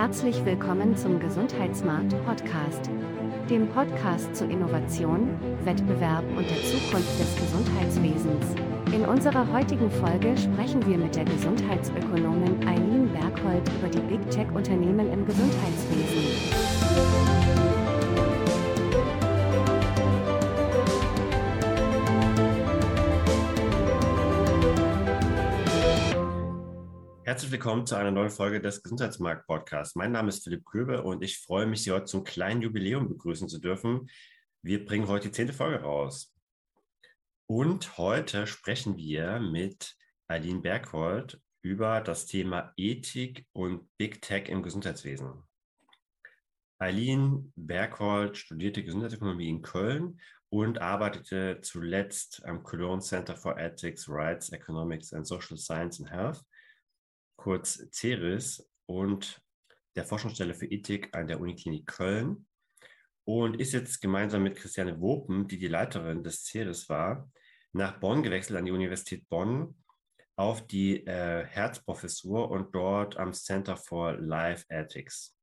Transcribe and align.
Herzlich 0.00 0.40
willkommen 0.46 0.96
zum 0.96 1.20
Gesundheitsmarkt 1.20 2.14
Podcast, 2.24 2.88
dem 3.50 3.68
Podcast 3.68 4.34
zu 4.34 4.46
Innovation, 4.46 5.38
Wettbewerb 5.64 6.24
und 6.38 6.48
der 6.48 6.56
Zukunft 6.56 7.20
des 7.20 7.36
Gesundheitswesens. 7.36 8.46
In 8.94 9.04
unserer 9.04 9.46
heutigen 9.52 9.90
Folge 9.90 10.38
sprechen 10.38 10.86
wir 10.86 10.96
mit 10.96 11.16
der 11.16 11.26
Gesundheitsökonomin 11.26 12.66
Eileen 12.66 13.12
Berghold 13.12 13.70
über 13.78 13.90
die 13.90 14.00
Big 14.00 14.30
Tech-Unternehmen 14.30 15.12
im 15.12 15.26
Gesundheitswesen. 15.26 17.39
Herzlich 27.30 27.52
willkommen 27.52 27.86
zu 27.86 27.94
einer 27.94 28.10
neuen 28.10 28.28
Folge 28.28 28.60
des 28.60 28.82
Gesundheitsmarkt 28.82 29.46
Podcasts. 29.46 29.94
Mein 29.94 30.10
Name 30.10 30.30
ist 30.30 30.42
Philipp 30.42 30.66
Köbe 30.66 31.04
und 31.04 31.22
ich 31.22 31.38
freue 31.38 31.64
mich, 31.64 31.84
Sie 31.84 31.92
heute 31.92 32.06
zum 32.06 32.24
kleinen 32.24 32.60
Jubiläum 32.60 33.08
begrüßen 33.08 33.48
zu 33.48 33.60
dürfen. 33.60 34.10
Wir 34.62 34.84
bringen 34.84 35.06
heute 35.06 35.28
die 35.28 35.32
zehnte 35.32 35.52
Folge 35.52 35.80
raus. 35.80 36.34
Und 37.46 37.98
heute 37.98 38.48
sprechen 38.48 38.96
wir 38.96 39.38
mit 39.38 39.94
Eileen 40.26 40.60
Berghold 40.60 41.40
über 41.62 42.00
das 42.00 42.26
Thema 42.26 42.72
Ethik 42.76 43.46
und 43.52 43.88
Big 43.96 44.20
Tech 44.22 44.48
im 44.48 44.64
Gesundheitswesen. 44.64 45.32
Eileen 46.80 47.52
Berghold 47.54 48.38
studierte 48.38 48.82
Gesundheitsökonomie 48.82 49.50
in 49.50 49.62
Köln 49.62 50.20
und 50.48 50.80
arbeitete 50.80 51.60
zuletzt 51.62 52.44
am 52.44 52.64
Cologne 52.64 53.02
Center 53.02 53.36
for 53.36 53.56
Ethics, 53.56 54.08
Rights, 54.08 54.50
Economics 54.50 55.12
and 55.12 55.24
Social 55.24 55.56
Science 55.56 56.00
and 56.00 56.10
Health 56.10 56.44
kurz 57.40 57.88
CERIS 57.90 58.70
und 58.84 59.40
der 59.96 60.04
Forschungsstelle 60.04 60.54
für 60.54 60.66
Ethik 60.66 61.16
an 61.16 61.26
der 61.26 61.40
Uniklinik 61.40 61.86
Köln 61.86 62.46
und 63.24 63.58
ist 63.58 63.72
jetzt 63.72 64.02
gemeinsam 64.02 64.42
mit 64.42 64.56
Christiane 64.56 65.00
Wopen, 65.00 65.48
die 65.48 65.58
die 65.58 65.68
Leiterin 65.68 66.22
des 66.22 66.44
CERIS 66.44 66.90
war, 66.90 67.32
nach 67.72 67.98
Bonn 67.98 68.22
gewechselt 68.22 68.58
an 68.58 68.66
die 68.66 68.72
Universität 68.72 69.26
Bonn 69.30 69.74
auf 70.36 70.66
die 70.66 71.06
äh, 71.06 71.46
Herzprofessur 71.46 72.50
und 72.50 72.74
dort 72.74 73.16
am 73.16 73.32
Center 73.32 73.76
for 73.78 74.18
Life 74.18 74.66
Ethics. 74.68 75.34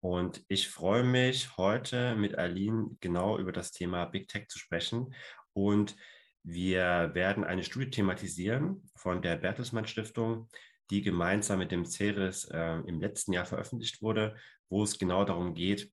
Und 0.00 0.44
ich 0.48 0.68
freue 0.68 1.04
mich 1.04 1.56
heute 1.56 2.14
mit 2.14 2.36
Aline 2.36 2.96
genau 3.00 3.38
über 3.38 3.52
das 3.52 3.72
Thema 3.72 4.04
Big 4.04 4.28
Tech 4.28 4.48
zu 4.48 4.58
sprechen. 4.58 5.14
Und 5.54 5.96
wir 6.42 7.10
werden 7.14 7.44
eine 7.44 7.62
Studie 7.62 7.90
thematisieren 7.90 8.90
von 8.96 9.22
der 9.22 9.36
Bertelsmann 9.36 9.86
Stiftung, 9.86 10.50
die 10.92 11.00
gemeinsam 11.00 11.58
mit 11.58 11.72
dem 11.72 11.86
CERES 11.86 12.50
äh, 12.52 12.74
im 12.86 13.00
letzten 13.00 13.32
Jahr 13.32 13.46
veröffentlicht 13.46 14.02
wurde, 14.02 14.36
wo 14.68 14.82
es 14.82 14.98
genau 14.98 15.24
darum 15.24 15.54
geht, 15.54 15.90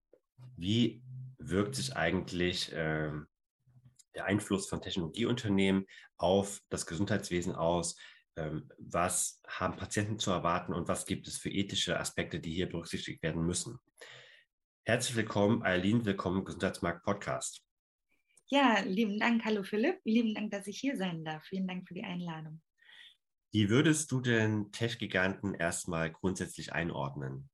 wie 0.57 1.01
wirkt 1.37 1.75
sich 1.75 1.95
eigentlich 1.95 2.73
äh, 2.73 3.11
der 4.13 4.25
Einfluss 4.25 4.67
von 4.67 4.81
Technologieunternehmen 4.81 5.85
auf 6.17 6.59
das 6.69 6.85
Gesundheitswesen 6.85 7.55
aus, 7.55 7.97
ähm, 8.35 8.69
was 8.77 9.41
haben 9.47 9.77
Patienten 9.77 10.19
zu 10.19 10.31
erwarten 10.31 10.73
und 10.73 10.89
was 10.89 11.05
gibt 11.05 11.29
es 11.29 11.37
für 11.37 11.49
ethische 11.49 11.97
Aspekte, 11.97 12.41
die 12.41 12.51
hier 12.51 12.67
berücksichtigt 12.67 13.23
werden 13.23 13.45
müssen. 13.45 13.79
Herzlich 14.83 15.15
willkommen, 15.15 15.63
Eileen, 15.63 16.03
willkommen 16.03 16.39
im 16.39 16.45
Gesundheitsmarkt 16.45 17.05
Podcast. 17.05 17.63
Ja, 18.47 18.81
lieben 18.81 19.17
Dank. 19.17 19.45
Hallo 19.45 19.63
Philipp. 19.63 20.01
Lieben 20.03 20.33
Dank, 20.33 20.51
dass 20.51 20.67
ich 20.67 20.77
hier 20.77 20.97
sein 20.97 21.23
darf. 21.23 21.45
Vielen 21.45 21.67
Dank 21.67 21.87
für 21.87 21.93
die 21.93 22.03
Einladung. 22.03 22.59
Wie 23.51 23.69
würdest 23.69 24.11
du 24.11 24.21
den 24.21 24.71
Tech-Giganten 24.71 25.55
erstmal 25.55 26.11
grundsätzlich 26.11 26.73
einordnen? 26.73 27.49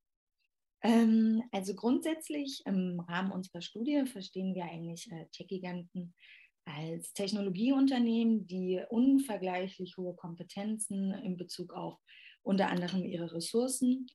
Ähm, 0.82 1.42
also 1.52 1.74
grundsätzlich 1.74 2.62
im 2.66 3.00
Rahmen 3.00 3.32
unserer 3.32 3.62
Studie 3.62 4.06
verstehen 4.06 4.54
wir 4.56 4.66
eigentlich 4.66 5.10
äh, 5.12 5.26
Tech-Giganten 5.32 6.14
als 6.66 7.14
Technologieunternehmen, 7.14 8.46
die 8.48 8.82
unvergleichlich 8.90 9.98
hohe 9.98 10.16
Kompetenzen 10.16 11.12
in 11.12 11.38
Bezug 11.38 11.74
auf 11.74 11.98
unter 12.44 12.70
anderem 12.70 13.06
ihre 13.06 13.32
Ressourcen 13.34 14.08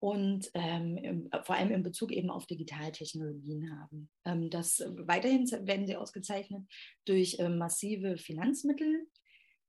und 0.00 0.50
ähm, 0.54 0.96
im, 0.98 1.30
vor 1.42 1.56
allem 1.56 1.72
in 1.72 1.82
Bezug 1.82 2.12
eben 2.12 2.30
auf 2.30 2.46
Digitaltechnologien 2.46 3.78
haben. 3.78 4.08
Ähm, 4.24 4.50
das 4.50 4.82
weiterhin 4.96 5.46
werden 5.66 5.86
sie 5.86 5.96
ausgezeichnet 5.96 6.62
durch 7.04 7.38
äh, 7.38 7.48
massive 7.48 8.16
Finanzmittel 8.16 9.08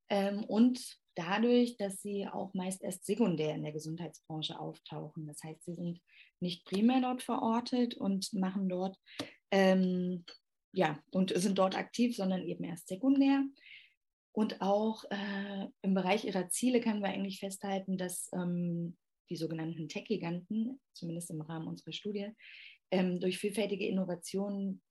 ähm, 0.08 0.44
und 0.44 0.99
dadurch, 1.14 1.76
dass 1.76 2.00
sie 2.00 2.26
auch 2.26 2.54
meist 2.54 2.82
erst 2.82 3.04
sekundär 3.04 3.54
in 3.54 3.62
der 3.62 3.72
Gesundheitsbranche 3.72 4.58
auftauchen. 4.58 5.26
Das 5.26 5.42
heißt, 5.42 5.64
sie 5.64 5.74
sind 5.74 6.00
nicht 6.40 6.64
primär 6.64 7.00
dort 7.00 7.22
verortet 7.22 7.94
und 7.94 8.32
machen 8.32 8.68
dort, 8.68 8.96
ähm, 9.50 10.24
ja, 10.72 11.02
und 11.10 11.32
sind 11.34 11.58
dort 11.58 11.76
aktiv, 11.76 12.16
sondern 12.16 12.42
eben 12.42 12.64
erst 12.64 12.88
sekundär. 12.88 13.44
Und 14.32 14.60
auch 14.62 15.04
äh, 15.10 15.66
im 15.82 15.94
Bereich 15.94 16.24
ihrer 16.24 16.48
Ziele 16.50 16.80
können 16.80 17.00
wir 17.00 17.08
eigentlich 17.08 17.40
festhalten, 17.40 17.98
dass 17.98 18.30
ähm, 18.32 18.96
die 19.28 19.36
sogenannten 19.36 19.88
Tech-Giganten, 19.88 20.80
zumindest 20.92 21.30
im 21.30 21.40
Rahmen 21.40 21.66
unserer 21.66 21.92
Studie, 21.92 22.28
ähm, 22.92 23.20
durch 23.20 23.38
vielfältige 23.38 23.86
Innovationen 23.86 24.82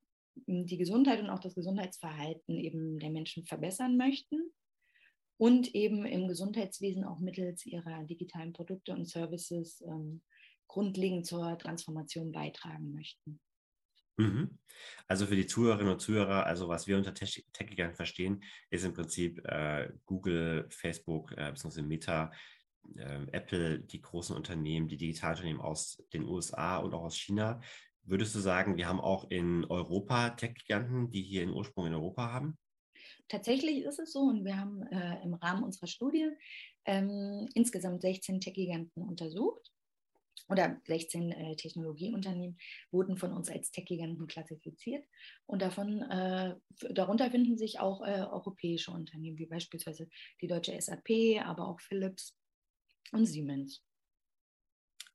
die 0.48 0.78
Gesundheit 0.78 1.20
und 1.20 1.30
auch 1.30 1.40
das 1.40 1.56
Gesundheitsverhalten 1.56 2.58
eben 2.58 3.00
der 3.00 3.10
Menschen 3.10 3.46
verbessern 3.46 3.98
möchten 3.98 4.54
und 5.40 5.74
eben 5.74 6.06
im 6.06 6.28
Gesundheitswesen 6.28 7.06
auch 7.06 7.20
mittels 7.20 7.66
ihrer 7.66 8.04
digitalen 8.04 8.52
Produkte 8.52 8.92
und 8.92 9.08
Services 9.08 9.82
ähm, 9.88 10.22
grundlegend 10.68 11.26
zur 11.26 11.58
Transformation 11.58 12.34
beitragen 12.34 12.94
möchten. 12.94 13.40
Mhm. 14.18 14.60
Also 15.08 15.26
für 15.26 15.38
die 15.38 15.48
Zuhörerinnen 15.48 15.94
und 15.94 16.02
Zuhörer, 16.02 16.46
also 16.46 16.68
was 16.68 16.88
wir 16.88 16.98
unter 16.98 17.14
Tech-Gigant 17.14 17.96
verstehen, 17.96 18.44
ist 18.70 18.84
im 18.84 18.94
Prinzip 18.94 19.40
äh, 19.46 19.90
Google, 20.06 20.68
Facebook 20.72 21.32
äh, 21.38 21.54
bzw. 21.54 21.84
Meta, 21.84 22.34
äh, 22.98 23.26
Apple, 23.32 23.80
die 23.80 24.02
großen 24.02 24.36
Unternehmen, 24.36 24.90
die 24.90 24.98
Digitalunternehmen 24.98 25.62
aus 25.62 26.04
den 26.12 26.26
USA 26.26 26.80
und 26.80 26.94
auch 26.94 27.04
aus 27.04 27.18
China. 27.18 27.62
Würdest 28.04 28.36
du 28.36 28.40
sagen, 28.40 28.76
wir 28.76 28.90
haben 28.90 29.00
auch 29.00 29.32
in 29.32 29.64
Europa 29.64 30.32
Tech-Giganten, 30.32 31.10
die 31.12 31.22
hier 31.22 31.44
einen 31.44 31.54
Ursprung 31.54 31.88
in 31.88 31.94
Europa 31.94 32.30
haben? 32.30 32.58
Tatsächlich 33.30 33.84
ist 33.84 34.00
es 34.00 34.12
so 34.12 34.22
und 34.22 34.44
wir 34.44 34.58
haben 34.58 34.82
äh, 34.88 35.24
im 35.24 35.36
Rahmen 35.36 35.64
unserer 35.64 35.88
Studie 35.88 36.30
ähm, 36.86 37.48
insgesamt 37.54 38.02
16 38.02 38.42
Tech-Giganten 38.42 39.04
untersucht 39.04 39.72
oder 40.50 40.82
16 40.88 41.32
äh, 41.32 41.56
Technologieunternehmen 41.56 42.58
wurden 42.92 43.18
von 43.18 43.32
uns 43.32 43.50
als 43.50 43.70
Tech-Giganten 43.70 44.26
klassifiziert 44.26 45.06
und 45.46 45.62
davon, 45.62 46.02
äh, 46.02 46.56
darunter 46.90 47.30
finden 47.30 47.56
sich 47.56 47.80
auch 47.80 48.02
äh, 48.02 48.22
europäische 48.22 48.90
Unternehmen 48.90 49.38
wie 49.38 49.46
beispielsweise 49.46 50.10
die 50.42 50.48
deutsche 50.48 50.80
SAP, 50.82 51.40
aber 51.46 51.68
auch 51.68 51.80
Philips 51.82 52.36
und 53.12 53.28
Siemens. 53.28 53.84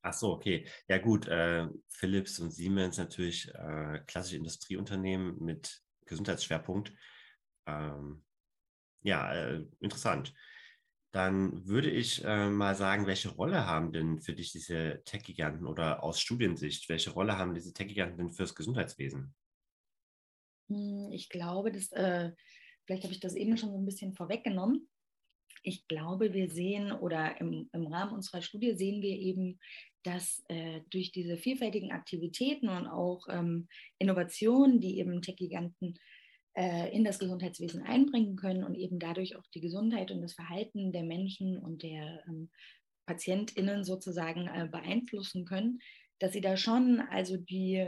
Ach 0.03 0.13
so, 0.13 0.33
okay. 0.33 0.69
Ja 0.87 0.99
gut, 0.99 1.27
äh, 1.27 1.67
Philips 1.89 2.39
und 2.39 2.53
Siemens 2.53 2.99
natürlich 2.99 3.49
äh, 3.55 4.01
klassische 4.07 4.37
Industrieunternehmen 4.37 5.37
mit 5.43 5.83
Gesundheitsschwerpunkt. 6.05 6.93
Ähm, 7.67 8.25
ja, 9.03 9.33
äh, 9.33 9.65
interessant. 9.81 10.35
Dann 11.13 11.65
würde 11.69 11.91
ich 11.91 12.25
äh, 12.25 12.49
mal 12.49 12.75
sagen, 12.75 13.07
welche 13.07 13.29
Rolle 13.29 13.67
haben 13.67 13.93
denn 13.93 14.21
für 14.21 14.33
dich 14.33 14.51
diese 14.51 15.01
Tech-Giganten 15.05 15.67
oder 15.67 16.03
aus 16.03 16.21
Studiensicht, 16.21 16.89
welche 16.89 17.13
Rolle 17.13 17.39
haben 17.39 17.55
diese 17.55 17.73
Tech-Giganten 17.73 18.19
denn 18.19 18.33
fürs 18.33 18.55
Gesundheitswesen? 18.55 19.33
Hm, 20.69 21.13
ich 21.13 21.29
glaube, 21.29 21.71
dass, 21.71 21.93
äh, 21.93 22.33
vielleicht 22.85 23.05
habe 23.05 23.15
ich 23.15 23.21
das 23.21 23.37
eben 23.37 23.57
schon 23.57 23.71
so 23.71 23.77
ein 23.77 23.85
bisschen 23.85 24.15
vorweggenommen. 24.15 24.89
Ich 25.63 25.87
glaube, 25.87 26.33
wir 26.33 26.51
sehen 26.51 26.91
oder 26.91 27.41
im, 27.41 27.71
im 27.73 27.87
Rahmen 27.87 28.13
unserer 28.13 28.43
Studie 28.43 28.75
sehen 28.75 29.01
wir 29.01 29.17
eben, 29.17 29.61
dass 30.03 30.43
äh, 30.49 30.81
durch 30.91 31.13
diese 31.13 31.37
vielfältigen 31.37 31.93
Aktivitäten 31.93 32.69
und 32.69 32.87
auch 32.87 33.27
ähm, 33.29 33.69
Innovationen, 33.99 34.81
die 34.81 34.99
eben 34.99 35.23
Tech-Giganten 35.23 35.99
in 36.57 37.03
das 37.03 37.19
Gesundheitswesen 37.19 37.83
einbringen 37.83 38.37
können 38.37 38.63
und 38.63 38.77
eben 38.77 39.01
dadurch 39.01 39.35
auch 39.35 39.45
die 39.55 39.61
Gesundheit 39.61 40.13
und 40.13 40.23
das 40.23 40.35
Verhalten 40.35 40.93
der 40.93 41.03
Menschen 41.03 41.59
und 41.59 41.83
der 41.83 42.23
ähm, 42.29 42.49
PatientInnen 43.07 43.85
sozusagen 43.85 44.47
äh, 44.47 44.67
beeinflussen 44.71 45.45
können, 45.45 45.81
dass 46.19 46.33
sie 46.33 46.41
da 46.41 46.57
schon 46.57 47.01
also 47.01 47.37
die 47.37 47.87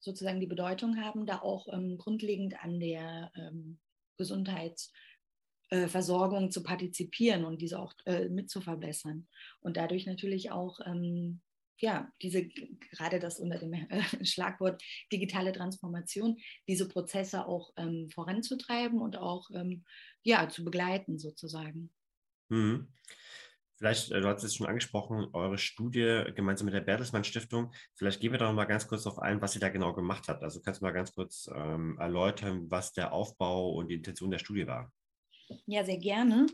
sozusagen 0.00 0.40
die 0.40 0.46
Bedeutung 0.46 1.00
haben, 1.00 1.24
da 1.26 1.40
auch 1.42 1.68
ähm, 1.72 1.96
grundlegend 1.96 2.62
an 2.62 2.78
der 2.80 3.30
ähm, 3.36 3.78
Gesundheitsversorgung 4.16 6.46
äh, 6.46 6.50
zu 6.50 6.64
partizipieren 6.64 7.44
und 7.44 7.62
diese 7.62 7.78
auch 7.78 7.94
äh, 8.04 8.28
mit 8.28 8.50
zu 8.50 8.60
verbessern. 8.60 9.28
Und 9.60 9.76
dadurch 9.76 10.06
natürlich 10.06 10.50
auch 10.50 10.80
ähm, 10.84 11.40
ja, 11.78 12.10
diese, 12.20 12.46
gerade 12.46 13.18
das 13.18 13.40
unter 13.40 13.58
dem 13.58 13.72
äh, 13.72 14.02
Schlagwort 14.24 14.82
digitale 15.12 15.52
Transformation, 15.52 16.38
diese 16.68 16.88
Prozesse 16.88 17.46
auch 17.46 17.72
ähm, 17.76 18.08
voranzutreiben 18.10 19.00
und 19.00 19.16
auch 19.16 19.50
ähm, 19.54 19.84
ja, 20.22 20.48
zu 20.48 20.64
begleiten 20.64 21.18
sozusagen. 21.18 21.90
Mhm. 22.48 22.88
Vielleicht, 23.82 24.12
äh, 24.12 24.20
du 24.20 24.28
hast 24.28 24.44
es 24.44 24.54
schon 24.54 24.68
angesprochen, 24.68 25.28
eure 25.32 25.58
Studie 25.58 26.22
gemeinsam 26.36 26.66
mit 26.66 26.74
der 26.74 26.82
Bertelsmann 26.82 27.24
Stiftung. 27.24 27.72
Vielleicht 27.96 28.20
gehen 28.20 28.30
wir 28.30 28.38
da 28.38 28.46
noch 28.46 28.54
mal 28.54 28.64
ganz 28.64 28.86
kurz 28.86 29.02
darauf 29.02 29.18
ein, 29.18 29.40
was 29.40 29.56
ihr 29.56 29.60
da 29.60 29.70
genau 29.70 29.92
gemacht 29.92 30.28
habt. 30.28 30.44
Also 30.44 30.62
kannst 30.62 30.80
du 30.80 30.84
mal 30.84 30.92
ganz 30.92 31.12
kurz 31.12 31.50
ähm, 31.52 31.98
erläutern, 31.98 32.70
was 32.70 32.92
der 32.92 33.12
Aufbau 33.12 33.72
und 33.72 33.88
die 33.88 33.96
Intention 33.96 34.30
der 34.30 34.38
Studie 34.38 34.68
war? 34.68 34.92
Ja, 35.66 35.84
sehr 35.84 35.98
gerne. 35.98 36.46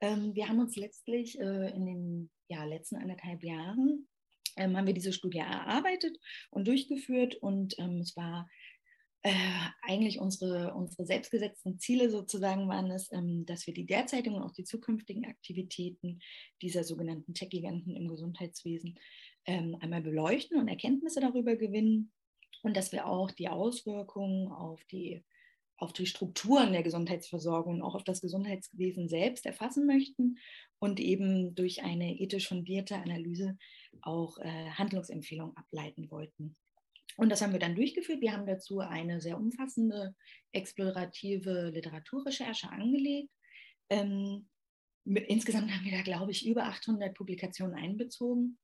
Ähm, 0.00 0.34
wir 0.34 0.48
haben 0.48 0.60
uns 0.60 0.76
letztlich 0.76 1.40
äh, 1.40 1.70
in 1.70 1.86
den 1.86 2.30
ja, 2.48 2.64
letzten 2.64 2.96
anderthalb 2.96 3.42
Jahren 3.42 4.06
ähm, 4.56 4.76
haben 4.76 4.86
wir 4.86 4.94
diese 4.94 5.12
Studie 5.12 5.38
erarbeitet 5.38 6.18
und 6.50 6.66
durchgeführt 6.66 7.36
und 7.36 7.78
ähm, 7.78 8.00
es 8.00 8.16
war 8.16 8.48
äh, 9.26 9.32
eigentlich 9.82 10.20
unsere, 10.20 10.72
unsere 10.74 11.04
selbstgesetzten 11.04 11.80
Ziele 11.80 12.10
sozusagen 12.10 12.68
waren 12.68 12.92
es, 12.92 13.10
ähm, 13.10 13.44
dass 13.44 13.66
wir 13.66 13.74
die 13.74 13.84
derzeitigen 13.84 14.36
und 14.36 14.42
auch 14.42 14.52
die 14.52 14.62
zukünftigen 14.62 15.26
Aktivitäten 15.26 16.20
dieser 16.62 16.84
sogenannten 16.84 17.34
Tech-Giganten 17.34 17.96
im 17.96 18.06
Gesundheitswesen 18.06 18.98
ähm, 19.46 19.76
einmal 19.80 20.00
beleuchten 20.00 20.60
und 20.60 20.68
Erkenntnisse 20.68 21.18
darüber 21.18 21.56
gewinnen 21.56 22.12
und 22.62 22.76
dass 22.76 22.92
wir 22.92 23.06
auch 23.06 23.32
die 23.32 23.48
Auswirkungen 23.48 24.46
auf 24.52 24.84
die, 24.92 25.24
auf 25.76 25.92
die 25.92 26.06
Strukturen 26.06 26.72
der 26.72 26.84
Gesundheitsversorgung 26.84 27.76
und 27.76 27.82
auch 27.82 27.96
auf 27.96 28.04
das 28.04 28.20
Gesundheitswesen 28.20 29.08
selbst 29.08 29.44
erfassen 29.44 29.86
möchten 29.86 30.38
und 30.78 31.00
eben 31.00 31.54
durch 31.56 31.82
eine 31.82 32.16
ethisch 32.16 32.46
fundierte 32.46 32.94
Analyse 32.94 33.58
auch 34.02 34.38
äh, 34.38 34.70
Handlungsempfehlungen 34.70 35.56
ableiten 35.56 36.10
wollten. 36.10 36.56
Und 37.16 37.30
das 37.30 37.40
haben 37.40 37.52
wir 37.52 37.60
dann 37.60 37.74
durchgeführt. 37.74 38.20
Wir 38.20 38.32
haben 38.32 38.46
dazu 38.46 38.80
eine 38.80 39.20
sehr 39.20 39.38
umfassende 39.38 40.14
explorative 40.52 41.70
Literaturrecherche 41.70 42.68
angelegt. 42.68 43.30
Ähm, 43.88 44.48
insgesamt 45.04 45.70
haben 45.70 45.84
wir 45.84 45.92
da, 45.92 46.02
glaube 46.02 46.32
ich, 46.32 46.46
über 46.46 46.64
800 46.64 47.14
Publikationen 47.14 47.74
einbezogen. 47.74 48.58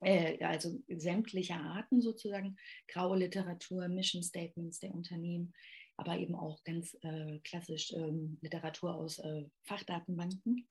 Äh, 0.00 0.44
also 0.44 0.80
sämtlicher 0.88 1.60
Arten 1.60 2.00
sozusagen, 2.00 2.56
graue 2.86 3.18
Literatur, 3.18 3.88
Mission 3.88 4.22
Statements 4.22 4.78
der 4.78 4.94
Unternehmen, 4.94 5.52
aber 5.96 6.18
eben 6.18 6.36
auch 6.36 6.62
ganz 6.62 6.96
äh, 7.02 7.40
klassisch 7.40 7.92
ähm, 7.92 8.38
Literatur 8.42 8.94
aus 8.94 9.18
äh, 9.18 9.44
Fachdatenbanken. 9.64 10.68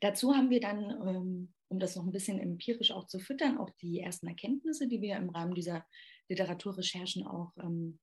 Dazu 0.00 0.34
haben 0.34 0.50
wir 0.50 0.60
dann, 0.60 0.90
ähm, 1.06 1.54
um 1.68 1.78
das 1.78 1.96
noch 1.96 2.04
ein 2.04 2.12
bisschen 2.12 2.38
empirisch 2.38 2.90
auch 2.90 3.06
zu 3.06 3.18
füttern, 3.18 3.58
auch 3.58 3.70
die 3.82 4.00
ersten 4.00 4.26
Erkenntnisse, 4.26 4.88
die 4.88 5.00
wir 5.00 5.16
im 5.16 5.30
Rahmen 5.30 5.54
dieser 5.54 5.86
Literaturrecherchen 6.28 7.26
auch 7.26 7.52
ähm, 7.58 7.98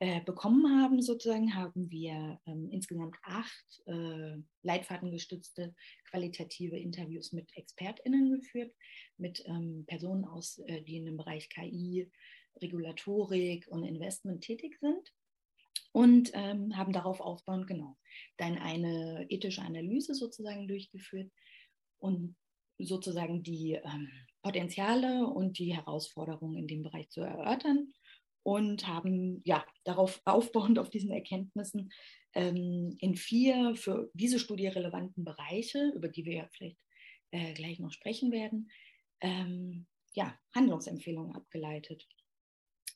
äh, 0.00 0.20
bekommen 0.22 0.80
haben, 0.80 1.02
sozusagen, 1.02 1.54
haben 1.54 1.90
wir 1.90 2.40
ähm, 2.46 2.70
insgesamt 2.70 3.16
acht 3.22 3.82
äh, 3.86 4.36
leitfadengestützte 4.62 5.74
qualitative 6.08 6.78
Interviews 6.78 7.32
mit 7.32 7.50
ExpertInnen 7.56 8.30
geführt, 8.30 8.72
mit 9.16 9.44
Personen 9.86 10.24
aus, 10.24 10.58
äh, 10.66 10.82
die 10.82 10.98
in 10.98 11.04
dem 11.04 11.16
Bereich 11.16 11.48
KI, 11.48 12.10
Regulatorik 12.62 13.66
und 13.68 13.84
Investment 13.84 14.42
tätig 14.42 14.78
sind 14.80 15.12
und 15.98 16.30
ähm, 16.32 16.76
haben 16.76 16.92
darauf 16.92 17.18
aufbauend 17.20 17.66
genau 17.66 17.96
dann 18.36 18.56
eine 18.56 19.26
ethische 19.30 19.62
Analyse 19.62 20.14
sozusagen 20.14 20.68
durchgeführt 20.68 21.28
und 21.98 22.36
sozusagen 22.78 23.42
die 23.42 23.72
ähm, 23.72 24.08
Potenziale 24.40 25.26
und 25.26 25.58
die 25.58 25.74
Herausforderungen 25.74 26.56
in 26.56 26.68
dem 26.68 26.84
Bereich 26.84 27.10
zu 27.10 27.22
erörtern 27.22 27.92
und 28.44 28.86
haben 28.86 29.42
ja 29.44 29.66
darauf 29.82 30.22
aufbauend 30.24 30.78
auf 30.78 30.88
diesen 30.88 31.10
Erkenntnissen 31.10 31.90
ähm, 32.32 32.96
in 33.00 33.16
vier 33.16 33.74
für 33.74 34.08
diese 34.14 34.38
Studie 34.38 34.68
relevanten 34.68 35.24
Bereiche, 35.24 35.90
über 35.96 36.06
die 36.06 36.24
wir 36.24 36.34
ja 36.34 36.48
vielleicht 36.52 36.78
äh, 37.32 37.54
gleich 37.54 37.80
noch 37.80 37.90
sprechen 37.90 38.30
werden, 38.30 38.70
ähm, 39.20 39.88
ja, 40.14 40.38
Handlungsempfehlungen 40.54 41.34
abgeleitet. 41.34 42.06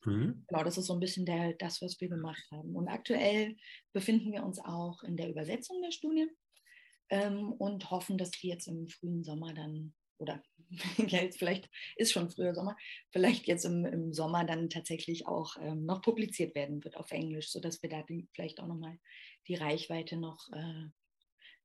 Mhm. 0.05 0.45
Genau, 0.49 0.65
das 0.65 0.79
ist 0.79 0.87
so 0.87 0.95
ein 0.95 1.01
bisschen 1.01 1.27
der, 1.27 1.55
das, 1.55 1.81
was 1.83 2.01
wir 2.01 2.09
gemacht 2.09 2.45
haben. 2.51 2.75
Und 2.75 2.89
aktuell 2.89 3.57
befinden 3.93 4.33
wir 4.33 4.45
uns 4.45 4.59
auch 4.59 5.03
in 5.03 5.17
der 5.17 5.31
Übersetzung 5.31 5.81
der 5.83 5.93
Studie 5.93 6.29
ähm, 7.11 7.53
und 7.53 7.91
hoffen, 7.91 8.19
dass 8.19 8.31
die 8.31 8.49
jetzt 8.49 8.67
im 8.67 8.89
frühen 8.89 9.25
Sommer 9.25 9.55
dann 9.55 9.95
oder 10.19 10.43
ja, 10.97 11.21
jetzt 11.21 11.39
vielleicht 11.39 11.69
ist 11.97 12.13
schon 12.13 12.31
früher 12.31 12.55
Sommer, 12.55 12.77
vielleicht 13.11 13.47
jetzt 13.47 13.65
im, 13.65 13.85
im 13.85 14.13
Sommer 14.13 14.45
dann 14.45 14.71
tatsächlich 14.71 15.27
auch 15.27 15.57
ähm, 15.61 15.85
noch 15.85 16.01
publiziert 16.01 16.55
werden 16.55 16.83
wird 16.85 16.97
auf 16.97 17.11
Englisch, 17.11 17.51
sodass 17.51 17.83
wir 17.83 17.91
da 17.91 18.03
die, 18.03 18.29
vielleicht 18.33 18.61
auch 18.61 18.67
nochmal 18.67 18.99
die 19.49 19.57
Reichweite 19.57 20.17
noch 20.17 20.49
äh, 20.53 20.87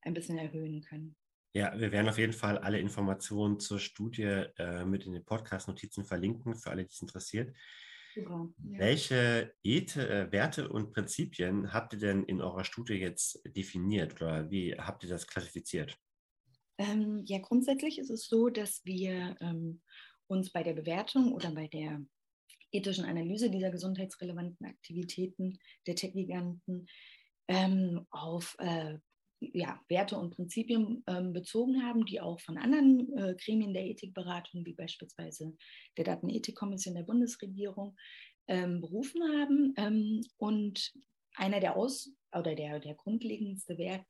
ein 0.02 0.14
bisschen 0.14 0.38
erhöhen 0.38 0.82
können. 0.82 1.16
Ja, 1.54 1.78
wir 1.78 1.90
werden 1.92 2.08
auf 2.08 2.18
jeden 2.18 2.34
Fall 2.34 2.58
alle 2.58 2.78
Informationen 2.78 3.58
zur 3.58 3.78
Studie 3.78 4.44
äh, 4.58 4.84
mit 4.84 5.06
in 5.06 5.12
den 5.12 5.24
Podcast-Notizen 5.24 6.04
verlinken, 6.04 6.54
für 6.54 6.70
alle, 6.70 6.84
die 6.84 6.92
es 6.92 7.00
interessiert. 7.00 7.56
Ja. 8.18 8.78
Welche 8.78 9.54
Eth 9.62 9.96
äh, 9.96 10.30
Werte 10.32 10.68
und 10.68 10.92
Prinzipien 10.92 11.72
habt 11.72 11.92
ihr 11.92 11.98
denn 11.98 12.24
in 12.24 12.40
eurer 12.40 12.64
Studie 12.64 12.94
jetzt 12.94 13.40
definiert 13.44 14.20
oder 14.20 14.50
wie 14.50 14.74
habt 14.74 15.04
ihr 15.04 15.10
das 15.10 15.26
klassifiziert? 15.26 15.96
Ähm, 16.78 17.22
ja, 17.24 17.38
grundsätzlich 17.38 17.98
ist 17.98 18.10
es 18.10 18.26
so, 18.26 18.48
dass 18.48 18.84
wir 18.84 19.36
ähm, 19.40 19.80
uns 20.28 20.50
bei 20.50 20.62
der 20.62 20.74
Bewertung 20.74 21.32
oder 21.32 21.50
bei 21.50 21.66
der 21.66 22.00
ethischen 22.70 23.04
Analyse 23.04 23.50
dieser 23.50 23.70
gesundheitsrelevanten 23.70 24.66
Aktivitäten 24.66 25.58
der 25.86 25.96
Tech-Giganten 25.96 26.86
ähm, 27.48 28.06
auf 28.10 28.56
äh, 28.58 28.98
ja, 29.40 29.80
Werte 29.88 30.18
und 30.18 30.34
Prinzipien 30.34 31.04
ähm, 31.06 31.32
bezogen 31.32 31.82
haben, 31.82 32.04
die 32.04 32.20
auch 32.20 32.40
von 32.40 32.58
anderen 32.58 33.16
äh, 33.16 33.34
Gremien 33.34 33.72
der 33.72 33.86
Ethikberatung, 33.86 34.64
wie 34.64 34.74
beispielsweise 34.74 35.56
der 35.96 36.04
Datenethikkommission 36.04 36.94
der 36.94 37.04
Bundesregierung, 37.04 37.96
ähm, 38.48 38.80
berufen 38.80 39.22
haben. 39.22 39.74
Ähm, 39.76 40.24
und 40.38 40.92
einer 41.36 41.60
der 41.60 41.76
Aus- 41.76 42.10
oder 42.32 42.54
der, 42.54 42.80
der 42.80 42.94
grundlegendste 42.94 43.78
Wert, 43.78 44.04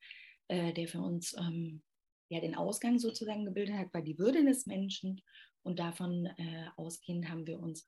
äh, 0.49 0.73
der 0.73 0.89
für 0.89 1.01
uns 1.01 1.37
ähm, 1.39 1.83
ja, 2.31 2.41
den 2.41 2.55
Ausgang 2.55 2.99
sozusagen 2.99 3.45
gebildet 3.45 3.77
hat, 3.77 3.93
war 3.93 4.03
die 4.03 4.19
Würde 4.19 4.45
des 4.45 4.67
Menschen. 4.67 5.21
Und 5.63 5.79
davon 5.79 6.27
äh, 6.27 6.67
ausgehend 6.77 7.29
haben 7.29 7.47
wir 7.47 7.59
uns 7.59 7.87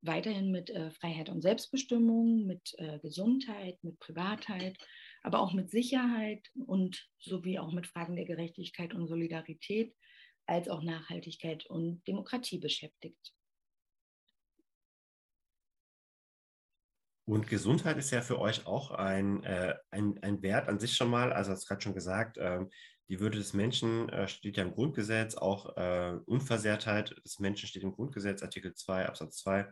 weiterhin 0.00 0.50
mit 0.50 0.70
äh, 0.70 0.90
Freiheit 0.90 1.28
und 1.28 1.42
Selbstbestimmung, 1.42 2.46
mit 2.46 2.74
äh, 2.78 2.98
Gesundheit, 2.98 3.82
mit 3.82 3.98
Privatheit, 4.00 4.76
aber 5.22 5.40
auch 5.40 5.52
mit 5.52 5.70
Sicherheit 5.70 6.48
und 6.66 7.08
sowie 7.18 7.58
auch 7.58 7.72
mit 7.72 7.86
Fragen 7.86 8.16
der 8.16 8.24
Gerechtigkeit 8.24 8.94
und 8.94 9.06
Solidarität, 9.06 9.94
als 10.46 10.68
auch 10.68 10.82
Nachhaltigkeit 10.82 11.66
und 11.66 12.06
Demokratie 12.06 12.58
beschäftigt. 12.58 13.32
Und 17.24 17.46
Gesundheit 17.46 17.96
ist 17.98 18.10
ja 18.10 18.20
für 18.20 18.40
euch 18.40 18.66
auch 18.66 18.90
ein, 18.90 19.44
äh, 19.44 19.76
ein, 19.90 20.18
ein 20.22 20.42
Wert 20.42 20.68
an 20.68 20.80
sich 20.80 20.96
schon 20.96 21.08
mal. 21.08 21.32
Also, 21.32 21.52
hast 21.52 21.68
gerade 21.68 21.80
schon 21.80 21.94
gesagt, 21.94 22.36
ähm, 22.40 22.68
die 23.08 23.20
Würde 23.20 23.38
des 23.38 23.52
Menschen 23.52 24.08
äh, 24.08 24.26
steht 24.26 24.56
ja 24.56 24.64
im 24.64 24.72
Grundgesetz, 24.72 25.36
auch 25.36 25.76
äh, 25.76 26.18
Unversehrtheit 26.26 27.14
des 27.24 27.38
Menschen 27.38 27.68
steht 27.68 27.84
im 27.84 27.92
Grundgesetz, 27.92 28.42
Artikel 28.42 28.74
2, 28.74 29.06
Absatz 29.06 29.36
2. 29.38 29.70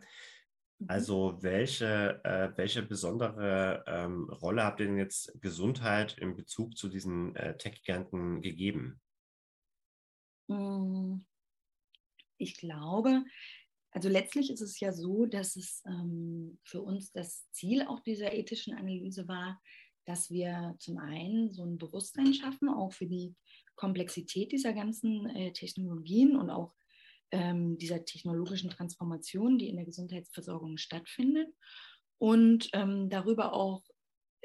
Mhm. 0.81 0.87
Also 0.89 1.39
welche, 1.41 2.21
äh, 2.25 2.51
welche 2.57 2.83
besondere 2.83 3.85
ähm, 3.87 4.29
Rolle 4.31 4.65
habt 4.65 4.81
ihr 4.81 4.87
denn 4.87 4.99
jetzt 4.99 5.41
Gesundheit 5.41 6.19
in 6.19 6.35
Bezug 6.35 6.77
zu 6.77 6.89
diesen 6.89 7.37
äh, 7.37 7.57
Tech-Giganten 7.57 8.41
gegeben? 8.43 9.01
Hm, 10.49 11.25
ich 12.39 12.57
glaube, 12.57 13.25
also 13.93 14.09
letztlich 14.09 14.51
ist 14.51 14.61
es 14.61 14.81
ja 14.81 14.93
so, 14.93 15.27
dass 15.27 15.57
es 15.57 15.83
ähm, 15.87 16.59
für 16.65 16.81
uns 16.81 17.13
das 17.13 17.49
Ziel 17.51 17.83
auch 17.87 18.01
dieser 18.01 18.33
ethischen 18.33 18.75
Analyse 18.75 19.29
war, 19.29 19.61
dass 20.07 20.31
wir 20.31 20.75
zum 20.79 20.99
einen 20.99 21.53
so 21.53 21.65
ein 21.65 21.79
Bewusstsein 21.79 22.33
schaffen, 22.35 22.69
auch 22.69 22.93
für 22.93 23.07
die 23.07 23.35
Komplexität 23.77 24.53
dieser 24.53 24.73
ganzen 24.73 25.29
äh, 25.31 25.53
Technologien 25.53 26.37
und 26.37 26.51
auch 26.51 26.75
ähm, 27.33 27.79
dieser 27.79 28.05
technologischen 28.05 28.71
Transformation, 28.71 29.59
die 29.59 29.69
in 29.69 29.77
der 29.77 29.85
Gesundheitsversorgung 29.85 30.77
stattfindet. 30.77 31.49
Und 32.19 32.69
ähm, 32.73 33.09
darüber 33.09 33.55
auch 33.55 33.83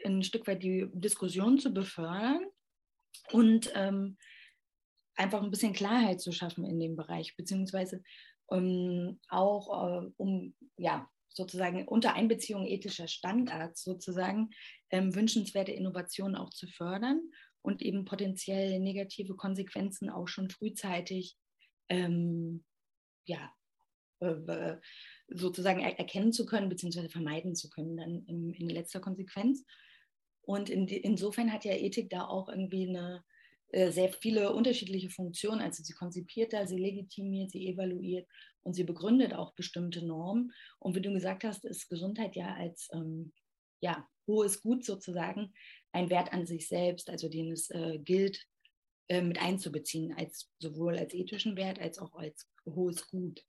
ein 0.03 0.23
Stück 0.23 0.47
weit 0.47 0.63
die 0.63 0.87
Diskussion 0.93 1.59
zu 1.59 1.73
befördern 1.73 2.45
und 3.31 3.71
ähm, 3.75 4.17
einfach 5.15 5.41
ein 5.41 5.51
bisschen 5.51 5.73
Klarheit 5.73 6.21
zu 6.21 6.31
schaffen 6.31 6.65
in 6.65 6.79
dem 6.79 6.95
Bereich, 6.95 7.35
beziehungsweise 7.35 8.03
ähm, 8.51 9.19
auch 9.29 10.03
äh, 10.03 10.11
um 10.17 10.55
ja, 10.77 11.09
sozusagen 11.29 11.87
unter 11.87 12.13
Einbeziehung 12.13 12.65
ethischer 12.65 13.07
Standards 13.07 13.83
sozusagen 13.83 14.49
ähm, 14.89 15.15
wünschenswerte 15.15 15.71
Innovationen 15.71 16.35
auch 16.35 16.49
zu 16.49 16.67
fördern 16.67 17.21
und 17.61 17.81
eben 17.81 18.05
potenziell 18.05 18.79
negative 18.79 19.35
Konsequenzen 19.35 20.09
auch 20.09 20.27
schon 20.27 20.49
frühzeitig 20.49 21.35
ähm, 21.89 22.63
ja, 23.25 23.53
äh, 24.19 24.77
sozusagen 25.27 25.81
er 25.81 25.97
erkennen 25.99 26.31
zu 26.31 26.45
können, 26.45 26.69
beziehungsweise 26.69 27.09
vermeiden 27.09 27.55
zu 27.55 27.69
können, 27.69 27.97
dann 27.97 28.25
in, 28.27 28.53
in 28.53 28.69
letzter 28.69 28.99
Konsequenz. 28.99 29.65
Und 30.41 30.69
in 30.69 30.87
insofern 30.87 31.51
hat 31.51 31.65
ja 31.65 31.73
Ethik 31.73 32.09
da 32.09 32.25
auch 32.25 32.49
irgendwie 32.49 32.87
eine, 32.87 33.23
äh, 33.69 33.91
sehr 33.91 34.13
viele 34.13 34.53
unterschiedliche 34.53 35.09
Funktionen. 35.09 35.61
Also 35.61 35.83
sie 35.83 35.93
konzipiert 35.93 36.53
da, 36.53 36.65
sie 36.65 36.77
legitimiert, 36.77 37.51
sie 37.51 37.67
evaluiert 37.67 38.27
und 38.63 38.73
sie 38.73 38.83
begründet 38.83 39.33
auch 39.33 39.53
bestimmte 39.53 40.05
Normen. 40.05 40.53
Und 40.79 40.95
wie 40.95 41.01
du 41.01 41.11
gesagt 41.11 41.43
hast, 41.43 41.65
ist 41.65 41.89
Gesundheit 41.89 42.35
ja 42.35 42.53
als 42.53 42.89
ähm, 42.93 43.33
ja, 43.81 44.07
hohes 44.27 44.61
Gut 44.61 44.85
sozusagen 44.85 45.53
ein 45.91 46.09
Wert 46.09 46.31
an 46.31 46.45
sich 46.45 46.67
selbst, 46.67 47.09
also 47.09 47.27
den 47.27 47.51
es 47.51 47.69
äh, 47.71 47.99
gilt 47.99 48.45
äh, 49.07 49.21
mit 49.21 49.41
einzubeziehen, 49.41 50.13
als 50.17 50.51
sowohl 50.59 50.97
als 50.97 51.13
ethischen 51.13 51.55
Wert 51.55 51.79
als 51.79 51.99
auch 51.99 52.13
als 52.15 52.49
hohes 52.65 53.07
Gut. 53.07 53.45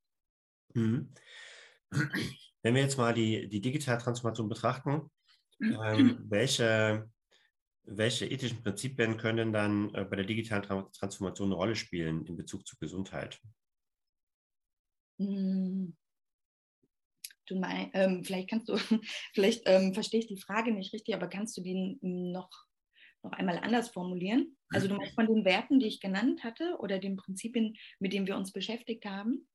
Mhm. 0.74 1.12
Wenn 2.62 2.74
wir 2.74 2.82
jetzt 2.82 2.98
mal 2.98 3.14
die, 3.14 3.48
die 3.48 3.60
digitale 3.60 3.98
Transformation 3.98 4.48
betrachten, 4.48 5.10
ähm, 5.60 6.18
welche 6.28 7.08
welche 7.86 8.26
ethischen 8.26 8.62
Prinzipien 8.62 9.16
können 9.16 9.52
dann 9.52 9.94
äh, 9.94 10.04
bei 10.04 10.16
der 10.16 10.24
digitalen 10.24 10.64
Transformation 10.92 11.48
eine 11.48 11.54
Rolle 11.54 11.76
spielen 11.76 12.26
in 12.26 12.36
Bezug 12.36 12.66
zur 12.66 12.78
Gesundheit? 12.80 13.40
Hm. 15.20 15.96
Du 17.46 17.60
mein, 17.60 17.90
ähm, 17.94 18.24
vielleicht 18.24 18.50
kannst 18.50 18.68
du, 18.68 18.76
vielleicht 19.34 19.62
ähm, 19.66 19.94
verstehe 19.94 20.20
ich 20.20 20.26
die 20.26 20.40
Frage 20.40 20.72
nicht 20.72 20.92
richtig, 20.92 21.14
aber 21.14 21.28
kannst 21.28 21.56
du 21.56 21.62
die 21.62 21.96
noch, 22.02 22.50
noch 23.26 23.38
einmal 23.38 23.58
anders 23.58 23.90
formulieren? 23.90 24.56
Also 24.70 24.88
du 24.88 24.94
meinst 24.94 25.14
von 25.14 25.26
den 25.26 25.44
Werten, 25.44 25.78
die 25.78 25.86
ich 25.86 26.00
genannt 26.00 26.42
hatte 26.42 26.76
oder 26.78 26.98
den 26.98 27.16
Prinzipien, 27.16 27.76
mit 28.00 28.12
denen 28.12 28.26
wir 28.26 28.36
uns 28.36 28.52
beschäftigt 28.52 29.04
haben? 29.04 29.48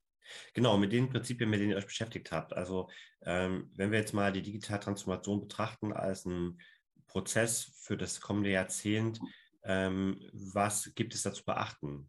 Genau, 0.54 0.78
mit 0.78 0.92
den 0.92 1.08
Prinzipien, 1.08 1.50
mit 1.50 1.60
denen 1.60 1.70
ihr 1.70 1.76
euch 1.76 1.86
beschäftigt 1.86 2.30
habt. 2.30 2.52
Also 2.52 2.88
ähm, 3.22 3.70
wenn 3.74 3.90
wir 3.90 3.98
jetzt 3.98 4.14
mal 4.14 4.32
die 4.32 4.42
digitale 4.42 4.80
Transformation 4.80 5.40
betrachten 5.40 5.92
als 5.92 6.24
ein 6.24 6.58
Prozess 7.12 7.70
für 7.82 7.96
das 7.96 8.20
kommende 8.20 8.50
Jahrzehnt. 8.50 9.20
Ähm, 9.64 10.18
was 10.32 10.92
gibt 10.94 11.14
es 11.14 11.22
da 11.22 11.32
zu 11.32 11.44
beachten? 11.44 12.08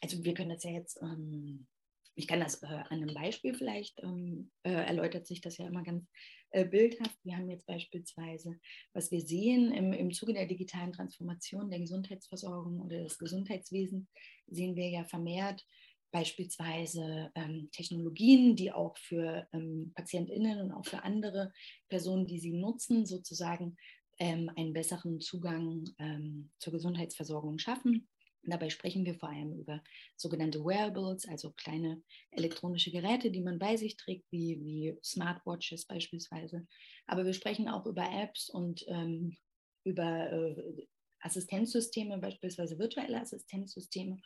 Also 0.00 0.22
wir 0.22 0.34
können 0.34 0.50
das 0.50 0.62
ja 0.62 0.70
jetzt, 0.70 1.00
ähm, 1.02 1.66
ich 2.14 2.28
kann 2.28 2.40
das 2.40 2.62
äh, 2.62 2.66
an 2.66 2.86
einem 2.90 3.14
Beispiel 3.14 3.54
vielleicht, 3.54 3.98
ähm, 4.02 4.52
äh, 4.62 4.72
erläutert 4.72 5.26
sich 5.26 5.40
das 5.40 5.56
ja 5.56 5.66
immer 5.66 5.82
ganz 5.82 6.06
äh, 6.52 6.64
bildhaft. 6.64 7.18
Wir 7.24 7.36
haben 7.36 7.50
jetzt 7.50 7.66
beispielsweise, 7.66 8.58
was 8.92 9.10
wir 9.10 9.20
sehen 9.20 9.72
im, 9.72 9.92
im 9.92 10.12
Zuge 10.12 10.32
der 10.32 10.46
digitalen 10.46 10.92
Transformation 10.92 11.70
der 11.70 11.80
Gesundheitsversorgung 11.80 12.80
oder 12.80 13.02
des 13.02 13.18
Gesundheitswesens, 13.18 14.08
sehen 14.46 14.76
wir 14.76 14.88
ja 14.88 15.04
vermehrt 15.04 15.64
beispielsweise 16.12 17.32
ähm, 17.34 17.70
Technologien, 17.72 18.54
die 18.54 18.70
auch 18.70 18.96
für 18.98 19.48
ähm, 19.52 19.92
PatientInnen 19.94 20.60
und 20.60 20.72
auch 20.72 20.84
für 20.84 21.02
andere 21.02 21.52
Personen, 21.88 22.26
die 22.26 22.38
sie 22.38 22.52
nutzen, 22.52 23.06
sozusagen 23.06 23.76
ähm, 24.18 24.50
einen 24.54 24.74
besseren 24.74 25.20
Zugang 25.20 25.84
ähm, 25.98 26.50
zur 26.58 26.74
Gesundheitsversorgung 26.74 27.58
schaffen. 27.58 28.08
Dabei 28.44 28.70
sprechen 28.70 29.04
wir 29.04 29.14
vor 29.14 29.28
allem 29.28 29.52
über 29.58 29.82
sogenannte 30.16 30.64
Wearables, 30.64 31.28
also 31.28 31.52
kleine 31.52 32.02
elektronische 32.30 32.90
Geräte, 32.90 33.30
die 33.30 33.40
man 33.40 33.58
bei 33.58 33.76
sich 33.76 33.96
trägt, 33.96 34.30
wie, 34.30 34.60
wie 34.60 34.96
Smartwatches 35.02 35.86
beispielsweise. 35.86 36.66
Aber 37.06 37.24
wir 37.24 37.34
sprechen 37.34 37.68
auch 37.68 37.86
über 37.86 38.04
Apps 38.10 38.50
und 38.50 38.84
ähm, 38.88 39.36
über 39.84 40.32
äh, 40.32 40.86
Assistenzsysteme, 41.20 42.18
beispielsweise 42.18 42.78
virtuelle 42.78 43.20
Assistenzsysteme. 43.20 44.20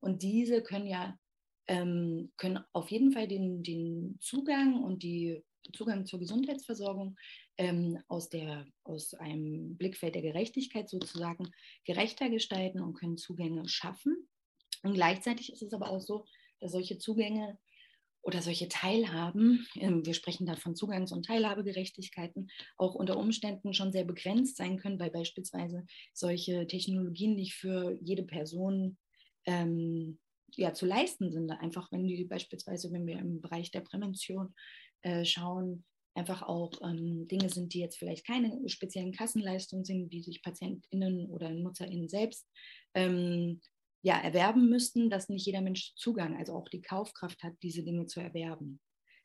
Und 0.00 0.22
diese 0.22 0.62
können 0.62 0.86
ja 0.86 1.18
ähm, 1.68 2.32
können 2.36 2.62
auf 2.72 2.90
jeden 2.90 3.12
Fall 3.12 3.28
den, 3.28 3.62
den 3.62 4.18
Zugang 4.20 4.82
und 4.82 5.02
die 5.02 5.42
Zugang 5.72 6.06
zur 6.06 6.18
Gesundheitsversorgung 6.18 7.16
ähm, 7.62 8.02
aus, 8.08 8.28
der, 8.28 8.66
aus 8.82 9.14
einem 9.14 9.76
Blickfeld 9.76 10.16
der 10.16 10.22
Gerechtigkeit 10.22 10.90
sozusagen 10.90 11.52
gerechter 11.84 12.28
gestalten 12.28 12.80
und 12.80 12.94
können 12.94 13.16
Zugänge 13.16 13.68
schaffen. 13.68 14.28
Und 14.82 14.94
gleichzeitig 14.94 15.52
ist 15.52 15.62
es 15.62 15.72
aber 15.72 15.90
auch 15.90 16.00
so, 16.00 16.24
dass 16.58 16.72
solche 16.72 16.98
Zugänge 16.98 17.56
oder 18.20 18.42
solche 18.42 18.68
Teilhaben, 18.68 19.64
ähm, 19.76 20.04
wir 20.04 20.14
sprechen 20.14 20.44
da 20.44 20.56
von 20.56 20.74
Zugangs- 20.74 21.12
und 21.12 21.24
Teilhabegerechtigkeiten, 21.24 22.48
auch 22.78 22.96
unter 22.96 23.16
Umständen 23.16 23.74
schon 23.74 23.92
sehr 23.92 24.04
begrenzt 24.04 24.56
sein 24.56 24.76
können, 24.78 24.98
weil 24.98 25.10
beispielsweise 25.10 25.86
solche 26.12 26.66
Technologien 26.66 27.36
nicht 27.36 27.54
für 27.54 27.96
jede 28.00 28.24
Person 28.24 28.98
ähm, 29.46 30.18
ja, 30.56 30.74
zu 30.74 30.84
leisten 30.84 31.30
sind. 31.30 31.48
Einfach 31.52 31.92
wenn 31.92 32.08
die 32.08 32.24
beispielsweise, 32.24 32.90
wenn 32.90 33.06
wir 33.06 33.18
im 33.18 33.40
Bereich 33.40 33.70
der 33.70 33.80
Prävention 33.82 34.52
äh, 35.02 35.24
schauen, 35.24 35.84
einfach 36.14 36.42
auch 36.42 36.72
ähm, 36.82 37.26
Dinge 37.28 37.48
sind, 37.48 37.72
die 37.74 37.80
jetzt 37.80 37.98
vielleicht 37.98 38.26
keine 38.26 38.68
speziellen 38.68 39.12
Kassenleistungen 39.12 39.84
sind, 39.84 40.10
die 40.12 40.22
sich 40.22 40.42
PatientInnen 40.42 41.26
oder 41.30 41.50
NutzerInnen 41.50 42.08
selbst 42.08 42.48
ähm, 42.94 43.60
ja, 44.02 44.18
erwerben 44.20 44.68
müssten, 44.68 45.10
dass 45.10 45.28
nicht 45.28 45.46
jeder 45.46 45.60
Mensch 45.60 45.94
Zugang, 45.96 46.36
also 46.36 46.54
auch 46.54 46.68
die 46.68 46.82
Kaufkraft 46.82 47.42
hat, 47.42 47.54
diese 47.62 47.84
Dinge 47.84 48.06
zu 48.06 48.20
erwerben. 48.20 48.80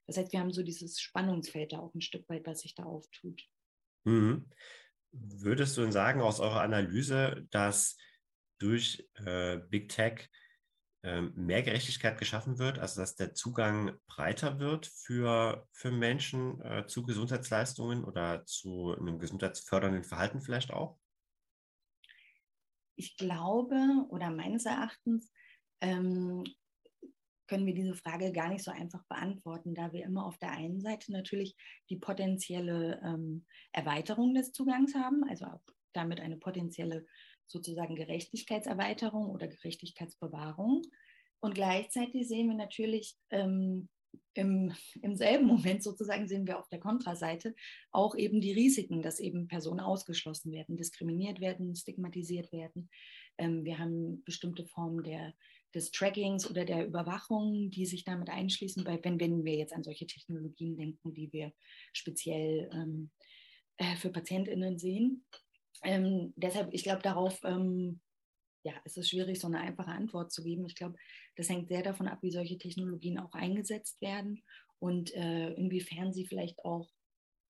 Das 0.05 0.17
heißt, 0.17 0.31
wir 0.31 0.39
haben 0.39 0.53
so 0.53 0.63
dieses 0.63 0.99
Spannungsfeld 0.99 1.73
da 1.73 1.79
auch 1.79 1.93
ein 1.93 2.01
Stück 2.01 2.29
weit, 2.29 2.45
was 2.45 2.61
sich 2.61 2.75
da 2.75 2.83
auftut. 2.83 3.43
Mhm. 4.05 4.49
Würdest 5.11 5.75
du 5.77 5.81
denn 5.81 5.91
sagen 5.91 6.21
aus 6.21 6.39
eurer 6.39 6.61
Analyse, 6.61 7.47
dass 7.49 7.97
durch 8.59 9.07
äh, 9.25 9.57
Big 9.69 9.89
Tech 9.89 10.29
mehr 11.35 11.63
Gerechtigkeit 11.63 12.17
geschaffen 12.17 12.59
wird, 12.59 12.79
also 12.79 13.01
dass 13.01 13.15
der 13.15 13.33
Zugang 13.33 13.97
breiter 14.07 14.59
wird 14.59 14.87
für, 14.87 15.67
für 15.71 15.91
Menschen 15.91 16.61
äh, 16.61 16.85
zu 16.87 17.03
Gesundheitsleistungen 17.03 18.03
oder 18.03 18.45
zu 18.45 18.95
einem 18.97 19.19
gesundheitsfördernden 19.19 20.03
Verhalten 20.03 20.41
vielleicht 20.41 20.71
auch? 20.71 20.97
Ich 22.95 23.15
glaube 23.17 24.05
oder 24.09 24.31
meines 24.31 24.65
Erachtens 24.65 25.31
ähm, 25.81 26.43
können 27.47 27.65
wir 27.65 27.73
diese 27.73 27.95
Frage 27.95 28.31
gar 28.31 28.49
nicht 28.49 28.63
so 28.63 28.71
einfach 28.71 29.03
beantworten, 29.05 29.73
da 29.73 29.93
wir 29.93 30.03
immer 30.03 30.25
auf 30.25 30.37
der 30.37 30.51
einen 30.51 30.81
Seite 30.81 31.11
natürlich 31.11 31.55
die 31.89 31.97
potenzielle 31.97 32.99
ähm, 33.03 33.45
Erweiterung 33.71 34.33
des 34.33 34.51
Zugangs 34.51 34.93
haben, 34.95 35.23
also 35.29 35.45
auch 35.45 35.61
damit 35.93 36.19
eine 36.19 36.37
potenzielle 36.37 37.05
sozusagen 37.47 37.95
Gerechtigkeitserweiterung 37.95 39.29
oder 39.29 39.47
Gerechtigkeitsbewahrung. 39.47 40.83
Und 41.39 41.55
gleichzeitig 41.55 42.27
sehen 42.27 42.49
wir 42.49 42.55
natürlich 42.55 43.15
ähm, 43.29 43.89
im, 44.33 44.73
im 45.01 45.15
selben 45.15 45.45
Moment 45.45 45.83
sozusagen 45.83 46.27
sehen 46.27 46.47
wir 46.47 46.59
auf 46.59 46.69
der 46.69 46.79
Kontraseite 46.79 47.55
auch 47.91 48.15
eben 48.15 48.41
die 48.41 48.53
Risiken, 48.53 49.01
dass 49.01 49.19
eben 49.19 49.47
Personen 49.47 49.79
ausgeschlossen 49.79 50.51
werden, 50.51 50.77
diskriminiert 50.77 51.39
werden, 51.41 51.75
stigmatisiert 51.75 52.51
werden. 52.51 52.89
Ähm, 53.37 53.63
wir 53.65 53.79
haben 53.79 54.23
bestimmte 54.23 54.65
Formen 54.65 55.03
der, 55.03 55.33
des 55.73 55.91
Trackings 55.91 56.49
oder 56.49 56.65
der 56.65 56.85
Überwachung, 56.85 57.69
die 57.71 57.85
sich 57.85 58.03
damit 58.03 58.29
einschließen, 58.29 58.85
weil 58.85 59.03
wenn, 59.03 59.19
wenn 59.19 59.43
wir 59.43 59.55
jetzt 59.55 59.73
an 59.73 59.83
solche 59.83 60.07
Technologien 60.07 60.77
denken, 60.77 61.13
die 61.13 61.31
wir 61.33 61.51
speziell 61.93 62.69
ähm, 62.73 63.11
äh, 63.77 63.95
für 63.95 64.09
PatientInnen 64.09 64.77
sehen. 64.77 65.25
Ähm, 65.83 66.33
deshalb, 66.35 66.73
ich 66.73 66.83
glaube, 66.83 67.01
darauf 67.01 67.39
ähm, 67.43 68.01
ja, 68.67 68.73
es 68.83 68.97
ist 68.97 69.09
schwierig, 69.09 69.39
so 69.39 69.47
eine 69.47 69.59
einfache 69.59 69.91
Antwort 69.91 70.31
zu 70.31 70.43
geben. 70.43 70.65
Ich 70.65 70.75
glaube, 70.75 70.97
das 71.37 71.49
hängt 71.49 71.69
sehr 71.69 71.83
davon 71.83 72.07
ab, 72.07 72.19
wie 72.21 72.31
solche 72.31 72.57
Technologien 72.57 73.17
auch 73.17 73.31
eingesetzt 73.31 74.01
werden 74.01 74.43
und 74.79 75.13
äh, 75.15 75.53
inwiefern 75.53 76.13
sie 76.13 76.25
vielleicht 76.25 76.63
auch, 76.65 76.89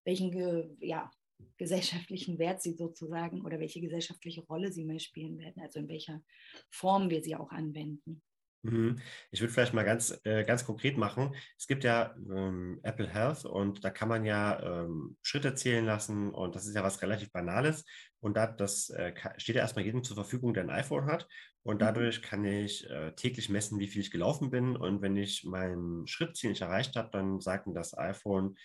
welchen 0.05 0.31
ge, 0.31 0.69
ja, 0.79 1.11
gesellschaftlichen 1.57 2.37
Wert 2.37 2.61
sie 2.61 2.73
sozusagen 2.73 3.43
oder 3.43 3.59
welche 3.59 3.81
gesellschaftliche 3.81 4.41
Rolle 4.45 4.71
sie 4.71 4.85
mal 4.85 4.99
spielen 4.99 5.39
werden, 5.39 5.61
also 5.61 5.79
in 5.79 5.89
welcher 5.89 6.21
Form 6.69 7.09
wir 7.09 7.23
sie 7.23 7.35
auch 7.35 7.49
anwenden. 7.49 8.21
Mhm. 8.71 8.99
Ich 9.31 9.41
würde 9.41 9.53
vielleicht 9.53 9.73
mal 9.73 9.85
ganz, 9.85 10.19
äh, 10.23 10.43
ganz 10.43 10.65
konkret 10.65 10.97
machen. 10.97 11.35
Es 11.57 11.67
gibt 11.67 11.83
ja 11.83 12.15
ähm, 12.29 12.79
Apple 12.83 13.07
Health 13.07 13.45
und 13.45 13.83
da 13.83 13.89
kann 13.89 14.09
man 14.09 14.25
ja 14.25 14.83
ähm, 14.83 15.17
Schritte 15.21 15.55
zählen 15.55 15.85
lassen 15.85 16.31
und 16.31 16.55
das 16.55 16.65
ist 16.65 16.75
ja 16.75 16.83
was 16.83 17.01
relativ 17.01 17.31
Banales. 17.31 17.85
Und 18.19 18.35
da, 18.35 18.47
das 18.47 18.89
äh, 18.89 19.13
steht 19.37 19.55
ja 19.55 19.61
erstmal 19.61 19.85
jedem 19.85 20.03
zur 20.03 20.15
Verfügung, 20.15 20.53
der 20.53 20.63
ein 20.63 20.69
iPhone 20.69 21.05
hat. 21.05 21.27
Und 21.63 21.75
mhm. 21.75 21.79
dadurch 21.79 22.21
kann 22.21 22.43
ich 22.45 22.89
äh, 22.89 23.11
täglich 23.13 23.49
messen, 23.49 23.79
wie 23.79 23.87
viel 23.87 24.01
ich 24.01 24.11
gelaufen 24.11 24.49
bin. 24.49 24.75
Und 24.75 25.01
wenn 25.01 25.15
ich 25.15 25.43
mein 25.43 26.03
Schrittziel 26.05 26.49
nicht 26.49 26.61
erreicht 26.61 26.95
habe, 26.95 27.09
dann 27.11 27.39
sagt 27.39 27.67
mir 27.67 27.73
das 27.73 27.97
iPhone, 27.97 28.57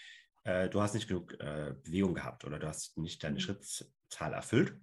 äh, 0.44 0.68
du 0.68 0.80
hast 0.80 0.94
nicht 0.94 1.08
genug 1.08 1.34
äh, 1.40 1.74
Bewegung 1.82 2.14
gehabt 2.14 2.44
oder 2.44 2.58
du 2.58 2.66
hast 2.66 2.96
nicht 2.98 3.22
deine 3.22 3.34
mhm. 3.34 3.40
Schrittzahl 3.40 4.32
erfüllt. 4.32 4.74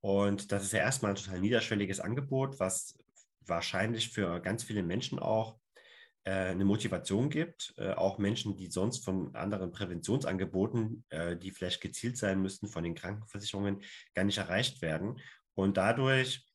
Und 0.00 0.50
das 0.50 0.64
ist 0.64 0.72
ja 0.72 0.80
erstmal 0.80 1.12
ein 1.12 1.16
total 1.16 1.40
niederschwelliges 1.40 2.00
Angebot, 2.00 2.58
was 2.58 2.96
wahrscheinlich 3.40 4.10
für 4.10 4.40
ganz 4.40 4.64
viele 4.64 4.82
Menschen 4.82 5.18
auch 5.18 5.58
äh, 6.24 6.50
eine 6.50 6.64
Motivation 6.64 7.30
gibt, 7.30 7.74
äh, 7.78 7.92
auch 7.92 8.18
Menschen, 8.18 8.56
die 8.56 8.70
sonst 8.70 9.04
von 9.04 9.34
anderen 9.34 9.72
Präventionsangeboten, 9.72 11.04
äh, 11.08 11.36
die 11.36 11.50
vielleicht 11.50 11.80
gezielt 11.80 12.18
sein 12.18 12.42
müssten 12.42 12.68
von 12.68 12.84
den 12.84 12.94
Krankenversicherungen, 12.94 13.82
gar 14.14 14.24
nicht 14.24 14.38
erreicht 14.38 14.82
werden. 14.82 15.18
Und 15.54 15.76
dadurch 15.76 16.46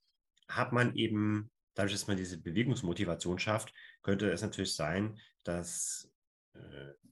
hat 0.47 0.71
man 0.71 0.95
eben, 0.95 1.51
dadurch, 1.73 1.93
dass 1.93 2.07
man 2.07 2.17
diese 2.17 2.41
Bewegungsmotivation 2.41 3.39
schafft, 3.39 3.73
könnte 4.03 4.29
es 4.31 4.41
natürlich 4.41 4.75
sein, 4.75 5.19
dass 5.43 6.11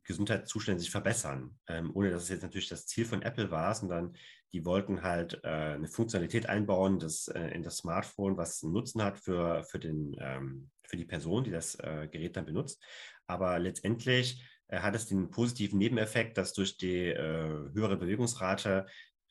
Gesundheitszustände 0.04 0.82
sich 0.82 0.92
verbessern, 0.92 1.58
ähm, 1.68 1.92
ohne 1.94 2.12
dass 2.12 2.24
es 2.24 2.30
jetzt 2.30 2.44
natürlich 2.44 2.68
das 2.68 2.86
Ziel 2.86 3.06
von 3.06 3.22
Apple 3.22 3.52
war, 3.52 3.74
sondern 3.74 4.16
die 4.52 4.66
wollten 4.66 5.02
halt 5.02 5.40
äh, 5.44 5.48
eine 5.48 5.88
Funktionalität 5.88 6.48
einbauen 6.48 7.00
das, 7.00 7.28
äh, 7.30 7.48
in 7.50 7.64
das 7.64 7.78
Smartphone, 7.78 8.38
was 8.38 8.64
einen 8.64 8.74
Nutzen 8.74 9.02
hat 9.02 9.18
für, 9.18 9.64
für, 9.64 9.80
den, 9.80 10.16
ähm, 10.20 10.70
für 10.84 10.98
die 10.98 11.06
Person, 11.06 11.44
die 11.44 11.52
das 11.52 11.76
äh, 11.76 12.08
Gerät 12.12 12.36
dann 12.36 12.46
benutzt. 12.46 12.84
Aber 13.28 13.58
letztendlich 13.60 14.44
äh, 14.68 14.80
hat 14.80 14.96
es 14.96 15.08
den 15.08 15.32
positiven 15.32 15.80
Nebeneffekt, 15.80 16.38
dass 16.38 16.54
durch 16.54 16.78
die 16.78 17.08
äh, 17.08 17.72
höhere 17.74 17.98
Bewegungsrate 17.98 18.86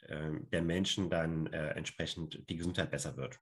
ähm, 0.09 0.49
der 0.51 0.63
Menschen 0.63 1.11
dann 1.11 1.47
entsprechend 1.47 2.43
die 2.49 2.57
Gesundheit 2.57 2.91
besser 2.91 3.17
wird. 3.17 3.39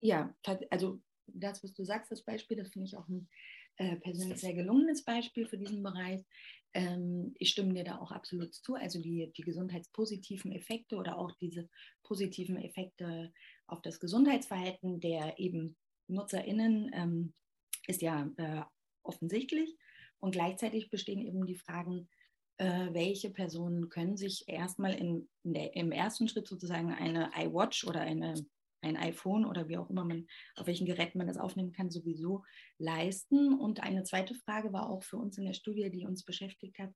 Ja, 0.00 0.34
also 0.70 1.00
das, 1.26 1.62
was 1.62 1.72
du 1.72 1.84
sagst, 1.84 2.10
das 2.10 2.24
Beispiel, 2.24 2.56
das 2.56 2.70
finde 2.70 2.86
ich 2.86 2.96
auch 2.96 3.06
ein 3.06 3.28
äh, 3.78 3.96
persönlich 3.96 4.40
sehr 4.40 4.54
gelungenes 4.54 5.04
Beispiel 5.04 5.46
für 5.46 5.58
diesen 5.58 5.82
Bereich. 5.82 6.24
Ähm, 6.74 7.34
ich 7.38 7.50
stimme 7.50 7.74
dir 7.74 7.84
da 7.84 7.98
auch 7.98 8.12
absolut 8.12 8.54
zu. 8.54 8.74
Also 8.74 9.00
die, 9.00 9.32
die 9.36 9.42
gesundheitspositiven 9.42 10.52
Effekte 10.52 10.96
oder 10.96 11.18
auch 11.18 11.32
diese 11.40 11.68
positiven 12.02 12.56
Effekte 12.56 13.32
auf 13.66 13.80
das 13.82 14.00
Gesundheitsverhalten 14.00 15.00
der 15.00 15.38
eben 15.38 15.76
NutzerInnen 16.08 16.90
ähm, 16.94 17.34
ist 17.86 18.02
ja 18.02 18.30
äh, 18.36 18.62
offensichtlich. 19.02 19.76
Und 20.20 20.32
gleichzeitig 20.32 20.90
bestehen 20.90 21.22
eben 21.22 21.46
die 21.46 21.56
Fragen, 21.56 22.08
äh, 22.58 22.88
welche 22.92 23.30
Personen 23.30 23.88
können 23.88 24.16
sich 24.16 24.48
erstmal 24.48 24.94
in, 24.94 25.28
in 25.44 25.54
der, 25.54 25.76
im 25.76 25.92
ersten 25.92 26.28
Schritt 26.28 26.48
sozusagen 26.48 26.92
eine 26.92 27.30
iWatch 27.36 27.84
oder 27.84 28.00
eine 28.00 28.34
ein 28.80 28.96
iPhone 28.96 29.44
oder 29.44 29.68
wie 29.68 29.76
auch 29.76 29.90
immer 29.90 30.04
man, 30.04 30.26
auf 30.56 30.66
welchen 30.66 30.86
Geräten 30.86 31.18
man 31.18 31.26
das 31.26 31.38
aufnehmen 31.38 31.72
kann, 31.72 31.90
sowieso 31.90 32.44
leisten. 32.78 33.58
Und 33.58 33.82
eine 33.82 34.04
zweite 34.04 34.34
Frage 34.34 34.72
war 34.72 34.88
auch 34.88 35.02
für 35.02 35.16
uns 35.16 35.38
in 35.38 35.44
der 35.44 35.54
Studie, 35.54 35.90
die 35.90 36.06
uns 36.06 36.24
beschäftigt 36.24 36.78
hat, 36.78 36.92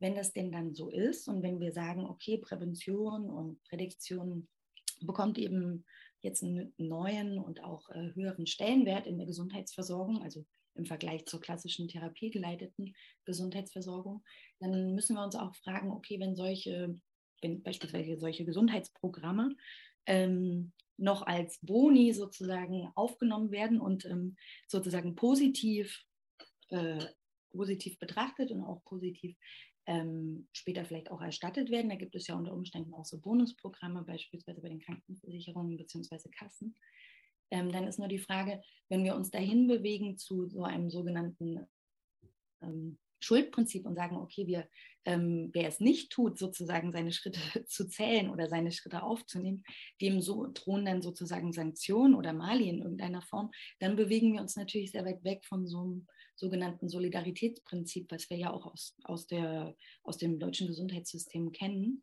wenn 0.00 0.14
das 0.14 0.32
denn 0.32 0.52
dann 0.52 0.74
so 0.74 0.90
ist 0.90 1.28
und 1.28 1.42
wenn 1.42 1.60
wir 1.60 1.72
sagen, 1.72 2.06
okay, 2.06 2.38
Prävention 2.38 3.30
und 3.30 3.62
Prädiktion 3.64 4.48
bekommt 5.00 5.38
eben 5.38 5.84
jetzt 6.20 6.42
einen 6.42 6.72
neuen 6.78 7.38
und 7.38 7.62
auch 7.62 7.88
äh, 7.90 8.14
höheren 8.14 8.46
Stellenwert 8.46 9.06
in 9.06 9.18
der 9.18 9.26
Gesundheitsversorgung, 9.26 10.22
also 10.22 10.44
im 10.74 10.86
Vergleich 10.86 11.26
zur 11.26 11.40
klassischen 11.40 11.88
therapiegeleiteten 11.88 12.94
Gesundheitsversorgung, 13.24 14.22
dann 14.60 14.94
müssen 14.94 15.16
wir 15.16 15.24
uns 15.24 15.34
auch 15.34 15.54
fragen, 15.56 15.90
okay, 15.90 16.20
wenn 16.20 16.36
solche, 16.36 16.96
wenn 17.42 17.62
beispielsweise 17.62 18.18
solche 18.18 18.44
Gesundheitsprogramme 18.44 19.56
ähm, 20.08 20.72
noch 20.96 21.22
als 21.22 21.60
Boni 21.62 22.12
sozusagen 22.12 22.90
aufgenommen 22.96 23.52
werden 23.52 23.80
und 23.80 24.04
ähm, 24.06 24.36
sozusagen 24.66 25.14
positiv, 25.14 26.04
äh, 26.70 27.04
positiv 27.50 27.98
betrachtet 27.98 28.50
und 28.50 28.64
auch 28.64 28.82
positiv 28.84 29.36
ähm, 29.86 30.48
später 30.52 30.84
vielleicht 30.84 31.10
auch 31.10 31.20
erstattet 31.20 31.70
werden. 31.70 31.88
Da 31.88 31.96
gibt 31.96 32.14
es 32.14 32.26
ja 32.26 32.36
unter 32.36 32.52
Umständen 32.52 32.92
auch 32.94 33.04
so 33.04 33.20
Bonusprogramme, 33.20 34.02
beispielsweise 34.02 34.60
bei 34.60 34.68
den 34.68 34.80
Krankenversicherungen 34.80 35.76
bzw. 35.76 36.28
Kassen. 36.30 36.74
Ähm, 37.50 37.70
dann 37.70 37.86
ist 37.86 37.98
nur 37.98 38.08
die 38.08 38.18
Frage, 38.18 38.60
wenn 38.88 39.04
wir 39.04 39.14
uns 39.14 39.30
dahin 39.30 39.68
bewegen 39.68 40.18
zu 40.18 40.46
so 40.48 40.64
einem 40.64 40.90
sogenannten 40.90 41.66
ähm, 42.60 42.98
Schuldprinzip 43.20 43.86
und 43.86 43.94
sagen, 43.94 44.16
okay, 44.16 44.46
wir, 44.46 44.68
ähm, 45.04 45.50
wer 45.52 45.68
es 45.68 45.80
nicht 45.80 46.10
tut, 46.10 46.38
sozusagen 46.38 46.92
seine 46.92 47.12
Schritte 47.12 47.40
zu 47.66 47.88
zählen 47.88 48.30
oder 48.30 48.48
seine 48.48 48.72
Schritte 48.72 49.02
aufzunehmen, 49.02 49.64
dem 50.00 50.20
so 50.20 50.48
drohen 50.52 50.84
dann 50.84 51.02
sozusagen 51.02 51.52
Sanktionen 51.52 52.14
oder 52.14 52.32
Mali 52.32 52.68
in 52.68 52.82
irgendeiner 52.82 53.22
Form, 53.22 53.50
dann 53.80 53.96
bewegen 53.96 54.32
wir 54.34 54.40
uns 54.40 54.56
natürlich 54.56 54.92
sehr 54.92 55.04
weit 55.04 55.24
weg 55.24 55.44
von 55.44 55.66
so 55.66 55.80
einem 55.80 56.06
sogenannten 56.36 56.88
Solidaritätsprinzip, 56.88 58.10
was 58.10 58.30
wir 58.30 58.36
ja 58.36 58.52
auch 58.52 58.66
aus, 58.66 58.94
aus, 59.02 59.26
der, 59.26 59.74
aus 60.04 60.18
dem 60.18 60.38
deutschen 60.38 60.68
Gesundheitssystem 60.68 61.52
kennen. 61.52 62.02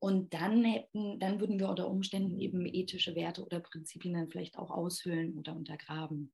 Und 0.00 0.32
dann 0.34 0.64
hätten, 0.64 1.18
dann 1.18 1.40
würden 1.40 1.58
wir 1.58 1.68
unter 1.68 1.88
Umständen 1.88 2.38
eben 2.38 2.66
ethische 2.66 3.14
Werte 3.14 3.44
oder 3.44 3.60
Prinzipien 3.60 4.14
dann 4.14 4.30
vielleicht 4.30 4.58
auch 4.58 4.70
aushöhlen 4.70 5.36
oder 5.36 5.54
untergraben. 5.54 6.32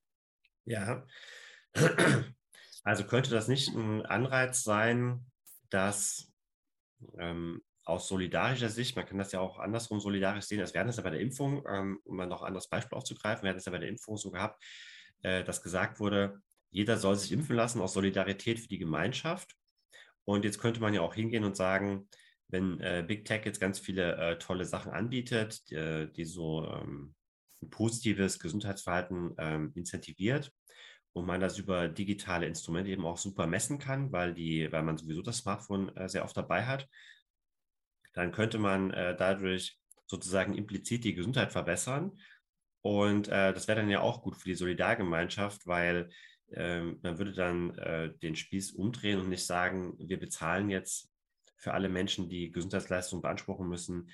Ja, 0.67 1.07
also 2.85 3.05
könnte 3.05 3.31
das 3.31 3.49
nicht 3.49 3.75
ein 3.75 4.05
Anreiz 4.07 4.63
sein, 4.63 5.25
dass 5.71 6.31
ähm, 7.19 7.63
aus 7.85 8.09
solidarischer 8.09 8.69
Sicht, 8.69 8.97
man 8.97 9.07
kann 9.07 9.19
das 9.19 9.33
ja 9.33 9.41
auch 9.41 9.59
andersrum 9.59 10.01
solidarisch 10.01 10.45
sehen, 10.45 10.61
als 10.61 10.73
wir 10.73 10.81
hatten 10.81 10.91
es 10.91 10.97
ja 10.97 11.03
bei 11.03 11.11
der 11.11 11.21
Impfung, 11.21 11.65
ähm, 11.69 12.01
um 12.05 12.17
mal 12.17 12.27
noch 12.27 12.43
ein 12.43 12.49
anderes 12.49 12.69
Beispiel 12.69 12.97
aufzugreifen, 12.97 13.43
wir 13.43 13.51
hatten 13.51 13.59
es 13.59 13.65
ja 13.65 13.73
bei 13.73 13.79
der 13.79 13.89
Impfung 13.89 14.17
so 14.17 14.31
gehabt, 14.31 14.63
äh, 15.23 15.45
dass 15.45 15.63
gesagt 15.63 15.99
wurde, 15.99 16.41
jeder 16.71 16.97
soll 16.97 17.17
sich 17.17 17.33
impfen 17.33 17.57
lassen 17.57 17.81
aus 17.81 17.93
Solidarität 17.95 18.59
für 18.59 18.69
die 18.69 18.79
Gemeinschaft. 18.79 19.55
Und 20.25 20.45
jetzt 20.45 20.59
könnte 20.59 20.81
man 20.81 20.95
ja 20.95 21.03
auch 21.03 21.15
hingehen 21.15 21.45
und 21.45 21.57
sagen, 21.57 22.09
wenn 22.49 22.81
äh, 22.81 23.05
Big 23.07 23.25
Tech 23.25 23.45
jetzt 23.45 23.61
ganz 23.61 23.79
viele 23.79 24.17
äh, 24.17 24.39
tolle 24.39 24.65
Sachen 24.65 24.93
anbietet, 24.93 25.71
die, 25.71 26.11
die 26.13 26.25
so 26.25 26.67
ähm, 26.67 27.15
ein 27.63 27.71
positives 27.71 28.39
Gesundheitsverhalten 28.39 29.35
ähm, 29.39 29.73
incentiviert, 29.75 30.51
und 31.15 31.27
man 31.27 31.41
das 31.41 31.59
über 31.59 31.89
digitale 31.89 32.47
Instrumente 32.47 32.91
eben 32.91 33.07
auch 33.07 33.19
super 33.19 33.47
messen 33.47 33.79
kann, 33.79 34.11
weil, 34.13 34.35
die, 34.35 34.71
weil 34.73 34.83
man 34.83 34.99
sowieso 34.99 35.23
das 35.23 35.39
Smartphone 35.39 35.97
äh, 35.97 36.09
sehr 36.09 36.25
oft 36.25 36.37
dabei 36.37 36.67
hat, 36.67 36.89
dann 38.13 38.33
könnte 38.33 38.59
man 38.59 38.91
äh, 38.91 39.17
dadurch 39.17 39.79
sozusagen 40.07 40.55
implizit 40.55 41.05
die 41.05 41.15
Gesundheit 41.15 41.53
verbessern. 41.53 42.19
Und 42.83 43.29
äh, 43.29 43.55
das 43.55 43.69
wäre 43.69 43.81
dann 43.81 43.91
ja 43.91 44.01
auch 44.01 44.23
gut 44.23 44.37
für 44.37 44.49
die 44.49 44.57
Solidargemeinschaft, 44.57 45.67
weil 45.67 46.11
ähm, 46.53 46.99
man 47.03 47.17
würde 47.17 47.33
dann 47.33 47.79
äh, 47.79 48.13
den 48.19 48.35
Spieß 48.35 48.73
umdrehen 48.73 49.21
und 49.21 49.29
nicht 49.29 49.47
sagen, 49.47 49.97
wir 49.99 50.19
bezahlen 50.19 50.69
jetzt 50.69 51.11
für 51.57 51.75
alle 51.75 51.89
Menschen, 51.89 52.29
die 52.29 52.51
Gesundheitsleistungen 52.51 53.23
beanspruchen 53.23 53.69
müssen, 53.69 54.11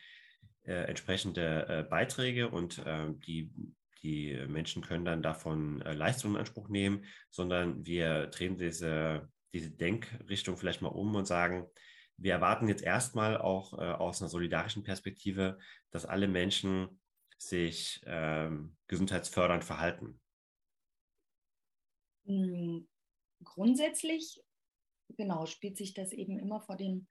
äh, 0.65 0.85
entsprechende 0.85 1.67
äh, 1.67 1.83
Beiträge 1.83 2.51
und 2.51 2.83
die 3.27 3.51
die 4.03 4.35
Menschen 4.49 4.83
können 4.83 5.05
dann 5.05 5.23
davon 5.23 5.83
äh, 5.83 5.93
Leistungen 5.93 6.35
in 6.35 6.41
Anspruch 6.41 6.69
nehmen, 6.69 7.05
sondern 7.31 7.85
wir 7.85 8.27
drehen 8.29 8.57
diese, 8.57 9.29
diese 9.53 9.71
Denkrichtung 9.71 10.57
vielleicht 10.57 10.83
mal 10.83 10.89
um 10.89 11.15
und 11.15 11.27
sagen, 11.27 11.67
wir 12.17 12.33
erwarten 12.33 12.69
jetzt 12.69 12.83
erstmal 12.83 13.39
auch 13.39 13.75
äh, 13.75 13.93
aus 13.93 14.21
einer 14.21 14.29
solidarischen 14.29 14.83
Perspektive, 14.83 15.59
dass 15.91 16.05
alle 16.05 16.29
Menschen 16.29 17.01
sich 17.39 18.03
ähm, 18.05 18.77
gesundheitsfördernd 18.89 19.65
verhalten. 19.65 20.21
Hm, 22.27 22.87
grundsätzlich, 23.43 24.43
genau, 25.17 25.47
spielt 25.47 25.79
sich 25.79 25.95
das 25.95 26.13
eben 26.13 26.39
immer 26.39 26.61
vor 26.61 26.77
dem 26.77 27.09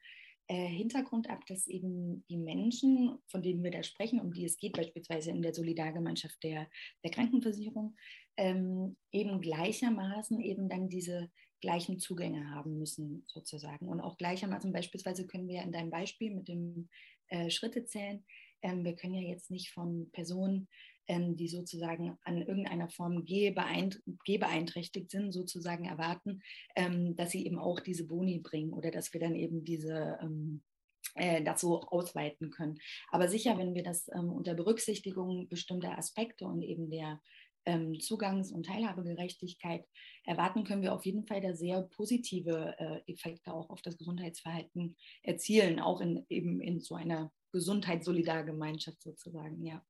äh, 0.49 0.67
Hintergrund 0.67 1.29
ab, 1.29 1.45
dass 1.45 1.67
eben 1.67 2.25
die 2.27 2.38
Menschen, 2.38 3.19
von 3.27 3.43
denen 3.43 3.63
wir 3.63 3.69
da 3.69 3.83
sprechen, 3.83 4.19
um 4.19 4.33
die 4.33 4.45
es 4.45 4.57
geht, 4.57 4.73
beispielsweise 4.73 5.29
in 5.29 5.43
der 5.43 5.53
Solidargemeinschaft 5.53 6.43
der, 6.43 6.67
der 7.03 7.12
Krankenversicherung, 7.12 7.95
ähm, 8.35 8.97
eben 9.12 9.41
gleichermaßen 9.41 10.41
eben 10.41 10.67
dann 10.67 10.89
diese 10.89 11.29
gleichen 11.62 11.99
Zugänge 11.99 12.49
haben 12.49 12.79
müssen, 12.79 13.23
sozusagen. 13.27 13.88
Und 13.88 14.01
auch 14.01 14.17
gleichermaßen, 14.17 14.73
beispielsweise 14.73 15.27
können 15.27 15.47
wir 15.47 15.62
in 15.62 15.71
deinem 15.71 15.91
Beispiel 15.91 16.33
mit 16.33 16.47
dem 16.47 16.89
äh, 17.27 17.51
Schritte 17.51 17.85
zählen, 17.85 18.25
ähm, 18.63 18.83
wir 18.83 18.95
können 18.95 19.13
ja 19.13 19.21
jetzt 19.21 19.51
nicht 19.51 19.71
von 19.71 20.09
Personen 20.12 20.67
ähm, 21.10 21.36
die 21.36 21.50
sozusagen 21.50 22.17
an 22.24 22.38
irgendeiner 22.38 22.88
Form 22.89 23.26
gehbeeinträchtigt 23.26 25.12
sind, 25.12 25.34
sozusagen 25.34 25.86
erwarten, 25.86 26.41
ähm, 26.76 27.15
dass 27.15 27.32
sie 27.32 27.45
eben 27.45 27.60
auch 27.60 27.80
diese 27.80 28.06
Boni 28.06 28.39
bringen 28.39 28.72
oder 28.72 28.91
dass 28.91 29.12
wir 29.12 29.19
dann 29.19 29.36
eben 29.36 29.65
diese 29.65 30.19
ähm, 30.22 30.62
äh, 31.15 31.43
das 31.43 31.62
so 31.62 31.82
ausweiten 31.82 32.52
können. 32.52 32.80
Aber 33.10 33.28
sicher, 33.28 33.58
wenn 33.58 33.74
wir 33.74 33.84
das 33.84 34.08
ähm, 34.10 34.32
unter 34.32 34.54
Berücksichtigung 34.54 35.50
bestimmter 35.50 35.98
Aspekte 35.98 36.45
und 36.45 36.62
eben 36.62 36.91
der 36.91 37.19
ähm, 37.65 38.00
Zugangs- 38.00 38.52
und 38.52 38.67
Teilhabegerechtigkeit 38.67 39.86
erwarten, 40.26 40.63
können 40.63 40.84
wir 40.84 40.93
auf 40.93 41.06
jeden 41.06 41.26
Fall 41.26 41.41
da 41.41 41.56
sehr 41.56 41.82
positive 41.82 42.76
äh, 42.78 43.12
Effekte 43.12 43.52
auch 43.54 43.69
auf 43.72 43.82
das 43.82 43.98
Gesundheitsverhalten 43.98 44.95
erzielen, 45.24 45.80
auch 45.80 46.02
in, 46.02 46.26
eben 46.30 46.62
in 46.62 46.80
so 46.80 46.95
einer 46.95 47.32
Gesundheitssolidargemeinschaft 47.52 49.02
sozusagen, 49.02 49.65
ja. 49.65 49.84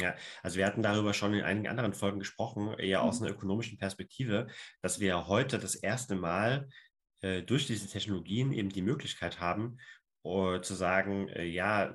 Ja, 0.00 0.14
also 0.42 0.56
wir 0.56 0.66
hatten 0.66 0.82
darüber 0.82 1.12
schon 1.12 1.34
in 1.34 1.44
einigen 1.44 1.68
anderen 1.68 1.92
Folgen 1.92 2.18
gesprochen, 2.18 2.72
eher 2.78 3.02
aus 3.02 3.20
mhm. 3.20 3.26
einer 3.26 3.34
ökonomischen 3.34 3.78
Perspektive, 3.78 4.48
dass 4.80 5.00
wir 5.00 5.26
heute 5.26 5.58
das 5.58 5.74
erste 5.74 6.14
Mal 6.14 6.68
äh, 7.20 7.42
durch 7.42 7.66
diese 7.66 7.88
Technologien 7.88 8.52
eben 8.52 8.70
die 8.70 8.82
Möglichkeit 8.82 9.40
haben, 9.40 9.78
uh, 10.24 10.58
zu 10.58 10.74
sagen, 10.74 11.28
äh, 11.28 11.44
ja, 11.44 11.94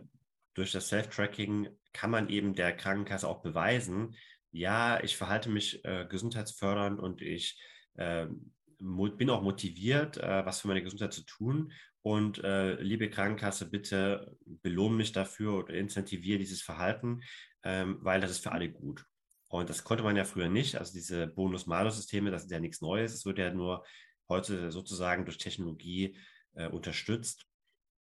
durch 0.53 0.71
das 0.71 0.89
Self-Tracking 0.89 1.69
kann 1.93 2.11
man 2.11 2.29
eben 2.29 2.53
der 2.53 2.75
Krankenkasse 2.75 3.27
auch 3.27 3.41
beweisen, 3.41 4.15
ja, 4.51 5.03
ich 5.03 5.17
verhalte 5.17 5.49
mich 5.49 5.83
äh, 5.85 6.05
gesundheitsfördernd 6.09 6.99
und 6.99 7.21
ich 7.21 7.59
ähm, 7.97 8.53
bin 8.79 9.29
auch 9.29 9.41
motiviert, 9.41 10.17
äh, 10.17 10.45
was 10.45 10.61
für 10.61 10.67
meine 10.67 10.83
Gesundheit 10.83 11.13
zu 11.13 11.23
tun. 11.25 11.71
Und 12.07 12.43
äh, 12.43 12.81
liebe 12.81 13.09
Krankenkasse, 13.09 13.69
bitte 13.69 14.37
belohne 14.45 14.95
mich 14.95 15.11
dafür 15.11 15.55
oder 15.55 15.73
incentiviere 15.73 16.39
dieses 16.39 16.61
Verhalten 16.61 17.21
ähm, 17.67 17.97
weil 18.01 18.21
das 18.21 18.31
ist 18.31 18.43
für 18.43 18.53
alle 18.53 18.71
gut. 18.71 19.05
Und 19.49 19.69
das 19.69 19.83
konnte 19.83 20.03
man 20.03 20.15
ja 20.15 20.23
früher 20.23 20.47
nicht. 20.47 20.77
Also 20.77 20.93
diese 20.93 21.27
Bonus-Malus-Systeme, 21.27 22.31
das 22.31 22.43
ist 22.43 22.51
ja 22.51 22.61
nichts 22.61 22.81
Neues. 22.81 23.13
Es 23.13 23.25
wird 23.25 23.39
ja 23.39 23.53
nur 23.53 23.85
heute 24.29 24.71
sozusagen 24.71 25.25
durch 25.25 25.37
Technologie 25.37 26.17
äh, 26.53 26.67
unterstützt. 26.67 27.45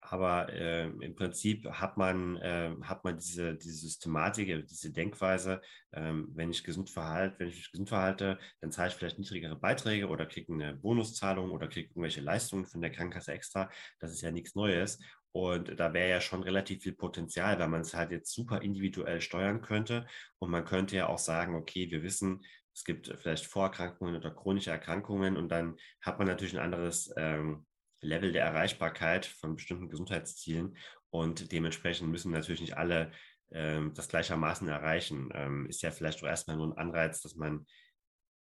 Aber 0.10 0.50
äh, 0.50 0.88
im 0.88 1.16
Prinzip 1.16 1.66
hat 1.70 1.98
man, 1.98 2.38
äh, 2.38 2.76
hat 2.84 3.04
man 3.04 3.18
diese, 3.18 3.56
diese 3.56 3.78
Systematik, 3.78 4.68
diese 4.68 4.92
Denkweise, 4.92 5.62
ähm, 5.94 6.30
wenn 6.34 6.52
ich 6.52 6.64
gesund 6.64 6.90
verhalte, 6.90 7.40
wenn 7.40 7.50
ich 7.50 7.56
mich 7.56 7.72
gesund 7.72 7.90
verhalte, 7.90 8.38
dann 8.62 8.72
zahle 8.72 8.90
ich 8.90 8.96
vielleicht 8.96 9.20
niedrigere 9.20 9.56
Beiträge 9.56 10.08
oder 10.08 10.26
kriege 10.26 10.54
eine 10.54 10.76
Bonuszahlung 10.76 11.52
oder 11.52 11.68
kriege 11.68 11.90
irgendwelche 11.90 12.22
Leistungen 12.22 12.66
von 12.66 12.82
der 12.82 12.92
Krankenkasse 12.92 13.32
extra. 13.32 13.70
Das 14.00 14.12
ist 14.12 14.22
ja 14.22 14.32
nichts 14.32 14.56
Neues. 14.56 15.00
Und 15.32 15.80
da 15.80 15.94
wäre 15.94 16.10
ja 16.10 16.22
schon 16.22 16.44
relativ 16.44 16.84
viel 16.84 16.94
Potenzial, 16.94 17.58
weil 17.58 17.68
man 17.68 17.82
es 17.82 17.96
halt 17.96 18.12
jetzt 18.12 18.32
super 18.32 18.62
individuell 18.62 19.20
steuern 19.20 19.62
könnte. 19.62 20.06
Und 20.38 20.52
man 20.52 20.64
könnte 20.64 20.96
ja 20.96 21.08
auch 21.08 21.18
sagen, 21.18 21.56
okay, 21.56 21.90
wir 21.90 22.04
wissen, 22.04 22.44
es 22.74 22.84
gibt 22.84 23.08
vielleicht 23.18 23.46
Vorerkrankungen 23.46 24.16
oder 24.16 24.32
chronische 24.32 24.72
Erkrankungen 24.72 25.38
und 25.38 25.50
dann 25.50 25.78
hat 26.02 26.18
man 26.18 26.28
natürlich 26.28 26.56
ein 26.56 26.64
anderes 26.64 27.14
ähm, 27.18 27.66
Level 28.04 28.32
der 28.32 28.46
Erreichbarkeit 28.46 29.26
von 29.26 29.56
bestimmten 29.56 29.90
Gesundheitszielen 29.90 30.78
und 31.10 31.52
dementsprechend 31.52 32.10
müssen 32.10 32.32
natürlich 32.32 32.62
nicht 32.62 32.78
alle 32.78 33.12
ähm, 33.52 33.94
das 33.94 34.08
gleichermaßen 34.08 34.68
erreichen. 34.68 35.30
Ähm, 35.34 35.68
ist 35.68 35.82
ja 35.82 35.92
vielleicht 35.92 36.24
auch 36.24 36.28
erstmal 36.28 36.58
nur 36.58 36.68
ein 36.68 36.78
Anreiz, 36.78 37.22
dass 37.22 37.36
man 37.36 37.66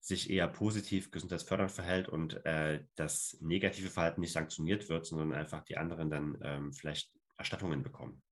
sich 0.01 0.31
eher 0.31 0.49
positiv 0.49 1.11
gesundheitsfördernd 1.11 1.71
verhält 1.71 2.09
und 2.09 2.45
äh, 2.45 2.85
das 2.97 3.37
negative 3.41 3.89
Verhalten 3.89 4.21
nicht 4.21 4.33
sanktioniert 4.33 4.89
wird, 4.89 5.07
sondern 5.07 5.33
einfach 5.33 5.63
die 5.63 5.77
anderen 5.77 6.11
dann 6.11 6.39
ähm, 6.43 6.73
vielleicht 6.73 7.13
Erstattungen 7.39 7.83
bekommen. 7.83 8.23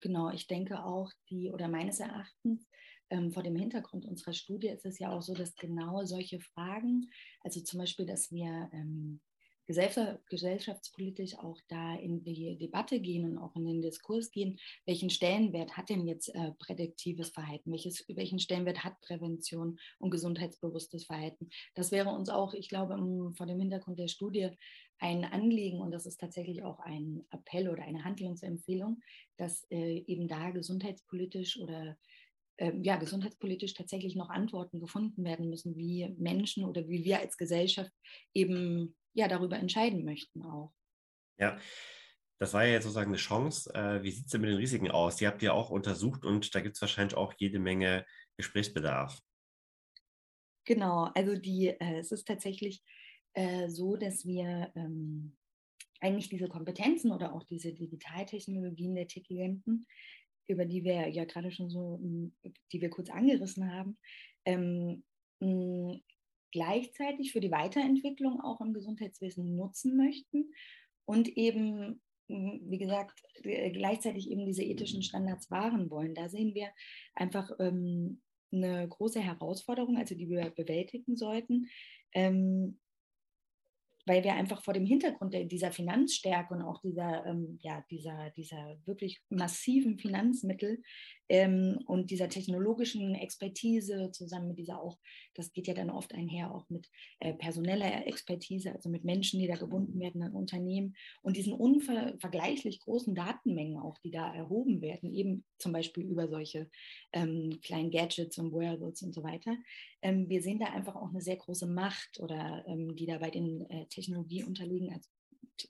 Genau, 0.00 0.30
ich 0.30 0.46
denke 0.46 0.82
auch, 0.84 1.12
die 1.28 1.50
oder 1.50 1.68
meines 1.68 2.00
Erachtens 2.00 2.68
ähm, 3.10 3.32
vor 3.32 3.42
dem 3.42 3.56
Hintergrund 3.56 4.06
unserer 4.06 4.32
Studie 4.32 4.68
ist 4.68 4.86
es 4.86 4.98
ja 4.98 5.10
auch 5.10 5.20
so, 5.20 5.34
dass 5.34 5.56
genau 5.56 6.04
solche 6.04 6.40
Fragen, 6.40 7.10
also 7.42 7.60
zum 7.60 7.80
Beispiel, 7.80 8.06
dass 8.06 8.30
wir 8.30 8.70
ähm, 8.72 9.20
gesellschaftspolitisch 10.28 11.38
auch 11.38 11.58
da 11.68 11.94
in 11.96 12.22
die 12.22 12.56
Debatte 12.58 13.00
gehen 13.00 13.24
und 13.24 13.38
auch 13.38 13.54
in 13.56 13.66
den 13.66 13.82
Diskurs 13.82 14.30
gehen, 14.30 14.58
welchen 14.86 15.10
Stellenwert 15.10 15.76
hat 15.76 15.90
denn 15.90 16.06
jetzt 16.06 16.28
äh, 16.34 16.52
prädiktives 16.58 17.30
Verhalten, 17.30 17.70
welches, 17.70 18.04
welchen 18.08 18.38
Stellenwert 18.38 18.84
hat 18.84 19.00
Prävention 19.00 19.78
und 19.98 20.10
gesundheitsbewusstes 20.10 21.04
Verhalten. 21.04 21.50
Das 21.74 21.92
wäre 21.92 22.10
uns 22.10 22.28
auch, 22.28 22.54
ich 22.54 22.68
glaube, 22.68 22.94
um, 22.94 23.34
vor 23.34 23.46
dem 23.46 23.60
Hintergrund 23.60 23.98
der 23.98 24.08
Studie 24.08 24.50
ein 24.98 25.24
Anliegen 25.24 25.80
und 25.80 25.92
das 25.92 26.06
ist 26.06 26.20
tatsächlich 26.20 26.62
auch 26.62 26.78
ein 26.80 27.24
Appell 27.30 27.68
oder 27.68 27.82
eine 27.82 28.04
Handlungsempfehlung, 28.04 29.00
dass 29.38 29.64
äh, 29.70 30.04
eben 30.06 30.28
da 30.28 30.50
gesundheitspolitisch 30.50 31.58
oder 31.58 31.96
ähm, 32.60 32.82
ja, 32.84 32.96
gesundheitspolitisch 32.96 33.72
tatsächlich 33.72 34.14
noch 34.14 34.28
Antworten 34.28 34.80
gefunden 34.80 35.24
werden 35.24 35.48
müssen, 35.48 35.76
wie 35.76 36.14
Menschen 36.18 36.66
oder 36.66 36.86
wie 36.86 37.04
wir 37.04 37.18
als 37.18 37.38
Gesellschaft 37.38 37.90
eben 38.34 38.94
ja 39.12 39.28
darüber 39.28 39.58
entscheiden 39.58 40.04
möchten 40.04 40.42
auch. 40.42 40.72
Ja, 41.38 41.58
das 42.38 42.54
war 42.54 42.64
ja 42.64 42.72
jetzt 42.72 42.84
sozusagen 42.84 43.10
eine 43.10 43.18
Chance. 43.18 43.72
Äh, 43.74 44.02
wie 44.02 44.10
sieht 44.10 44.26
es 44.26 44.32
denn 44.32 44.40
mit 44.40 44.50
den 44.50 44.56
Risiken 44.56 44.90
aus? 44.90 45.16
Die 45.16 45.26
habt 45.26 45.42
ihr 45.42 45.54
auch 45.54 45.70
untersucht 45.70 46.24
und 46.24 46.54
da 46.54 46.60
gibt 46.60 46.76
es 46.76 46.80
wahrscheinlich 46.80 47.16
auch 47.16 47.34
jede 47.36 47.58
Menge 47.58 48.06
Gesprächsbedarf. 48.36 49.20
Genau, 50.64 51.10
also 51.14 51.36
die, 51.36 51.68
äh, 51.68 51.98
es 51.98 52.12
ist 52.12 52.26
tatsächlich 52.26 52.82
äh, 53.34 53.68
so, 53.68 53.96
dass 53.96 54.24
wir 54.26 54.72
ähm, 54.74 55.36
eigentlich 56.00 56.28
diese 56.28 56.48
Kompetenzen 56.48 57.12
oder 57.12 57.34
auch 57.34 57.44
diese 57.44 57.72
Digitaltechnologien 57.72 58.94
der 58.94 59.06
Tech-Giganten, 59.06 59.86
über 60.48 60.64
die 60.64 60.84
wir 60.84 61.08
ja 61.08 61.24
gerade 61.24 61.50
schon 61.50 61.70
so, 61.70 62.00
die 62.72 62.80
wir 62.80 62.90
kurz 62.90 63.10
angerissen 63.10 63.72
haben, 63.72 63.98
ähm, 64.44 65.04
gleichzeitig 66.52 67.32
für 67.32 67.40
die 67.40 67.50
Weiterentwicklung 67.50 68.40
auch 68.40 68.60
im 68.60 68.72
Gesundheitswesen 68.72 69.56
nutzen 69.56 69.96
möchten 69.96 70.52
und 71.04 71.28
eben, 71.36 72.00
wie 72.28 72.78
gesagt, 72.78 73.22
äh, 73.42 73.70
gleichzeitig 73.70 74.30
eben 74.30 74.46
diese 74.46 74.62
ethischen 74.62 75.02
Standards 75.02 75.50
wahren 75.50 75.90
wollen. 75.90 76.14
Da 76.14 76.28
sehen 76.28 76.54
wir 76.54 76.68
einfach 77.14 77.50
ähm, 77.58 78.20
eine 78.52 78.88
große 78.88 79.20
Herausforderung, 79.20 79.96
also 79.96 80.14
die 80.14 80.28
wir 80.28 80.50
bewältigen 80.50 81.16
sollten. 81.16 81.68
Ähm, 82.12 82.78
weil 84.10 84.24
wir 84.24 84.34
einfach 84.34 84.60
vor 84.64 84.74
dem 84.74 84.86
Hintergrund 84.86 85.32
dieser 85.52 85.70
Finanzstärke 85.70 86.52
und 86.52 86.62
auch 86.62 86.80
dieser, 86.80 87.24
ähm, 87.26 87.60
ja, 87.62 87.84
dieser, 87.92 88.30
dieser 88.30 88.76
wirklich 88.84 89.22
massiven 89.28 89.98
Finanzmittel 89.98 90.82
ähm, 91.28 91.78
und 91.86 92.10
dieser 92.10 92.28
technologischen 92.28 93.14
Expertise 93.14 94.10
zusammen 94.10 94.48
mit 94.48 94.58
dieser 94.58 94.82
auch, 94.82 94.98
das 95.34 95.52
geht 95.52 95.68
ja 95.68 95.74
dann 95.74 95.90
oft 95.90 96.12
einher 96.12 96.52
auch 96.52 96.68
mit 96.70 96.88
äh, 97.20 97.34
personeller 97.34 98.04
Expertise, 98.08 98.72
also 98.72 98.90
mit 98.90 99.04
Menschen, 99.04 99.38
die 99.38 99.46
da 99.46 99.54
gebunden 99.54 100.00
werden 100.00 100.24
an 100.24 100.32
Unternehmen 100.32 100.96
und 101.22 101.36
diesen 101.36 101.52
unvergleichlich 101.52 102.80
großen 102.80 103.14
Datenmengen 103.14 103.78
auch, 103.78 103.96
die 103.98 104.10
da 104.10 104.34
erhoben 104.34 104.82
werden, 104.82 105.14
eben 105.14 105.44
zum 105.58 105.70
Beispiel 105.70 106.04
über 106.04 106.26
solche 106.26 106.68
ähm, 107.12 107.60
kleinen 107.62 107.92
Gadgets 107.92 108.38
und 108.38 108.52
Wearables 108.52 109.02
und 109.02 109.14
so 109.14 109.22
weiter. 109.22 109.56
Ähm, 110.02 110.28
wir 110.28 110.42
sehen 110.42 110.58
da 110.58 110.66
einfach 110.66 110.96
auch 110.96 111.10
eine 111.10 111.20
sehr 111.20 111.36
große 111.36 111.66
Macht 111.66 112.20
oder 112.20 112.64
ähm, 112.66 112.96
die 112.96 113.06
da 113.06 113.18
bei 113.18 113.30
den 113.30 113.68
äh, 113.70 113.86
Technologieunternehmen, 113.86 114.92
also 114.92 115.08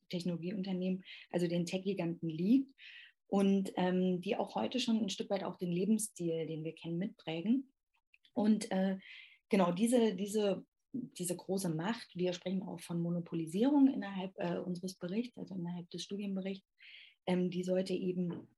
Technologieunternehmen, 0.09 1.05
also 1.31 1.49
den 1.49 1.67
Tech-Giganten 1.67 2.29
liegt 2.29 2.73
und 3.27 3.73
ähm, 3.77 4.21
die 4.21 4.37
auch 4.37 4.55
heute 4.55 4.79
schon 4.79 5.01
ein 5.01 5.11
Stück 5.11 5.31
weit 5.31 5.45
auch 5.45 5.57
den 5.57 5.73
Lebensstil, 5.73 6.47
den 6.47 6.65
wir 6.65 6.75
kennen, 6.75 6.99
mitprägen. 6.99 7.73
Und 8.33 8.71
äh, 8.71 8.99
genau 9.49 9.73
diese, 9.73 10.15
diese, 10.15 10.65
diese 10.93 11.37
große 11.37 11.69
Macht, 11.69 12.09
wir 12.15 12.33
sprechen 12.33 12.63
auch 12.63 12.81
von 12.81 13.01
Monopolisierung 13.01 13.89
innerhalb 13.89 14.33
äh, 14.39 14.59
unseres 14.59 14.95
Berichts, 14.95 15.37
also 15.39 15.55
innerhalb 15.57 15.91
des 15.91 16.05
Studienberichts, 16.05 16.69
ähm, 17.27 17.51
die 17.51 17.65
sollte 17.65 17.95
eben 17.95 18.49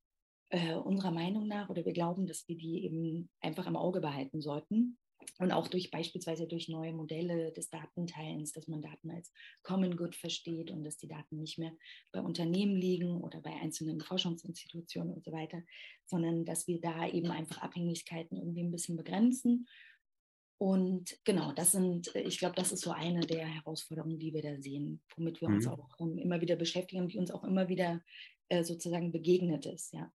äh, 0.51 0.75
unserer 0.75 1.13
Meinung 1.13 1.49
nach, 1.49 1.71
oder 1.71 1.85
wir 1.85 1.93
glauben, 1.93 2.27
dass 2.27 2.47
wir 2.47 2.57
die 2.57 2.85
eben 2.85 3.31
einfach 3.41 3.67
im 3.67 3.77
Auge 3.77 4.01
behalten 4.01 4.43
sollten 4.43 4.99
und 5.39 5.53
auch 5.53 5.69
durch 5.69 5.91
beispielsweise 5.91 6.47
durch 6.47 6.69
neue 6.69 6.93
Modelle 6.93 7.53
des 7.53 7.71
Datenteilens, 7.71 8.53
dass 8.53 8.69
man 8.69 8.83
Daten 8.83 9.11
als 9.11 9.33
Common 9.63 9.97
Good 9.97 10.17
versteht 10.17 10.71
und 10.71 10.85
dass 10.85 10.97
die 10.97 11.09
Daten 11.09 11.39
nicht 11.39 11.59
mehr 11.59 11.73
bei 12.13 12.21
Unternehmen 12.21 12.77
liegen 12.77 13.21
oder 13.21 13.41
bei 13.41 13.53
einzelnen 13.53 14.01
Forschungsinstitutionen 14.01 15.15
und 15.15 15.25
so 15.25 15.33
weiter, 15.33 15.63
sondern 16.07 16.45
dass 16.45 16.67
wir 16.67 16.81
da 16.81 17.09
eben 17.09 17.31
einfach 17.31 17.63
Abhängigkeiten 17.63 18.37
irgendwie 18.37 18.63
ein 18.63 18.73
bisschen 18.73 18.97
begrenzen. 18.97 19.67
Und 20.59 21.19
genau, 21.25 21.53
das 21.53 21.73
sind, 21.73 22.15
ich 22.15 22.39
glaube, 22.39 22.55
das 22.55 22.71
ist 22.71 22.83
so 22.83 22.93
eine 22.93 23.27
der 23.27 23.47
Herausforderungen, 23.47 24.21
die 24.21 24.33
wir 24.33 24.43
da 24.43 24.61
sehen, 24.61 25.03
womit 25.17 25.41
wir 25.41 25.49
mhm. 25.49 25.57
uns 25.57 25.67
auch 25.67 25.99
um, 25.99 26.19
immer 26.19 26.41
wieder 26.41 26.55
beschäftigen 26.55 27.03
und 27.03 27.13
die 27.13 27.19
uns 27.19 27.33
auch 27.33 27.43
immer 27.43 27.69
wieder 27.69 28.01
äh, 28.49 28.63
sozusagen 28.63 29.11
begegnet 29.11 29.67
ist, 29.67 29.93
ja. 29.93 30.13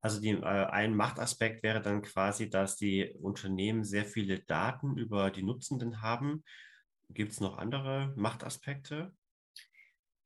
Also 0.00 0.20
die, 0.20 0.30
äh, 0.30 0.42
ein 0.42 0.94
Machtaspekt 0.94 1.62
wäre 1.62 1.82
dann 1.82 2.02
quasi, 2.02 2.48
dass 2.48 2.76
die 2.76 3.12
Unternehmen 3.20 3.84
sehr 3.84 4.04
viele 4.04 4.40
Daten 4.40 4.96
über 4.96 5.30
die 5.30 5.42
Nutzenden 5.42 6.02
haben. 6.02 6.44
Gibt 7.10 7.32
es 7.32 7.40
noch 7.40 7.58
andere 7.58 8.12
Machtaspekte? 8.16 9.12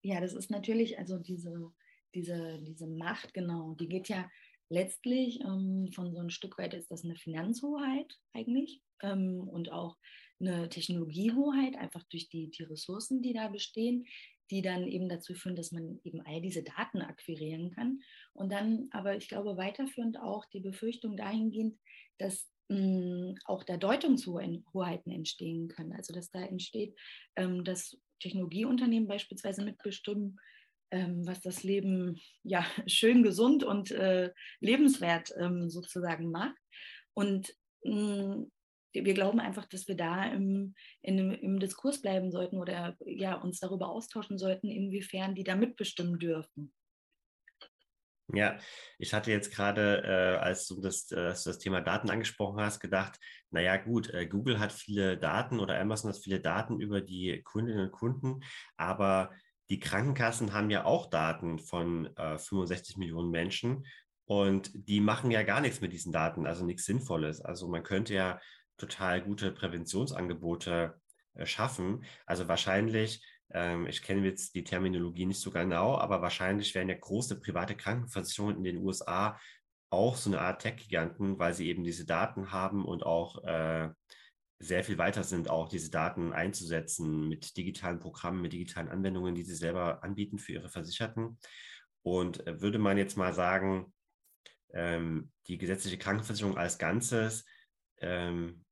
Ja, 0.03 0.21
das 0.21 0.33
ist 0.33 0.51
natürlich, 0.51 0.99
also 0.99 1.19
diese, 1.19 1.73
diese, 2.15 2.63
diese 2.63 2.87
Macht, 2.87 3.35
genau, 3.35 3.75
die 3.75 3.89
geht 3.89 4.09
ja 4.09 4.29
letztlich 4.71 5.41
ähm, 5.41 5.91
von 5.93 6.13
so 6.13 6.21
ein 6.21 6.31
Stück 6.31 6.57
weit 6.59 6.75
ist 6.75 6.91
das 6.91 7.05
eine 7.05 7.17
Finanzhoheit 7.17 8.17
eigentlich 8.33 8.81
ähm, 9.03 9.49
und 9.49 9.71
auch 9.73 9.97
eine 10.41 10.69
Technologiehoheit, 10.71 11.77
einfach 11.77 12.03
durch 12.05 12.29
die, 12.31 12.51
die 12.51 12.63
Ressourcen, 12.63 13.21
die 13.21 13.35
da 13.35 13.49
bestehen 13.49 14.07
die 14.51 14.63
dann 14.63 14.87
eben 14.87 15.09
dazu 15.09 15.35
führen, 15.35 15.57
dass 15.57 15.73
man 15.73 16.01
eben 16.05 16.21
all 16.23 16.41
diese 16.41 16.63
Daten 16.63 17.03
akquirieren 17.03 17.71
kann. 17.71 18.01
Und 18.33 18.51
dann 18.53 18.89
aber, 18.91 19.17
ich 19.17 19.29
glaube, 19.29 19.57
weiterführend 19.57 20.19
auch 20.19 20.45
die 20.47 20.61
Befürchtung 20.61 21.17
dahingehend, 21.17 21.79
dass 22.19 22.51
mh, 22.69 22.77
hm, 22.77 23.35
auch 23.45 23.63
da 23.65 23.77
Deutungshoheiten 23.77 25.13
entstehen 25.13 25.69
können. 25.69 25.93
Also 25.93 26.13
dass 26.13 26.31
da 26.31 26.43
entsteht, 26.43 26.95
ähm, 27.37 27.65
dass 27.65 27.97
Technologieunternehmen 28.21 29.09
beispielsweise 29.09 29.65
mitbestimmen, 29.65 30.39
ähm, 30.91 31.27
was 31.27 31.41
das 31.41 31.63
Leben 31.63 32.21
ja 32.43 32.65
schön, 32.87 33.23
gesund 33.23 33.63
und 33.63 33.91
äh, 33.93 34.33
lebenswert 34.61 35.33
ähm, 35.39 35.71
sozusagen 35.71 36.31
macht. 36.31 36.57
Und 37.15 37.55
mh, 37.85 37.95
hm, 37.95 38.53
wir 38.92 39.14
glauben 39.14 39.40
einfach, 39.40 39.66
dass 39.66 39.88
wir 39.88 39.96
da 39.96 40.24
im, 40.24 40.74
in, 41.03 41.33
im 41.33 41.61
Diskurs 41.61 42.00
bleiben 42.00 42.31
sollten 42.31 42.59
oder 42.59 42.96
ja, 43.05 43.35
uns 43.35 43.61
darüber 43.61 43.88
austauschen 43.88 44.38
sollten, 44.38 44.68
inwiefern 44.68 45.35
die 45.35 45.44
da 45.44 45.55
mitbestimmen 45.55 46.18
dürfen. 46.18 46.72
Ja, 48.33 48.59
ich 48.98 49.12
hatte 49.12 49.31
jetzt 49.33 49.53
gerade, 49.53 50.03
äh, 50.05 50.38
als 50.38 50.66
du 50.68 50.81
das, 50.81 51.11
äh, 51.11 51.35
das 51.44 51.59
Thema 51.59 51.81
Daten 51.81 52.11
angesprochen 52.11 52.61
hast, 52.61 52.79
gedacht, 52.79 53.18
naja 53.50 53.76
gut, 53.76 54.11
äh, 54.11 54.26
Google 54.26 54.61
hat 54.61 54.72
viele 54.72 55.18
Daten 55.18 55.59
oder 55.59 55.81
Amazon 55.81 56.12
hat 56.12 56.18
viele 56.18 56.40
Daten 56.40 56.81
über 56.81 57.00
die 57.00 57.42
Kundinnen 57.42 57.87
und 57.87 57.92
Kunden, 57.92 58.40
aber 58.76 59.31
die 59.68 59.81
Krankenkassen 59.81 60.53
haben 60.53 60.70
ja 60.70 60.85
auch 60.85 61.11
Daten 61.11 61.59
von 61.59 62.11
65 62.16 62.96
äh, 62.96 62.98
Millionen 62.98 63.31
Menschen 63.31 63.85
und 64.26 64.70
die 64.74 65.00
machen 65.00 65.31
ja 65.31 65.42
gar 65.42 65.61
nichts 65.61 65.81
mit 65.81 65.92
diesen 65.92 66.12
Daten, 66.12 66.46
also 66.46 66.64
nichts 66.64 66.85
Sinnvolles. 66.85 67.40
Also 67.40 67.68
man 67.68 67.83
könnte 67.83 68.14
ja 68.14 68.40
total 68.81 69.23
gute 69.23 69.53
Präventionsangebote 69.53 71.01
äh, 71.35 71.47
schaffen. 71.47 72.05
Also 72.27 72.49
wahrscheinlich, 72.49 73.25
ähm, 73.53 73.87
ich 73.87 74.03
kenne 74.03 74.27
jetzt 74.27 74.55
die 74.55 74.64
Terminologie 74.64 75.27
nicht 75.27 75.40
so 75.40 75.51
genau, 75.51 75.97
aber 75.99 76.23
wahrscheinlich 76.23 76.75
werden 76.75 76.88
ja 76.88 76.97
große 76.97 77.40
private 77.40 77.77
Krankenversicherungen 77.77 78.57
in 78.59 78.64
den 78.64 78.79
USA 78.79 79.38
auch 79.90 80.16
so 80.16 80.31
eine 80.31 80.40
Art 80.40 80.62
Tech-Giganten, 80.62 81.38
weil 81.38 81.53
sie 81.53 81.69
eben 81.69 81.83
diese 81.85 82.07
Daten 82.07 82.53
haben 82.53 82.85
und 82.85 83.05
auch 83.05 83.43
äh, 83.45 83.90
sehr 84.61 84.85
viel 84.85 84.99
weiter 84.99 85.25
sind, 85.25 85.51
auch 85.51 85.69
diese 85.69 85.90
Daten 85.90 86.33
einzusetzen 86.33 87.29
mit 87.29 87.57
digitalen 87.57 87.99
Programmen, 87.99 88.43
mit 88.43 88.53
digitalen 88.53 88.88
Anwendungen, 88.88 89.35
die 89.35 89.43
sie 89.43 89.55
selber 89.55 90.05
anbieten 90.05 90.38
für 90.38 90.53
ihre 90.53 90.69
Versicherten. 90.69 91.38
Und 92.03 92.47
äh, 92.47 92.61
würde 92.61 92.79
man 92.79 92.99
jetzt 92.99 93.16
mal 93.16 93.33
sagen, 93.35 93.93
ähm, 94.73 95.33
die 95.49 95.59
gesetzliche 95.59 95.99
Krankenversicherung 95.99 96.57
als 96.57 96.79
Ganzes 96.79 97.45
ähm, 97.99 98.64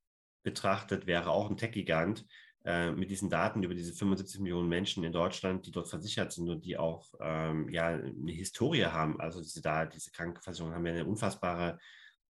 betrachtet, 0.42 1.06
wäre 1.06 1.30
auch 1.30 1.50
ein 1.50 1.56
Tech-Gigant 1.56 2.26
äh, 2.64 2.90
mit 2.90 3.10
diesen 3.10 3.30
Daten 3.30 3.62
über 3.62 3.74
diese 3.74 3.92
75 3.92 4.40
Millionen 4.40 4.68
Menschen 4.68 5.04
in 5.04 5.12
Deutschland, 5.12 5.66
die 5.66 5.70
dort 5.70 5.88
versichert 5.88 6.32
sind 6.32 6.48
und 6.48 6.64
die 6.64 6.76
auch 6.76 7.12
ähm, 7.20 7.68
ja, 7.70 7.88
eine 7.88 8.32
Historie 8.32 8.84
haben. 8.84 9.20
Also 9.20 9.40
diese, 9.40 9.62
da, 9.62 9.86
diese 9.86 10.10
Krankenversicherungen 10.10 10.74
haben 10.74 10.86
ja 10.86 10.92
eine 10.92 11.06
unfassbare 11.06 11.78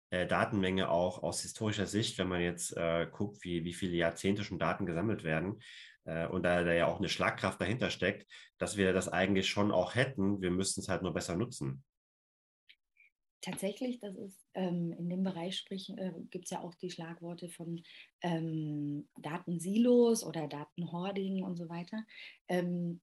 äh, 0.09 0.27
Datenmenge 0.27 0.89
auch 0.89 1.23
aus 1.23 1.41
historischer 1.41 1.87
Sicht, 1.87 2.17
wenn 2.17 2.27
man 2.27 2.41
jetzt 2.41 2.75
äh, 2.77 3.07
guckt, 3.11 3.43
wie, 3.43 3.63
wie 3.63 3.73
viele 3.73 3.95
Jahrzehnte 3.95 4.43
schon 4.43 4.59
Daten 4.59 4.85
gesammelt 4.85 5.23
werden. 5.23 5.59
Äh, 6.05 6.27
und 6.27 6.43
da, 6.43 6.63
da 6.63 6.73
ja 6.73 6.87
auch 6.87 6.99
eine 6.99 7.09
Schlagkraft 7.09 7.59
dahinter 7.59 7.89
steckt, 7.89 8.27
dass 8.57 8.77
wir 8.77 8.93
das 8.93 9.09
eigentlich 9.09 9.49
schon 9.49 9.71
auch 9.71 9.95
hätten. 9.95 10.41
Wir 10.41 10.51
müssten 10.51 10.81
es 10.81 10.89
halt 10.89 11.01
nur 11.01 11.13
besser 11.13 11.35
nutzen. 11.35 11.83
Tatsächlich, 13.43 13.99
das 13.99 14.15
ist 14.15 14.47
ähm, 14.53 14.93
in 14.93 15.10
dem 15.10 15.23
Bereich 15.23 15.65
äh, 15.69 16.12
gibt 16.29 16.45
es 16.45 16.51
ja 16.51 16.62
auch 16.62 16.73
die 16.75 16.89
Schlagworte 16.89 17.49
von 17.49 17.84
ähm, 18.21 19.10
Datensilos 19.17 20.23
oder 20.23 20.47
Datenhoarding 20.47 21.43
und 21.43 21.58
so 21.58 21.67
weiter. 21.67 22.06
Ähm, 22.47 23.01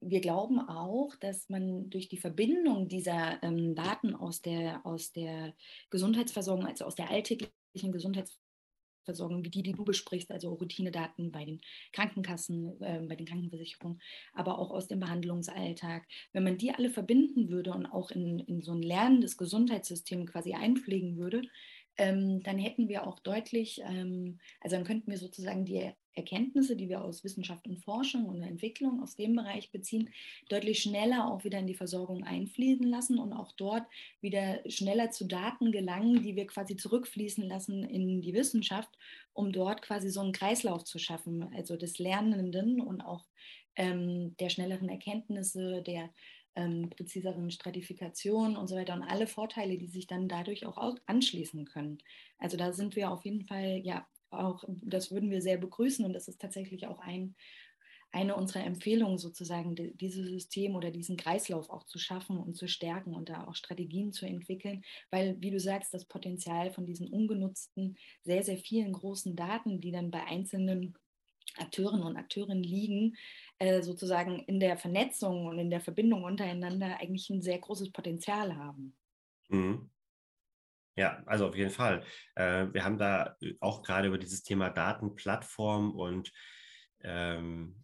wir 0.00 0.20
glauben 0.20 0.60
auch, 0.60 1.16
dass 1.16 1.48
man 1.48 1.90
durch 1.90 2.08
die 2.08 2.18
Verbindung 2.18 2.86
dieser 2.86 3.42
ähm, 3.42 3.74
Daten 3.74 4.14
aus 4.14 4.42
der, 4.42 4.86
aus 4.86 5.10
der 5.10 5.56
Gesundheitsversorgung, 5.90 6.66
also 6.66 6.84
aus 6.84 6.94
der 6.94 7.10
alltäglichen 7.10 7.90
Gesundheitsversorgung, 7.90 8.43
Versorgung, 9.04 9.44
wie 9.44 9.50
die, 9.50 9.62
die 9.62 9.72
du 9.72 9.84
besprichst, 9.84 10.30
also 10.30 10.52
Routinedaten 10.54 11.30
bei 11.30 11.44
den 11.44 11.60
Krankenkassen, 11.92 12.80
äh, 12.80 13.00
bei 13.06 13.16
den 13.16 13.26
Krankenversicherungen, 13.26 14.00
aber 14.32 14.58
auch 14.58 14.70
aus 14.70 14.88
dem 14.88 15.00
Behandlungsalltag. 15.00 16.06
Wenn 16.32 16.44
man 16.44 16.58
die 16.58 16.72
alle 16.72 16.90
verbinden 16.90 17.48
würde 17.48 17.72
und 17.72 17.86
auch 17.86 18.10
in, 18.10 18.40
in 18.40 18.62
so 18.62 18.72
ein 18.72 18.82
lernendes 18.82 19.36
Gesundheitssystem 19.36 20.26
quasi 20.26 20.54
einpflegen 20.54 21.16
würde, 21.16 21.42
ähm, 21.96 22.42
dann 22.42 22.58
hätten 22.58 22.88
wir 22.88 23.06
auch 23.06 23.20
deutlich, 23.20 23.80
ähm, 23.84 24.38
also 24.60 24.76
dann 24.76 24.84
könnten 24.84 25.10
wir 25.10 25.18
sozusagen 25.18 25.64
die 25.64 25.92
Erkenntnisse, 26.14 26.76
die 26.76 26.88
wir 26.88 27.02
aus 27.02 27.24
Wissenschaft 27.24 27.66
und 27.66 27.78
Forschung 27.78 28.26
und 28.26 28.42
Entwicklung 28.42 29.02
aus 29.02 29.16
dem 29.16 29.34
Bereich 29.34 29.70
beziehen, 29.70 30.10
deutlich 30.48 30.80
schneller 30.80 31.28
auch 31.28 31.44
wieder 31.44 31.58
in 31.58 31.66
die 31.66 31.74
Versorgung 31.74 32.24
einfließen 32.24 32.86
lassen 32.86 33.18
und 33.18 33.32
auch 33.32 33.52
dort 33.52 33.84
wieder 34.20 34.60
schneller 34.68 35.10
zu 35.10 35.26
Daten 35.26 35.72
gelangen, 35.72 36.22
die 36.22 36.36
wir 36.36 36.46
quasi 36.46 36.76
zurückfließen 36.76 37.44
lassen 37.44 37.84
in 37.84 38.20
die 38.20 38.34
Wissenschaft, 38.34 38.90
um 39.32 39.52
dort 39.52 39.82
quasi 39.82 40.08
so 40.08 40.20
einen 40.20 40.32
Kreislauf 40.32 40.84
zu 40.84 40.98
schaffen, 40.98 41.42
also 41.54 41.76
des 41.76 41.98
Lernenden 41.98 42.80
und 42.80 43.00
auch 43.00 43.24
ähm, 43.76 44.36
der 44.38 44.50
schnelleren 44.50 44.88
Erkenntnisse, 44.88 45.82
der 45.82 46.10
ähm, 46.56 46.90
präziseren 46.90 47.50
Stratifikation 47.50 48.56
und 48.56 48.68
so 48.68 48.76
weiter 48.76 48.94
und 48.94 49.02
alle 49.02 49.26
Vorteile, 49.26 49.78
die 49.78 49.88
sich 49.88 50.06
dann 50.06 50.28
dadurch 50.28 50.66
auch 50.66 50.96
anschließen 51.06 51.64
können. 51.66 51.98
Also 52.38 52.56
da 52.56 52.72
sind 52.72 52.96
wir 52.96 53.10
auf 53.10 53.24
jeden 53.24 53.44
Fall, 53.44 53.80
ja, 53.84 54.06
auch, 54.30 54.64
das 54.68 55.10
würden 55.12 55.30
wir 55.30 55.42
sehr 55.42 55.58
begrüßen 55.58 56.04
und 56.04 56.12
das 56.12 56.28
ist 56.28 56.40
tatsächlich 56.40 56.86
auch 56.86 56.98
ein, 57.00 57.36
eine 58.12 58.36
unserer 58.36 58.64
Empfehlungen 58.64 59.18
sozusagen, 59.18 59.74
dieses 59.74 60.28
System 60.28 60.76
oder 60.76 60.90
diesen 60.92 61.16
Kreislauf 61.16 61.68
auch 61.68 61.84
zu 61.84 61.98
schaffen 61.98 62.38
und 62.38 62.54
zu 62.54 62.68
stärken 62.68 63.14
und 63.14 63.28
da 63.28 63.46
auch 63.46 63.56
Strategien 63.56 64.12
zu 64.12 64.24
entwickeln, 64.26 64.82
weil, 65.10 65.40
wie 65.40 65.50
du 65.50 65.58
sagst, 65.58 65.92
das 65.92 66.04
Potenzial 66.04 66.70
von 66.70 66.86
diesen 66.86 67.08
ungenutzten, 67.08 67.96
sehr, 68.22 68.44
sehr 68.44 68.58
vielen 68.58 68.92
großen 68.92 69.34
Daten, 69.34 69.80
die 69.80 69.90
dann 69.90 70.12
bei 70.12 70.24
einzelnen 70.24 70.96
Akteuren 71.58 72.02
und 72.02 72.16
Akteurinnen 72.16 72.62
liegen, 72.62 73.16
äh, 73.58 73.82
sozusagen 73.82 74.40
in 74.40 74.60
der 74.60 74.76
Vernetzung 74.76 75.46
und 75.46 75.58
in 75.58 75.70
der 75.70 75.80
Verbindung 75.80 76.24
untereinander 76.24 76.98
eigentlich 77.00 77.30
ein 77.30 77.42
sehr 77.42 77.58
großes 77.58 77.92
Potenzial 77.92 78.56
haben. 78.56 78.96
Mhm. 79.48 79.90
Ja, 80.96 81.22
also 81.26 81.48
auf 81.48 81.56
jeden 81.56 81.70
Fall. 81.70 82.04
Äh, 82.36 82.66
wir 82.72 82.84
haben 82.84 82.98
da 82.98 83.36
äh, 83.40 83.54
auch 83.60 83.82
gerade 83.82 84.08
über 84.08 84.18
dieses 84.18 84.42
Thema 84.42 84.70
Datenplattform 84.70 85.92
und 85.92 86.32
ähm, 87.02 87.83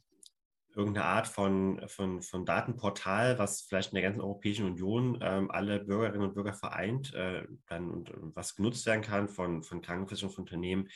irgendeine 0.74 1.06
Art 1.06 1.26
von, 1.26 1.80
von, 1.88 2.22
von 2.22 2.44
Datenportal, 2.44 3.38
was 3.38 3.62
vielleicht 3.62 3.90
in 3.90 3.96
der 3.96 4.04
ganzen 4.04 4.20
Europäischen 4.20 4.66
Union 4.66 5.18
ähm, 5.22 5.50
alle 5.50 5.80
Bürgerinnen 5.80 6.22
und 6.22 6.34
Bürger 6.34 6.54
vereint, 6.54 7.12
äh, 7.14 7.44
dann 7.68 7.90
und, 7.90 8.10
und, 8.10 8.36
was 8.36 8.54
genutzt 8.54 8.86
werden 8.86 9.02
kann 9.02 9.28
von, 9.28 9.62
von 9.62 9.80
Krankenversicherungsunternehmen, 9.80 10.88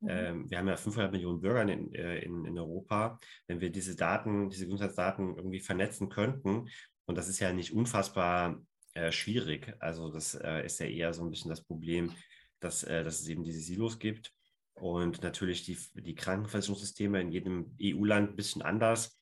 Mhm. 0.00 0.08
Ähm, 0.08 0.50
wir 0.50 0.58
haben 0.58 0.68
ja 0.68 0.76
500 0.76 1.12
Millionen 1.12 1.40
Bürger 1.40 1.62
in, 1.62 1.94
äh, 1.94 2.18
in, 2.20 2.44
in 2.44 2.58
Europa. 2.58 3.18
Wenn 3.46 3.60
wir 3.60 3.70
diese 3.70 3.96
Daten, 3.96 4.50
diese 4.50 4.64
Gesundheitsdaten 4.64 5.36
irgendwie 5.36 5.60
vernetzen 5.60 6.08
könnten, 6.08 6.68
und 7.06 7.16
das 7.16 7.28
ist 7.28 7.40
ja 7.40 7.52
nicht 7.52 7.72
unfassbar 7.72 8.60
äh, 8.94 9.10
schwierig, 9.12 9.74
also 9.80 10.10
das 10.10 10.34
äh, 10.34 10.64
ist 10.64 10.78
ja 10.80 10.86
eher 10.86 11.12
so 11.14 11.24
ein 11.24 11.30
bisschen 11.30 11.50
das 11.50 11.64
Problem, 11.64 12.12
dass, 12.60 12.84
äh, 12.84 13.02
dass 13.02 13.20
es 13.20 13.28
eben 13.28 13.44
diese 13.44 13.60
Silos 13.60 13.98
gibt 13.98 14.32
und 14.80 15.22
natürlich 15.22 15.64
die, 15.64 15.78
die 15.94 16.14
Krankenversicherungssysteme 16.14 17.20
in 17.20 17.30
jedem 17.30 17.76
EU-Land 17.80 18.30
ein 18.30 18.36
bisschen 18.36 18.62
anders 18.62 19.18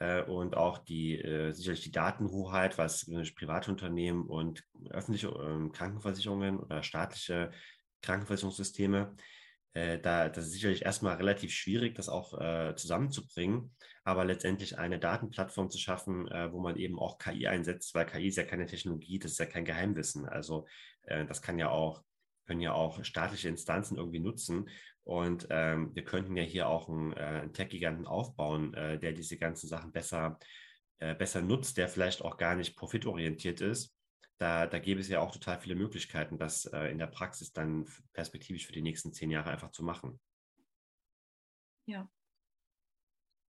äh, 0.00 0.22
und 0.22 0.56
auch 0.56 0.78
die 0.78 1.20
äh, 1.20 1.52
sicherlich 1.52 1.82
die 1.82 1.92
Datenhoheit, 1.92 2.78
was 2.78 3.08
private 3.36 3.70
Unternehmen 3.70 4.26
und 4.26 4.64
öffentliche 4.88 5.28
äh, 5.28 5.68
Krankenversicherungen 5.70 6.58
oder 6.58 6.82
staatliche 6.82 7.52
Krankenversicherungssysteme 8.02 9.14
äh, 9.74 10.00
da, 10.00 10.28
das 10.28 10.46
ist 10.46 10.52
sicherlich 10.52 10.84
erstmal 10.84 11.16
relativ 11.16 11.52
schwierig, 11.52 11.94
das 11.94 12.08
auch 12.08 12.32
zusammenzubringen, 12.74 13.76
aber 14.02 14.24
letztendlich 14.24 14.78
eine 14.78 14.98
Datenplattform 14.98 15.70
zu 15.70 15.78
schaffen, 15.78 16.24
wo 16.50 16.58
man 16.58 16.76
eben 16.76 16.98
auch 16.98 17.18
KI 17.18 17.46
einsetzt, 17.46 17.94
weil 17.94 18.06
KI 18.06 18.26
ist 18.26 18.36
ja 18.36 18.42
keine 18.42 18.66
Technologie, 18.66 19.20
das 19.20 19.32
ist 19.32 19.38
ja 19.38 19.46
kein 19.46 19.64
Geheimwissen. 19.64 20.26
Also 20.26 20.66
das 21.04 21.40
kann 21.40 21.60
ja 21.60 21.70
auch, 21.70 22.02
können 22.46 22.60
ja 22.60 22.72
auch 22.72 23.04
staatliche 23.04 23.48
Instanzen 23.48 23.96
irgendwie 23.96 24.18
nutzen. 24.18 24.68
Und 25.04 25.46
ähm, 25.50 25.94
wir 25.94 26.04
könnten 26.04 26.36
ja 26.36 26.42
hier 26.42 26.68
auch 26.68 26.88
einen, 26.88 27.12
äh, 27.12 27.20
einen 27.20 27.52
Tech-Giganten 27.52 28.06
aufbauen, 28.06 28.74
äh, 28.74 28.98
der 28.98 29.12
diese 29.12 29.38
ganzen 29.38 29.68
Sachen 29.68 29.92
besser, 29.92 30.38
besser 31.18 31.40
nutzt, 31.40 31.78
der 31.78 31.88
vielleicht 31.88 32.20
auch 32.20 32.36
gar 32.36 32.54
nicht 32.54 32.76
profitorientiert 32.76 33.62
ist 33.62 33.96
da, 34.40 34.66
da 34.66 34.78
gäbe 34.78 35.00
es 35.00 35.08
ja 35.08 35.20
auch 35.20 35.32
total 35.32 35.60
viele 35.60 35.74
Möglichkeiten, 35.74 36.38
das 36.38 36.64
äh, 36.64 36.86
in 36.86 36.98
der 36.98 37.08
Praxis 37.08 37.52
dann 37.52 37.84
perspektivisch 38.14 38.66
für 38.66 38.72
die 38.72 38.80
nächsten 38.80 39.12
zehn 39.12 39.30
Jahre 39.30 39.50
einfach 39.50 39.70
zu 39.70 39.84
machen. 39.84 40.18
Ja. 41.84 42.08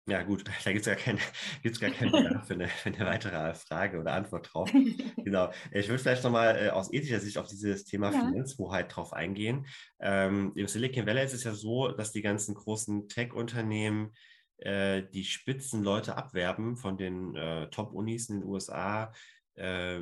Ja, 0.09 0.23
gut, 0.23 0.43
da 0.63 0.71
gibt 0.71 0.85
es 0.85 0.87
gar, 0.87 0.95
kein, 0.95 1.19
gibt's 1.61 1.79
gar 1.79 1.91
keinen 1.91 2.11
Bedarf 2.11 2.47
für 2.47 2.53
eine, 2.53 2.67
für 2.67 2.89
eine, 2.89 3.05
weitere 3.05 3.53
Frage 3.53 3.99
oder 3.99 4.13
Antwort 4.13 4.49
drauf. 4.51 4.71
genau. 5.17 5.51
Ich 5.71 5.87
würde 5.87 5.99
vielleicht 6.01 6.23
nochmal 6.23 6.57
äh, 6.57 6.69
aus 6.69 6.91
ethischer 6.91 7.19
Sicht 7.19 7.37
auf 7.37 7.47
dieses 7.47 7.85
Thema 7.85 8.11
ja. 8.11 8.19
Finanzhoheit 8.19 8.95
drauf 8.95 9.13
eingehen. 9.13 9.65
Ähm, 9.99 10.53
Im 10.55 10.67
Silicon 10.67 11.05
Valley 11.05 11.23
ist 11.23 11.33
es 11.33 11.43
ja 11.43 11.53
so, 11.53 11.89
dass 11.89 12.11
die 12.11 12.21
ganzen 12.21 12.55
großen 12.55 13.07
Tech-Unternehmen 13.07 14.13
äh, 14.57 15.03
die 15.13 15.23
Spitzenleute 15.23 16.17
abwerben 16.17 16.75
von 16.75 16.97
den 16.97 17.35
äh, 17.35 17.69
Top-Unis 17.69 18.29
in 18.29 18.41
den 18.41 18.49
USA, 18.49 19.13
äh, 19.55 20.01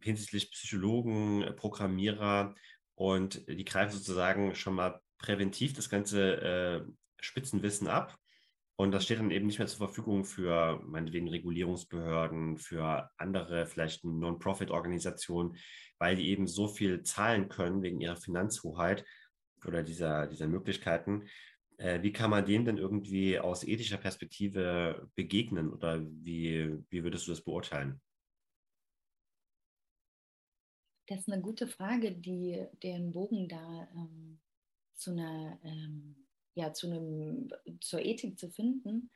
hinsichtlich 0.00 0.50
Psychologen, 0.52 1.54
Programmierer 1.56 2.54
und 2.94 3.46
die 3.48 3.64
greifen 3.64 3.92
sozusagen 3.92 4.54
schon 4.54 4.74
mal 4.74 5.00
präventiv 5.18 5.72
das 5.72 5.88
ganze 5.88 6.40
äh, 6.40 6.92
Spitzenwissen 7.20 7.88
ab. 7.88 8.16
Und 8.80 8.92
das 8.92 9.04
steht 9.04 9.18
dann 9.18 9.32
eben 9.32 9.46
nicht 9.46 9.58
mehr 9.58 9.66
zur 9.66 9.88
Verfügung 9.88 10.24
für 10.24 10.80
meinetwegen 10.86 11.28
Regulierungsbehörden, 11.28 12.58
für 12.58 13.10
andere, 13.16 13.66
vielleicht 13.66 14.04
Non-Profit-Organisationen, 14.04 15.56
weil 15.98 16.14
die 16.14 16.28
eben 16.28 16.46
so 16.46 16.68
viel 16.68 17.02
zahlen 17.02 17.48
können 17.48 17.82
wegen 17.82 18.00
ihrer 18.00 18.14
Finanzhoheit 18.14 19.04
oder 19.64 19.82
dieser, 19.82 20.28
dieser 20.28 20.46
Möglichkeiten. 20.46 21.26
Äh, 21.78 22.02
wie 22.02 22.12
kann 22.12 22.30
man 22.30 22.44
dem 22.44 22.64
denn 22.64 22.78
irgendwie 22.78 23.40
aus 23.40 23.64
ethischer 23.64 23.96
Perspektive 23.96 25.10
begegnen 25.16 25.72
oder 25.72 26.00
wie, 26.00 26.78
wie 26.88 27.02
würdest 27.02 27.26
du 27.26 27.32
das 27.32 27.42
beurteilen? 27.42 28.00
Das 31.08 31.18
ist 31.18 31.32
eine 31.32 31.42
gute 31.42 31.66
Frage, 31.66 32.12
die 32.12 32.64
den 32.80 33.10
Bogen 33.10 33.48
da 33.48 33.88
ähm, 33.92 34.38
zu 34.94 35.10
einer, 35.10 35.58
ähm, 35.64 36.27
ja, 36.58 36.72
zu 36.72 36.88
einem, 36.88 37.48
zur 37.80 38.04
Ethik 38.04 38.38
zu 38.38 38.50
finden. 38.50 39.10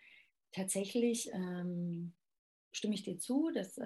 Tatsächlich 0.53 1.29
ähm, 1.33 2.13
stimme 2.73 2.95
ich 2.95 3.03
dir 3.03 3.19
zu, 3.19 3.51
dass 3.53 3.79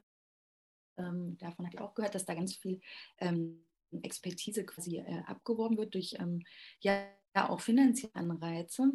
ähm, 0.99 1.37
davon 1.39 1.67
habe 1.67 1.75
ich 1.75 1.81
auch 1.81 1.95
gehört, 1.95 2.15
dass 2.15 2.27
da 2.27 2.35
ganz 2.35 2.55
viel 2.55 2.81
ähm, 3.19 3.65
Expertise 4.03 4.65
quasi 4.65 4.99
äh, 4.99 5.23
abgeworben 5.27 5.79
wird 5.79 5.95
durch 5.95 6.17
ähm, 6.19 6.43
ja 6.81 7.09
auch 7.35 7.61
finanzielle 7.61 8.15
Anreize. 8.15 8.93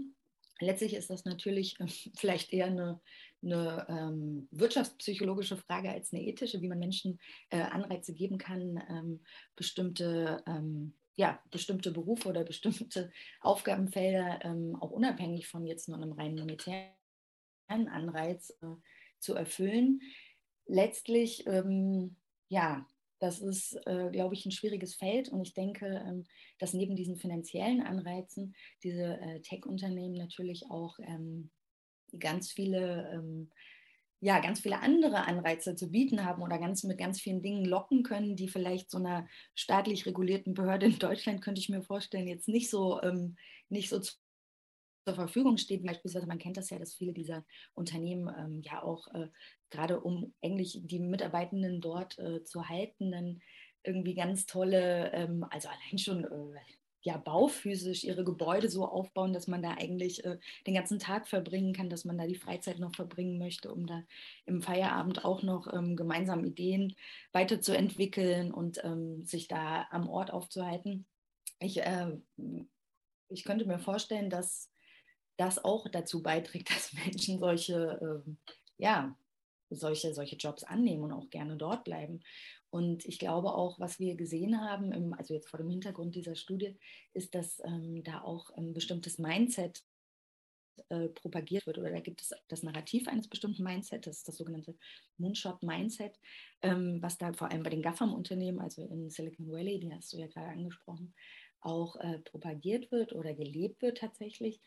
Letztlich 0.60 0.94
ist 0.94 1.10
das 1.10 1.26
natürlich 1.26 1.80
äh, 1.80 1.88
vielleicht 2.16 2.54
eher 2.54 2.68
eine, 2.68 3.02
eine 3.42 3.88
ähm, 3.90 4.48
wirtschaftspsychologische 4.52 5.58
Frage 5.58 5.90
als 5.90 6.14
eine 6.14 6.24
ethische, 6.24 6.62
wie 6.62 6.68
man 6.68 6.80
Menschen 6.80 7.20
äh, 7.50 7.62
Anreize 7.62 8.14
geben 8.14 8.38
kann, 8.38 8.82
ähm, 8.90 9.22
bestimmte, 9.56 10.44
ähm, 10.46 10.94
ja, 11.22 11.40
bestimmte 11.52 11.92
Berufe 11.92 12.30
oder 12.30 12.44
bestimmte 12.44 13.12
Aufgabenfelder 13.42 14.40
ähm, 14.44 14.76
auch 14.82 14.90
unabhängig 14.90 15.48
von 15.48 15.68
jetzt 15.68 15.88
nur 15.88 15.98
einem 15.98 16.14
rein 16.14 16.34
monetären 16.34 16.90
Anreiz 17.70 18.50
äh, 18.64 18.66
zu 19.20 19.36
erfüllen. 19.36 20.02
Letztlich, 20.66 21.46
ähm, 21.46 22.16
ja, 22.50 22.88
das 23.20 23.40
ist, 23.40 23.76
äh, 23.86 24.10
glaube 24.12 24.34
ich, 24.34 24.48
ein 24.48 24.52
schwieriges 24.52 24.96
Feld. 24.96 25.30
Und 25.30 25.44
ich 25.44 25.54
denke, 25.54 26.04
ähm, 26.08 26.26
dass 26.58 26.74
neben 26.74 26.96
diesen 26.96 27.18
finanziellen 27.18 27.84
Anreizen 27.84 28.56
diese 28.82 29.20
äh, 29.22 29.42
Tech-Unternehmen 29.42 30.16
natürlich 30.16 30.72
auch 30.72 30.98
ähm, 31.04 31.52
ganz 32.18 32.52
viele, 32.52 33.12
ähm, 33.14 33.52
ja, 34.22 34.40
ganz 34.40 34.60
viele 34.62 34.80
andere 34.80 35.26
Anreize 35.26 35.76
zu 35.76 35.90
bieten 35.92 36.24
haben 36.24 36.44
oder 36.44 36.60
ganz 36.60 36.84
mit 36.84 37.00
ganz 37.00 37.20
vielen 37.20 37.42
Dingen 37.42 37.66
locken 37.66 38.04
können, 38.04 38.36
die 38.36 38.48
vielleicht 38.48 38.92
so 38.92 39.00
einer 39.00 39.28
staatlich 39.56 40.06
regulierten 40.06 40.54
Behörde 40.54 40.86
in 40.86 41.00
Deutschland, 41.00 41.42
könnte 41.42 41.60
ich 41.60 41.70
mir 41.70 41.82
vorstellen, 41.82 42.28
jetzt 42.28 42.48
nicht 42.48 42.70
so, 42.70 43.02
ähm, 43.02 43.36
nicht 43.70 43.90
so 43.90 44.00
zu 44.00 44.14
zur 45.08 45.16
Verfügung 45.16 45.58
steht. 45.58 45.84
Beispielsweise, 45.84 46.28
man 46.28 46.38
kennt 46.38 46.58
das 46.58 46.70
ja, 46.70 46.78
dass 46.78 46.94
viele 46.94 47.14
dieser 47.14 47.44
Unternehmen 47.74 48.34
ähm, 48.38 48.62
ja 48.62 48.84
auch 48.84 49.08
äh, 49.14 49.30
gerade 49.70 50.00
um 50.00 50.34
eigentlich 50.44 50.80
die 50.84 51.00
Mitarbeitenden 51.00 51.82
dort 51.82 52.20
äh, 52.20 52.44
zu 52.44 52.70
halten, 52.70 53.12
dann 53.12 53.42
irgendwie 53.84 54.14
ganz 54.14 54.46
tolle, 54.46 55.12
ähm, 55.12 55.44
also 55.50 55.70
allein 55.70 55.98
schon 55.98 56.24
äh, 56.24 56.60
ja, 57.04 57.18
bauphysisch 57.18 58.04
ihre 58.04 58.24
Gebäude 58.24 58.70
so 58.70 58.86
aufbauen, 58.86 59.34
dass 59.34 59.48
man 59.48 59.64
da 59.64 59.72
eigentlich 59.72 60.24
äh, 60.24 60.38
den 60.68 60.76
ganzen 60.76 61.00
Tag 61.00 61.28
verbringen 61.28 61.74
kann, 61.74 61.90
dass 61.90 62.06
man 62.06 62.18
da 62.18 62.28
die 62.28 62.36
Freizeit 62.36 62.80
noch 62.80 62.96
verbringen 62.96 63.40
möchte, 63.40 63.72
um 63.72 63.88
da 63.88 64.04
im 64.46 64.62
Feierabend 64.62 65.26
auch 65.26 65.42
noch 65.42 65.72
ähm, 65.74 65.96
gemeinsam 65.96 66.46
Ideen 66.46 66.96
weiterzuentwickeln 67.32 68.52
und 68.52 68.84
ähm, 68.84 69.26
sich 69.26 69.48
da 69.48 69.88
am 69.90 70.08
Ort 70.08 70.32
aufzuhalten. 70.32 71.06
Ich, 71.60 71.82
äh, 71.82 72.18
ich 73.30 73.44
könnte 73.44 73.66
mir 73.66 73.80
vorstellen, 73.80 74.30
dass 74.30 74.70
das 75.38 75.64
auch 75.64 75.88
dazu 75.90 76.22
beiträgt, 76.22 76.70
dass 76.76 76.94
Menschen 76.94 77.40
solche, 77.40 78.24
äh, 78.28 78.32
ja, 78.78 79.18
solche, 79.72 80.14
solche 80.14 80.36
Jobs 80.36 80.64
annehmen 80.64 81.04
und 81.04 81.14
auch 81.14 81.30
gerne 81.30 81.56
dort 81.58 81.84
bleiben. 81.84 82.22
Und 82.72 83.06
ich 83.06 83.20
glaube 83.20 83.54
auch, 83.54 83.80
was 83.80 84.00
wir 84.00 84.16
gesehen 84.16 84.60
haben, 84.62 84.92
im, 84.92 85.14
also 85.14 85.34
jetzt 85.34 85.50
vor 85.50 85.60
dem 85.60 85.70
Hintergrund 85.70 86.16
dieser 86.16 86.36
Studie, 86.36 86.78
ist, 87.14 87.36
dass 87.36 87.62
ähm, 87.66 88.04
da 88.04 88.22
auch 88.22 88.50
ein 88.52 88.74
bestimmtes 88.74 89.20
Mindset 89.20 89.84
äh, 90.90 91.10
propagiert 91.10 91.68
wird. 91.68 91.78
Oder 91.78 91.92
da 91.92 92.00
gibt 92.00 92.22
es 92.22 92.34
das 92.48 92.64
Narrativ 92.64 93.08
eines 93.08 93.28
bestimmten 93.28 93.64
Mindsets, 93.64 94.06
das 94.06 94.18
ist 94.18 94.28
das 94.28 94.38
sogenannte 94.38 94.76
Moonshot-Mindset, 95.18 96.18
ähm, 96.62 97.02
was 97.02 97.18
da 97.18 97.34
vor 97.34 97.52
allem 97.52 97.64
bei 97.64 97.70
den 97.70 97.82
GAFAM-Unternehmen, 97.82 98.60
also 98.60 98.86
in 98.88 99.10
Silicon 99.10 99.52
Valley, 99.52 99.80
die 99.80 99.94
hast 99.94 100.14
du 100.14 100.18
ja 100.18 100.28
gerade 100.28 100.48
angesprochen, 100.48 101.14
auch 101.60 101.96
äh, 101.98 102.20
propagiert 102.20 102.92
wird 102.92 103.14
oder 103.14 103.34
gelebt 103.34 103.82
wird 103.82 104.00
tatsächlich. 104.00 104.62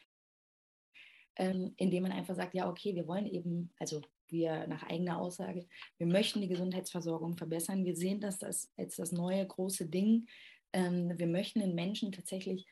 Ähm, 1.36 1.74
indem 1.78 2.04
man 2.04 2.12
einfach 2.12 2.36
sagt, 2.36 2.54
ja, 2.54 2.70
okay, 2.70 2.94
wir 2.94 3.08
wollen 3.08 3.26
eben, 3.26 3.72
also 3.78 4.00
wir 4.28 4.66
nach 4.66 4.82
eigener 4.84 5.18
Aussage, 5.20 5.66
wir 5.98 6.06
möchten 6.06 6.40
die 6.40 6.48
Gesundheitsversorgung 6.48 7.37
verbessern. 7.37 7.84
Wir 7.84 7.96
sehen 7.96 8.20
das 8.20 8.42
als, 8.42 8.72
als 8.76 8.96
das 8.96 9.12
neue 9.12 9.46
große 9.46 9.87
Ding. 9.87 10.26
Ähm, 10.72 11.12
wir 11.18 11.26
möchten 11.26 11.60
den 11.60 11.74
Menschen 11.74 12.12
tatsächlich 12.12 12.66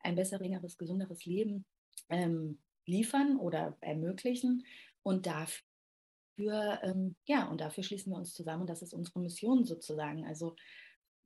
ein 0.00 0.14
besseres, 0.14 0.78
gesunderes 0.78 1.24
Leben 1.24 1.64
ähm, 2.08 2.58
liefern 2.86 3.38
oder 3.38 3.76
ermöglichen. 3.80 4.64
Und 5.02 5.26
dafür, 5.26 6.80
ähm, 6.82 7.16
ja, 7.26 7.48
und 7.48 7.60
dafür 7.60 7.82
schließen 7.82 8.12
wir 8.12 8.18
uns 8.18 8.34
zusammen. 8.34 8.66
Das 8.66 8.82
ist 8.82 8.94
unsere 8.94 9.20
Mission 9.20 9.64
sozusagen. 9.64 10.24
Also 10.26 10.56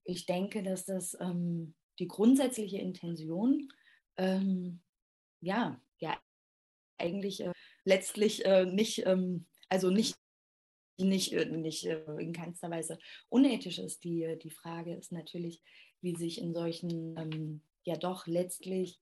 ich 0.05 0.27
denke, 0.27 0.63
dass 0.63 0.85
das 0.85 1.17
ähm, 1.21 1.75
die 1.99 2.09
grundsätzliche 2.09 2.79
Intention 2.79 3.69
ähm, 4.17 4.81
ja, 5.41 5.81
ja 5.99 6.19
eigentlich 6.99 7.41
äh, 7.41 7.53
letztlich 7.85 8.45
äh, 8.45 8.65
nicht, 8.67 9.07
ähm, 9.07 9.47
also 9.69 9.91
nicht, 9.91 10.17
nicht, 10.99 11.33
äh, 11.33 11.47
nicht 11.47 11.87
äh, 11.87 12.05
in 12.19 12.33
keinster 12.33 12.71
Weise 12.71 12.99
unethisch 13.29 13.79
ist. 13.79 14.05
Die, 14.05 14.39
die 14.43 14.51
Frage 14.51 14.95
ist 14.95 15.13
natürlich, 15.13 15.63
wie 16.01 16.17
sich 16.17 16.41
in 16.41 16.55
solchen 16.55 17.17
ähm, 17.17 17.63
ja 17.85 17.97
doch 17.97 18.27
letztlich 18.27 19.01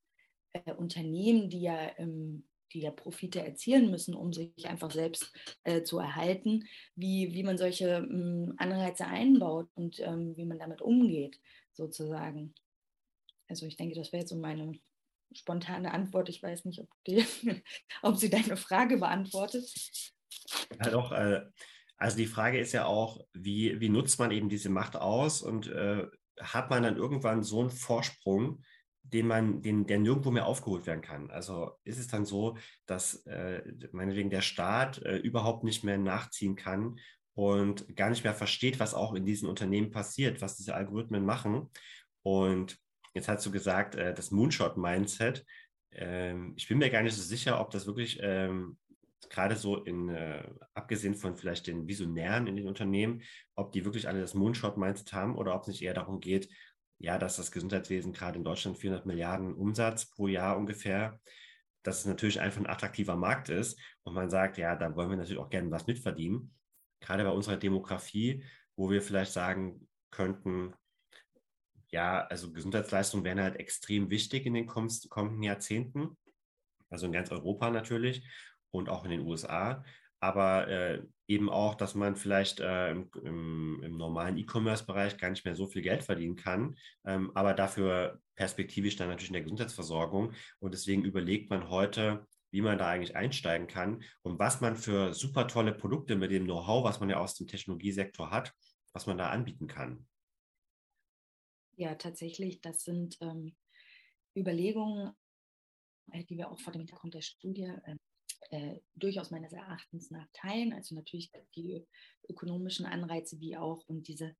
äh, 0.52 0.72
Unternehmen, 0.72 1.50
die 1.50 1.62
ja 1.62 1.92
ähm, 1.98 2.44
die 2.72 2.80
ja 2.80 2.90
Profite 2.90 3.44
erzielen 3.44 3.90
müssen, 3.90 4.14
um 4.14 4.32
sich 4.32 4.68
einfach 4.68 4.90
selbst 4.90 5.32
äh, 5.64 5.82
zu 5.82 5.98
erhalten, 5.98 6.64
wie, 6.94 7.34
wie 7.34 7.42
man 7.42 7.58
solche 7.58 7.88
ähm, 7.88 8.54
Anreize 8.58 9.06
einbaut 9.06 9.68
und 9.74 9.98
ähm, 10.00 10.36
wie 10.36 10.44
man 10.44 10.58
damit 10.58 10.80
umgeht, 10.80 11.40
sozusagen. 11.72 12.54
Also 13.48 13.66
ich 13.66 13.76
denke, 13.76 13.96
das 13.96 14.12
wäre 14.12 14.20
jetzt 14.20 14.30
so 14.30 14.36
meine 14.36 14.78
spontane 15.32 15.92
Antwort. 15.92 16.28
Ich 16.28 16.42
weiß 16.42 16.64
nicht, 16.64 16.80
ob, 16.80 16.88
die, 17.06 17.24
ob 18.02 18.16
sie 18.16 18.30
deine 18.30 18.56
Frage 18.56 18.98
beantwortet. 18.98 19.64
Ja, 20.82 20.90
doch. 20.90 21.12
Äh, 21.12 21.42
also 21.96 22.16
die 22.16 22.26
Frage 22.26 22.58
ist 22.58 22.72
ja 22.72 22.86
auch, 22.86 23.20
wie, 23.34 23.78
wie 23.80 23.90
nutzt 23.90 24.18
man 24.18 24.30
eben 24.30 24.48
diese 24.48 24.70
Macht 24.70 24.96
aus 24.96 25.42
und 25.42 25.68
äh, 25.68 26.06
hat 26.40 26.70
man 26.70 26.82
dann 26.82 26.96
irgendwann 26.96 27.42
so 27.42 27.60
einen 27.60 27.70
Vorsprung, 27.70 28.62
den 29.02 29.26
man, 29.26 29.60
den, 29.60 29.86
der 29.86 29.98
nirgendwo 29.98 30.30
mehr 30.30 30.46
aufgeholt 30.46 30.86
werden 30.86 31.02
kann. 31.02 31.30
Also 31.30 31.72
ist 31.84 31.98
es 31.98 32.06
dann 32.06 32.24
so, 32.24 32.56
dass 32.86 33.26
äh, 33.26 33.62
meinetwegen 33.92 34.30
der 34.30 34.40
Staat 34.40 35.02
äh, 35.02 35.18
überhaupt 35.18 35.64
nicht 35.64 35.84
mehr 35.84 35.98
nachziehen 35.98 36.56
kann 36.56 36.98
und 37.34 37.94
gar 37.96 38.10
nicht 38.10 38.24
mehr 38.24 38.34
versteht, 38.34 38.80
was 38.80 38.94
auch 38.94 39.14
in 39.14 39.24
diesen 39.24 39.48
Unternehmen 39.48 39.90
passiert, 39.90 40.40
was 40.40 40.56
diese 40.56 40.74
Algorithmen 40.74 41.24
machen. 41.24 41.68
Und 42.22 42.78
Jetzt 43.14 43.28
hast 43.28 43.44
du 43.44 43.50
gesagt, 43.50 43.94
äh, 43.96 44.14
das 44.14 44.30
Moonshot-Mindset. 44.30 45.44
Ähm, 45.92 46.54
ich 46.56 46.68
bin 46.68 46.78
mir 46.78 46.90
gar 46.90 47.02
nicht 47.02 47.16
so 47.16 47.22
sicher, 47.22 47.60
ob 47.60 47.70
das 47.70 47.86
wirklich 47.86 48.18
ähm, 48.22 48.78
gerade 49.28 49.56
so 49.56 49.84
in, 49.84 50.08
äh, 50.08 50.48
abgesehen 50.74 51.14
von 51.14 51.36
vielleicht 51.36 51.66
den 51.66 51.86
Visionären 51.86 52.46
in 52.46 52.56
den 52.56 52.68
Unternehmen, 52.68 53.22
ob 53.54 53.72
die 53.72 53.84
wirklich 53.84 54.08
alle 54.08 54.20
das 54.20 54.34
Moonshot-Mindset 54.34 55.12
haben 55.12 55.36
oder 55.36 55.54
ob 55.54 55.62
es 55.62 55.68
nicht 55.68 55.82
eher 55.82 55.94
darum 55.94 56.20
geht, 56.20 56.48
ja, 56.98 57.18
dass 57.18 57.36
das 57.36 57.50
Gesundheitswesen 57.50 58.12
gerade 58.12 58.38
in 58.38 58.44
Deutschland 58.44 58.78
400 58.78 59.06
Milliarden 59.06 59.54
Umsatz 59.54 60.10
pro 60.10 60.28
Jahr 60.28 60.56
ungefähr, 60.56 61.18
dass 61.82 62.00
es 62.00 62.06
natürlich 62.06 62.40
einfach 62.40 62.60
ein 62.60 62.66
attraktiver 62.66 63.16
Markt 63.16 63.48
ist 63.48 63.80
und 64.02 64.14
man 64.14 64.28
sagt, 64.28 64.58
ja, 64.58 64.76
da 64.76 64.94
wollen 64.94 65.10
wir 65.10 65.16
natürlich 65.16 65.40
auch 65.40 65.48
gerne 65.48 65.70
was 65.70 65.86
mitverdienen. 65.86 66.54
Gerade 67.00 67.24
bei 67.24 67.30
unserer 67.30 67.56
Demografie, 67.56 68.44
wo 68.76 68.90
wir 68.90 69.00
vielleicht 69.00 69.32
sagen 69.32 69.88
könnten, 70.10 70.74
ja, 71.92 72.26
also 72.26 72.52
Gesundheitsleistungen 72.52 73.24
werden 73.24 73.42
halt 73.42 73.56
extrem 73.56 74.10
wichtig 74.10 74.46
in 74.46 74.54
den 74.54 74.66
kommenden 74.66 75.42
Jahrzehnten, 75.42 76.16
also 76.88 77.06
in 77.06 77.12
ganz 77.12 77.30
Europa 77.30 77.70
natürlich 77.70 78.26
und 78.70 78.88
auch 78.88 79.04
in 79.04 79.10
den 79.10 79.22
USA. 79.22 79.84
Aber 80.22 80.68
äh, 80.68 81.02
eben 81.28 81.48
auch, 81.48 81.74
dass 81.74 81.94
man 81.94 82.14
vielleicht 82.14 82.60
äh, 82.60 82.90
im, 82.90 83.10
im, 83.24 83.82
im, 83.82 83.96
normalen 83.96 84.36
E-Commerce-Bereich 84.36 85.16
gar 85.16 85.30
nicht 85.30 85.46
mehr 85.46 85.54
so 85.54 85.66
viel 85.66 85.80
Geld 85.80 86.02
verdienen 86.04 86.36
kann, 86.36 86.76
ähm, 87.06 87.30
aber 87.34 87.54
dafür 87.54 88.20
perspektivisch 88.36 88.96
dann 88.96 89.08
natürlich 89.08 89.30
in 89.30 89.34
der 89.34 89.42
Gesundheitsversorgung. 89.42 90.32
Und 90.58 90.74
deswegen 90.74 91.04
überlegt 91.04 91.48
man 91.48 91.70
heute, 91.70 92.26
wie 92.50 92.60
man 92.60 92.78
da 92.78 92.88
eigentlich 92.88 93.16
einsteigen 93.16 93.66
kann 93.66 94.02
und 94.22 94.38
was 94.38 94.60
man 94.60 94.76
für 94.76 95.14
super 95.14 95.46
tolle 95.46 95.72
Produkte 95.72 96.16
mit 96.16 96.30
dem 96.30 96.44
Know-how, 96.44 96.84
was 96.84 97.00
man 97.00 97.08
ja 97.08 97.18
aus 97.18 97.34
dem 97.36 97.46
Technologiesektor 97.46 98.30
hat, 98.30 98.52
was 98.92 99.06
man 99.06 99.16
da 99.16 99.30
anbieten 99.30 99.68
kann. 99.68 100.06
Ja, 101.76 101.94
tatsächlich, 101.94 102.60
das 102.60 102.84
sind 102.84 103.16
ähm, 103.20 103.54
Überlegungen, 104.36 105.12
äh, 106.12 106.24
die 106.24 106.36
wir 106.36 106.50
auch 106.50 106.60
vor 106.60 106.72
dem 106.72 106.80
Hintergrund 106.80 107.14
der 107.14 107.22
Studie 107.22 107.72
äh, 107.84 107.96
äh, 108.50 108.80
durchaus 108.94 109.30
meines 109.30 109.52
Erachtens 109.52 110.10
nach 110.10 110.26
teilen. 110.32 110.72
Also 110.72 110.94
natürlich 110.94 111.30
die 111.54 111.86
ökonomischen 112.28 112.86
Anreize, 112.86 113.40
wie 113.40 113.56
auch 113.56 113.86
und 113.88 114.08
diese, 114.08 114.34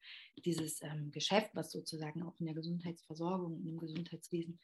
dieses 0.44 0.82
ähm, 0.82 1.10
Geschäft, 1.10 1.50
was 1.54 1.70
sozusagen 1.70 2.22
auch 2.22 2.38
in 2.40 2.46
der 2.46 2.54
Gesundheitsversorgung 2.54 3.56
und 3.56 3.66
im 3.66 3.78
Gesundheitswesen 3.78 4.58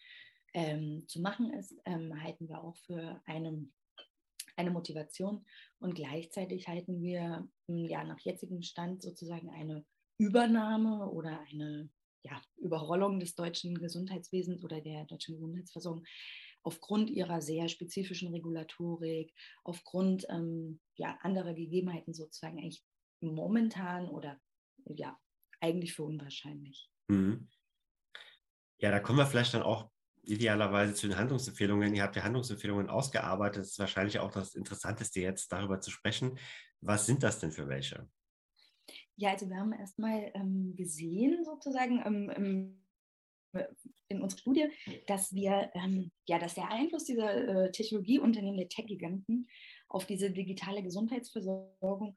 ähm, 0.54 1.04
zu 1.06 1.20
machen 1.20 1.52
ist, 1.52 1.74
ähm, 1.84 2.20
halten 2.22 2.48
wir 2.48 2.62
auch 2.62 2.76
für 2.78 3.20
eine, 3.26 3.68
eine 4.56 4.70
Motivation. 4.70 5.44
Und 5.78 5.94
gleichzeitig 5.94 6.66
halten 6.66 7.00
wir 7.00 7.48
hm, 7.68 7.84
ja 7.84 8.04
nach 8.04 8.20
jetzigem 8.20 8.62
Stand 8.62 9.02
sozusagen 9.02 9.50
eine 9.50 9.84
Übernahme 10.18 11.10
oder 11.10 11.40
eine 11.50 11.90
ja, 12.26 12.42
Überrollung 12.56 13.20
des 13.20 13.34
deutschen 13.34 13.78
Gesundheitswesens 13.78 14.64
oder 14.64 14.80
der 14.80 15.04
deutschen 15.04 15.34
Gesundheitsversorgung 15.34 16.04
aufgrund 16.62 17.10
ihrer 17.10 17.40
sehr 17.40 17.68
spezifischen 17.68 18.32
Regulatorik, 18.32 19.32
aufgrund 19.62 20.26
ähm, 20.28 20.80
ja, 20.96 21.16
anderer 21.22 21.54
Gegebenheiten 21.54 22.12
sozusagen 22.12 22.58
eigentlich 22.58 22.84
momentan 23.20 24.08
oder 24.08 24.40
ja, 24.84 25.16
eigentlich 25.60 25.94
für 25.94 26.02
unwahrscheinlich. 26.02 26.90
Mhm. 27.08 27.48
Ja, 28.78 28.90
da 28.90 29.00
kommen 29.00 29.18
wir 29.18 29.26
vielleicht 29.26 29.54
dann 29.54 29.62
auch 29.62 29.90
idealerweise 30.22 30.94
zu 30.94 31.06
den 31.06 31.16
Handlungsempfehlungen. 31.16 31.94
Ihr 31.94 32.02
habt 32.02 32.16
ja 32.16 32.24
Handlungsempfehlungen 32.24 32.90
ausgearbeitet. 32.90 33.62
Das 33.62 33.70
ist 33.70 33.78
wahrscheinlich 33.78 34.18
auch 34.18 34.32
das 34.32 34.54
Interessanteste 34.54 35.20
jetzt, 35.20 35.52
darüber 35.52 35.80
zu 35.80 35.90
sprechen. 35.92 36.36
Was 36.80 37.06
sind 37.06 37.22
das 37.22 37.38
denn 37.38 37.52
für 37.52 37.68
welche? 37.68 38.08
Ja, 39.16 39.30
also 39.30 39.48
wir 39.48 39.56
haben 39.56 39.72
erstmal 39.72 40.30
ähm, 40.34 40.74
gesehen, 40.76 41.44
sozusagen, 41.44 42.02
ähm, 42.04 42.82
in 44.08 44.20
unserer 44.20 44.38
Studie, 44.38 44.68
dass 45.06 45.34
wir, 45.34 45.70
ähm, 45.74 46.10
ja, 46.26 46.38
dass 46.38 46.54
der 46.54 46.70
Einfluss 46.70 47.04
dieser 47.04 47.64
äh, 47.64 47.72
Technologieunternehmen, 47.72 48.58
der 48.58 48.68
Tech-Giganten, 48.68 49.48
auf 49.88 50.04
diese 50.04 50.30
digitale 50.30 50.82
Gesundheitsversorgung 50.82 52.16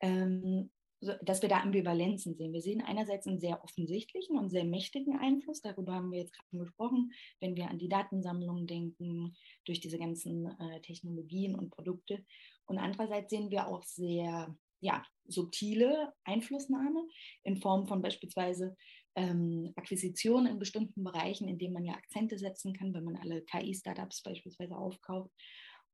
ähm, 0.00 0.70
dass 1.00 1.42
wir 1.42 1.48
da 1.48 1.60
Ambivalenzen 1.60 2.34
sehen. 2.34 2.52
Wir 2.52 2.62
sehen 2.62 2.82
einerseits 2.82 3.26
einen 3.26 3.38
sehr 3.38 3.62
offensichtlichen 3.62 4.38
und 4.38 4.48
sehr 4.48 4.64
mächtigen 4.64 5.18
Einfluss, 5.18 5.60
darüber 5.60 5.94
haben 5.94 6.10
wir 6.10 6.20
jetzt 6.20 6.32
gerade 6.32 6.64
gesprochen, 6.64 7.12
wenn 7.40 7.54
wir 7.54 7.68
an 7.68 7.78
die 7.78 7.88
Datensammlung 7.88 8.66
denken, 8.66 9.36
durch 9.66 9.80
diese 9.80 9.98
ganzen 9.98 10.46
äh, 10.58 10.80
Technologien 10.80 11.54
und 11.54 11.70
Produkte. 11.70 12.24
Und 12.64 12.78
andererseits 12.78 13.30
sehen 13.30 13.50
wir 13.50 13.68
auch 13.68 13.82
sehr 13.82 14.56
ja, 14.86 15.04
subtile 15.26 16.12
Einflussnahme 16.24 17.06
in 17.42 17.56
Form 17.56 17.88
von 17.88 18.02
beispielsweise 18.02 18.76
ähm, 19.16 19.72
Akquisitionen 19.74 20.52
in 20.52 20.58
bestimmten 20.58 21.02
Bereichen, 21.02 21.48
in 21.48 21.58
denen 21.58 21.74
man 21.74 21.84
ja 21.84 21.94
Akzente 21.94 22.38
setzen 22.38 22.72
kann, 22.72 22.94
wenn 22.94 23.04
man 23.04 23.16
alle 23.16 23.42
KI-Startups 23.42 24.22
beispielsweise 24.22 24.76
aufkauft. 24.76 25.32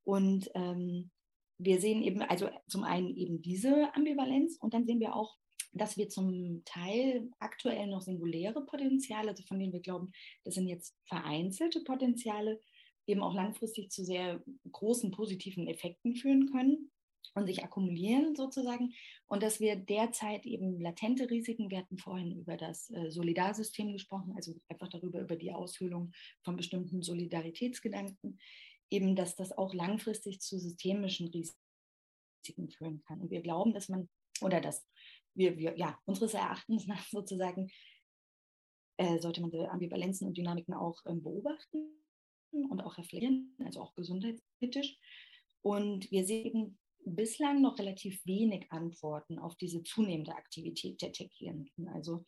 Und 0.05 0.51
ähm, 0.55 1.11
wir 1.59 1.81
sehen 1.81 2.03
eben, 2.03 2.21
also 2.23 2.51
zum 2.69 2.85
einen 2.85 3.17
eben 3.17 3.41
diese 3.41 3.95
Ambivalenz 3.95 4.59
und 4.61 4.75
dann 4.75 4.87
sehen 4.87 5.01
wir 5.01 5.17
auch, 5.17 5.37
dass 5.73 5.97
wir 5.97 6.11
zum 6.11 6.63
Teil 6.67 7.31
aktuell 7.39 7.87
noch 7.87 8.03
singuläre 8.03 8.67
Potenziale, 8.67 9.31
also 9.31 9.43
von 9.45 9.59
denen 9.59 9.73
wir 9.73 9.81
glauben, 9.81 10.13
das 10.45 10.55
sind 10.55 10.69
jetzt 10.69 10.95
vereinzelte 11.07 11.81
Potenziale, 11.85 12.61
eben 13.07 13.23
auch 13.23 13.35
langfristig 13.35 13.91
zu 13.91 14.05
sehr 14.05 14.43
großen 14.71 15.13
positiven 15.13 15.67
Effekten 15.67 16.15
führen 16.15 16.51
können 16.51 16.92
und 17.35 17.47
sich 17.47 17.65
akkumulieren 17.65 18.37
sozusagen. 18.37 18.93
Und 19.27 19.43
dass 19.43 19.61
wir 19.61 19.77
derzeit 19.77 20.45
eben 20.45 20.81
latente 20.81 21.31
Risiken, 21.31 21.71
wir 21.71 21.79
hatten 21.79 21.99
vorhin 21.99 22.39
über 22.39 22.57
das 22.57 22.91
äh, 22.91 23.11
Solidarsystem 23.11 23.93
gesprochen, 23.93 24.35
also 24.37 24.55
einfach 24.69 24.89
darüber, 24.89 25.21
über 25.21 25.37
die 25.37 25.53
Aushöhlung 25.53 26.13
von 26.43 26.57
bestimmten 26.57 27.03
Solidaritätsgedanken, 27.03 28.39
eben, 28.91 29.17
dass 29.17 29.35
das 29.37 29.53
auch 29.53 29.73
langfristig 29.73 30.41
zu 30.41 30.59
systemischen 30.59 31.29
Risiken 31.29 32.71
führen 32.71 33.03
kann. 33.03 33.21
Und 33.21 33.31
wir 33.31 33.41
glauben, 33.41 33.73
dass 33.73 33.89
man, 33.89 34.09
oder 34.43 34.61
dass 34.61 34.87
wir, 35.35 35.57
wir 35.57 35.77
ja, 35.79 35.99
unseres 36.05 36.35
Erachtens 36.35 36.87
nach 36.87 37.07
sozusagen, 37.09 37.71
äh, 38.99 39.19
sollte 39.19 39.41
man 39.41 39.55
Ambivalenzen 39.55 40.29
und 40.29 40.37
Dynamiken 40.37 40.75
auch 40.75 41.01
ähm, 41.07 41.23
beobachten 41.23 41.89
und 42.51 42.83
auch 42.83 42.99
reflektieren, 42.99 43.57
also 43.65 43.81
auch 43.81 43.95
gesundheitskritisch. 43.95 44.99
Und 45.63 46.11
wir 46.11 46.27
sehen 46.27 46.79
bislang 47.05 47.61
noch 47.61 47.79
relativ 47.79 48.25
wenig 48.25 48.71
Antworten 48.71 49.39
auf 49.39 49.57
diese 49.57 49.83
zunehmende 49.83 50.35
Aktivität 50.35 51.01
der 51.03 51.13
Tech-Klienten. 51.13 51.89
Also 51.89 52.25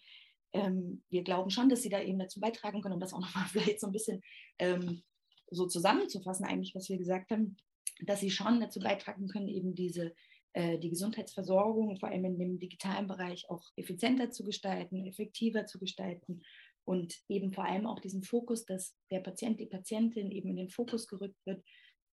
ähm, 0.53 1.03
wir 1.11 1.23
glauben 1.23 1.51
schon, 1.51 1.69
dass 1.69 1.83
sie 1.83 1.89
da 1.89 2.01
eben 2.01 2.19
dazu 2.19 2.41
beitragen 2.41 2.81
können, 2.81 2.95
um 2.95 3.01
das 3.01 3.13
auch 3.13 3.21
nochmal 3.21 3.47
vielleicht 3.53 3.81
so 3.81 3.87
ein 3.87 3.93
bisschen 3.93 4.23
ähm, 4.59 5.03
so 5.51 5.67
zusammenzufassen, 5.67 6.47
eigentlich, 6.47 6.75
was 6.75 6.89
wir 6.89 6.99
gesagt 6.99 7.31
haben, 7.31 7.57
dass 8.01 8.21
sie 8.21 8.31
schon 8.31 8.61
dazu 8.61 8.81
beitragen 8.81 9.29
können, 9.29 9.49
eben 9.49 9.75
diese 9.75 10.15
äh, 10.55 10.79
die 10.79 10.89
Gesundheitsversorgung, 10.89 11.97
vor 11.99 12.09
allem 12.09 12.25
in 12.25 12.39
dem 12.39 12.59
digitalen 12.61 13.09
Bereich, 13.09 13.51
auch 13.51 13.65
effizienter 13.77 14.31
zu 14.31 14.45
gestalten, 14.45 15.05
effektiver 15.05 15.67
zu 15.67 15.81
gestalten 15.81 16.43
und 16.85 17.17
eben 17.29 17.53
vor 17.53 17.65
allem 17.65 17.87
auch 17.87 17.99
diesen 17.99 18.23
Fokus, 18.23 18.65
dass 18.65 18.95
der 19.11 19.19
Patient, 19.19 19.59
die 19.59 19.67
Patientin 19.67 20.31
eben 20.31 20.51
in 20.51 20.57
den 20.57 20.71
Fokus 20.71 21.09
gerückt 21.09 21.45
wird, 21.45 21.65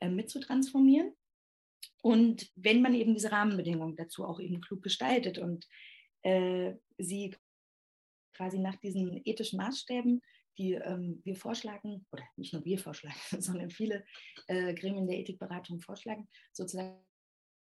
äh, 0.00 0.08
mitzutransformieren. 0.08 1.12
Und 2.02 2.50
wenn 2.56 2.82
man 2.82 2.94
eben 2.94 3.14
diese 3.14 3.32
Rahmenbedingungen 3.32 3.96
dazu 3.96 4.24
auch 4.24 4.40
eben 4.40 4.60
klug 4.60 4.82
gestaltet 4.82 5.38
und 5.38 5.66
äh, 6.22 6.74
sie 6.98 7.34
quasi 8.34 8.58
nach 8.58 8.76
diesen 8.76 9.20
ethischen 9.24 9.58
Maßstäben 9.58 10.22
die 10.60 10.74
ähm, 10.74 11.20
wir 11.24 11.36
vorschlagen, 11.36 12.06
oder 12.12 12.22
nicht 12.36 12.52
nur 12.52 12.64
wir 12.64 12.78
vorschlagen, 12.78 13.16
sondern 13.42 13.70
viele 13.70 14.04
äh, 14.46 14.74
Gremien 14.74 15.06
der 15.06 15.18
Ethikberatung 15.18 15.80
vorschlagen, 15.80 16.28
sozusagen, 16.52 16.98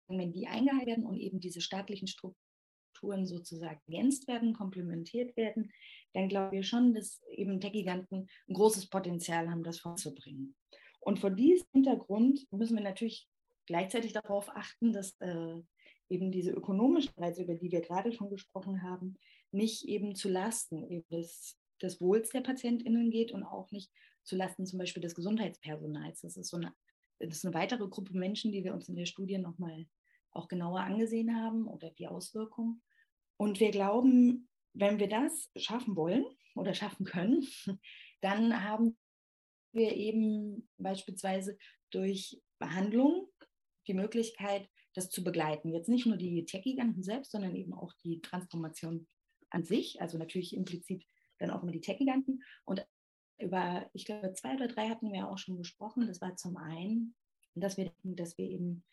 wenn 0.08 0.32
die 0.32 0.46
eingehalten 0.46 0.86
werden 0.86 1.06
und 1.06 1.18
eben 1.18 1.38
diese 1.38 1.60
staatlichen 1.60 2.08
Strukturen 2.08 3.26
sozusagen 3.26 3.80
ergänzt 3.86 4.26
werden, 4.26 4.54
komplementiert 4.54 5.36
werden, 5.36 5.70
dann 6.14 6.30
glauben 6.30 6.52
wir 6.52 6.62
schon, 6.62 6.94
dass 6.94 7.20
eben 7.30 7.60
Tech-Giganten 7.60 8.26
ein 8.48 8.54
großes 8.54 8.88
Potenzial 8.88 9.50
haben, 9.50 9.62
das 9.62 9.80
vorzubringen. 9.80 10.56
Und 11.00 11.18
vor 11.18 11.30
diesem 11.30 11.66
Hintergrund 11.72 12.50
müssen 12.50 12.76
wir 12.76 12.82
natürlich 12.82 13.28
gleichzeitig 13.68 14.12
darauf 14.12 14.48
achten, 14.50 14.92
dass 14.92 15.12
äh, 15.20 15.62
eben 16.08 16.32
diese 16.32 16.50
ökonomischen 16.50 17.14
Preise, 17.14 17.42
über 17.42 17.54
die 17.54 17.70
wir 17.70 17.80
gerade 17.80 18.12
schon 18.12 18.30
gesprochen 18.30 18.82
haben, 18.82 19.16
nicht 19.52 19.86
eben 19.86 20.14
zu 20.14 20.28
Lasten 20.28 21.04
des 21.10 21.56
des 21.82 22.00
Wohls 22.00 22.30
der 22.30 22.40
PatientInnen 22.40 23.10
geht 23.10 23.32
und 23.32 23.44
auch 23.44 23.70
nicht 23.70 23.90
zulasten 24.24 24.66
zum 24.66 24.78
Beispiel 24.78 25.02
des 25.02 25.14
Gesundheitspersonals. 25.14 26.20
Das 26.20 26.36
ist 26.36 26.48
so 26.48 26.56
eine, 26.56 26.74
das 27.18 27.38
ist 27.38 27.44
eine 27.44 27.54
weitere 27.54 27.88
Gruppe 27.88 28.16
Menschen, 28.16 28.52
die 28.52 28.64
wir 28.64 28.74
uns 28.74 28.88
in 28.88 28.96
der 28.96 29.06
Studie 29.06 29.38
nochmal 29.38 29.86
auch 30.30 30.48
genauer 30.48 30.80
angesehen 30.80 31.34
haben 31.36 31.66
oder 31.66 31.90
die 31.90 32.06
Auswirkungen. 32.06 32.82
Und 33.36 33.60
wir 33.60 33.70
glauben, 33.70 34.48
wenn 34.74 34.98
wir 34.98 35.08
das 35.08 35.50
schaffen 35.56 35.96
wollen 35.96 36.24
oder 36.54 36.74
schaffen 36.74 37.06
können, 37.06 37.46
dann 38.20 38.62
haben 38.62 38.96
wir 39.72 39.94
eben 39.94 40.68
beispielsweise 40.76 41.56
durch 41.90 42.40
Behandlung 42.58 43.27
die 43.88 43.94
Möglichkeit, 43.94 44.68
das 44.94 45.10
zu 45.10 45.24
begleiten. 45.24 45.72
Jetzt 45.72 45.88
nicht 45.88 46.06
nur 46.06 46.16
die 46.16 46.44
Tech-Giganten 46.44 47.02
selbst, 47.02 47.32
sondern 47.32 47.54
eben 47.54 47.74
auch 47.74 47.92
die 48.04 48.20
Transformation 48.20 49.06
an 49.50 49.64
sich, 49.64 50.00
also 50.00 50.18
natürlich 50.18 50.54
implizit 50.54 51.04
dann 51.38 51.50
auch 51.50 51.62
immer 51.62 51.72
die 51.72 51.80
Tech-Giganten. 51.80 52.42
Und 52.64 52.86
über, 53.38 53.88
ich 53.92 54.04
glaube, 54.04 54.32
zwei 54.34 54.54
oder 54.54 54.68
drei 54.68 54.88
hatten 54.88 55.12
wir 55.12 55.28
auch 55.28 55.38
schon 55.38 55.56
gesprochen. 55.56 56.06
Das 56.06 56.20
war 56.20 56.36
zum 56.36 56.56
einen, 56.56 57.14
dass 57.54 57.76
wir, 57.76 57.92
dass 58.02 58.36
wir 58.36 58.46
eben 58.46 58.84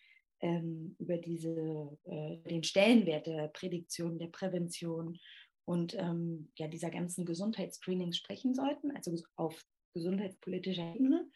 ähm, 0.41 0.95
über 0.99 1.17
diese, 1.17 1.97
äh, 2.05 2.37
den 2.49 2.63
Stellenwert 2.63 3.27
der 3.27 3.47
Prädiktion, 3.47 4.19
der 4.19 4.27
Prävention 4.27 5.19
und 5.65 5.95
ähm, 5.95 6.51
ja, 6.57 6.67
dieser 6.67 6.91
ganzen 6.91 7.25
Gesundheitsscreenings 7.25 8.17
sprechen 8.17 8.53
sollten, 8.53 8.91
also 8.91 9.15
auf 9.35 9.65
gesundheitspolitischer 9.93 10.93
Ebene, 10.93 11.27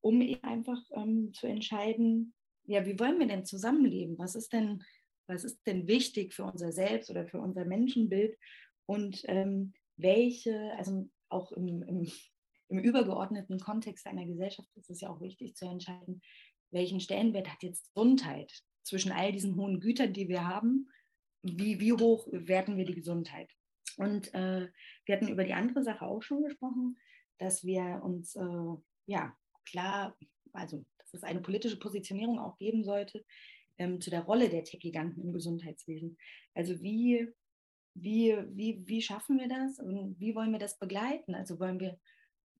um 0.00 0.20
eben 0.20 0.42
einfach 0.44 0.82
ähm, 0.92 1.32
zu 1.32 1.46
entscheiden, 1.46 2.34
ja, 2.68 2.84
wie 2.84 2.98
wollen 2.98 3.18
wir 3.18 3.26
denn 3.26 3.46
zusammenleben? 3.46 4.18
Was 4.18 4.34
ist 4.34 4.52
denn, 4.52 4.84
was 5.26 5.42
ist 5.42 5.66
denn 5.66 5.88
wichtig 5.88 6.34
für 6.34 6.44
unser 6.44 6.70
Selbst 6.70 7.10
oder 7.10 7.26
für 7.26 7.40
unser 7.40 7.64
Menschenbild? 7.64 8.38
Und 8.86 9.22
ähm, 9.24 9.72
welche, 9.96 10.72
also 10.76 11.08
auch 11.30 11.50
im, 11.52 11.82
im, 11.82 12.06
im 12.68 12.78
übergeordneten 12.78 13.58
Kontext 13.58 14.06
einer 14.06 14.26
Gesellschaft 14.26 14.68
ist 14.76 14.90
es 14.90 15.00
ja 15.00 15.08
auch 15.08 15.20
wichtig 15.20 15.56
zu 15.56 15.66
entscheiden, 15.66 16.20
welchen 16.70 17.00
Stellenwert 17.00 17.48
hat 17.48 17.62
jetzt 17.62 17.92
Gesundheit 17.94 18.52
zwischen 18.82 19.12
all 19.12 19.32
diesen 19.32 19.56
hohen 19.56 19.80
Gütern, 19.80 20.12
die 20.12 20.28
wir 20.28 20.46
haben, 20.46 20.90
wie, 21.42 21.80
wie 21.80 21.92
hoch 21.92 22.28
werten 22.30 22.76
wir 22.76 22.84
die 22.84 22.94
Gesundheit? 22.94 23.50
Und 23.96 24.32
äh, 24.34 24.68
wir 25.06 25.16
hatten 25.16 25.28
über 25.28 25.44
die 25.44 25.54
andere 25.54 25.82
Sache 25.82 26.06
auch 26.06 26.22
schon 26.22 26.42
gesprochen, 26.42 26.98
dass 27.38 27.64
wir 27.64 28.02
uns 28.04 28.36
äh, 28.36 28.76
ja 29.06 29.34
klar, 29.64 30.16
also 30.52 30.84
es 31.14 31.22
eine 31.22 31.40
politische 31.40 31.78
Positionierung 31.78 32.38
auch 32.38 32.56
geben 32.56 32.84
sollte 32.84 33.24
ähm, 33.78 34.00
zu 34.00 34.10
der 34.10 34.22
Rolle 34.22 34.48
der 34.48 34.64
Tech-Giganten 34.64 35.22
im 35.22 35.32
Gesundheitswesen. 35.32 36.16
Also 36.54 36.80
wie 36.82 37.28
wie, 38.02 38.36
wie, 38.50 38.86
wie 38.86 39.02
schaffen 39.02 39.38
wir 39.38 39.48
das 39.48 39.78
und 39.78 40.18
wie 40.18 40.34
wollen 40.34 40.52
wir 40.52 40.58
das 40.58 40.78
begleiten? 40.78 41.34
Also 41.34 41.58
wollen 41.58 41.80
wir, 41.80 41.98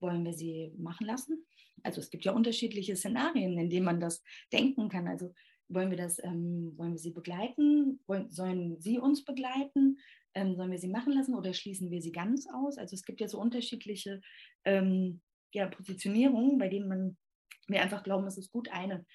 wollen 0.00 0.24
wir 0.24 0.32
sie 0.32 0.72
machen 0.78 1.06
lassen? 1.06 1.46
Also 1.82 2.00
es 2.00 2.10
gibt 2.10 2.24
ja 2.24 2.32
unterschiedliche 2.32 2.96
Szenarien, 2.96 3.58
in 3.58 3.70
denen 3.70 3.84
man 3.84 4.00
das 4.00 4.22
denken 4.52 4.88
kann. 4.88 5.06
Also 5.06 5.32
wollen 5.68 5.90
wir 5.90 5.96
das, 5.96 6.22
ähm, 6.24 6.72
wollen 6.76 6.92
wir 6.92 6.98
sie 6.98 7.12
begleiten? 7.12 8.00
Wollen, 8.06 8.30
sollen 8.30 8.80
sie 8.80 8.98
uns 8.98 9.24
begleiten? 9.24 9.98
Ähm, 10.34 10.56
sollen 10.56 10.70
wir 10.70 10.78
sie 10.78 10.88
machen 10.88 11.12
lassen 11.12 11.34
oder 11.34 11.52
schließen 11.52 11.90
wir 11.90 12.02
sie 12.02 12.12
ganz 12.12 12.46
aus? 12.52 12.78
Also 12.78 12.94
es 12.94 13.04
gibt 13.04 13.20
ja 13.20 13.28
so 13.28 13.40
unterschiedliche 13.40 14.20
ähm, 14.64 15.20
ja, 15.52 15.68
Positionierungen, 15.68 16.58
bei 16.58 16.68
denen 16.68 16.88
man, 16.88 17.16
wir 17.68 17.82
einfach 17.82 18.02
glauben, 18.02 18.26
es 18.26 18.38
ist 18.38 18.50
gut, 18.50 18.68
eine, 18.70 19.06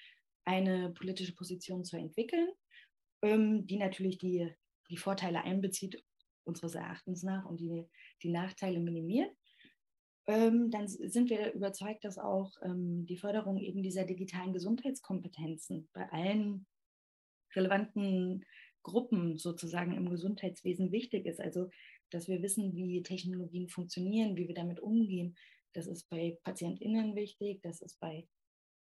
eine 0.44 0.90
politische 0.92 1.34
Position 1.34 1.84
zu 1.84 1.96
entwickeln, 1.96 2.48
ähm, 3.22 3.66
die 3.66 3.78
natürlich 3.78 4.18
die, 4.18 4.52
die 4.90 4.96
Vorteile 4.96 5.42
einbezieht 5.42 6.02
unseres 6.44 6.74
Erachtens 6.74 7.22
nach 7.22 7.46
und 7.46 7.58
die, 7.60 7.88
die 8.22 8.30
Nachteile 8.30 8.80
minimiert, 8.80 9.34
ähm, 10.26 10.70
dann 10.70 10.88
sind 10.88 11.28
wir 11.28 11.52
überzeugt, 11.52 12.04
dass 12.04 12.18
auch 12.18 12.52
ähm, 12.62 13.04
die 13.06 13.18
Förderung 13.18 13.58
eben 13.58 13.82
dieser 13.82 14.04
digitalen 14.04 14.52
Gesundheitskompetenzen 14.52 15.88
bei 15.92 16.10
allen 16.10 16.66
relevanten 17.54 18.44
Gruppen 18.82 19.36
sozusagen 19.36 19.92
im 19.92 20.08
Gesundheitswesen 20.08 20.92
wichtig 20.92 21.26
ist. 21.26 21.40
Also, 21.40 21.68
dass 22.10 22.28
wir 22.28 22.42
wissen, 22.42 22.74
wie 22.74 23.02
Technologien 23.02 23.68
funktionieren, 23.68 24.36
wie 24.36 24.48
wir 24.48 24.54
damit 24.54 24.80
umgehen, 24.80 25.36
Das 25.74 25.86
ist 25.88 26.08
bei 26.08 26.38
PatientInnen 26.44 27.16
wichtig, 27.16 27.60
das 27.62 27.82
ist 27.82 27.98
bei 27.98 28.28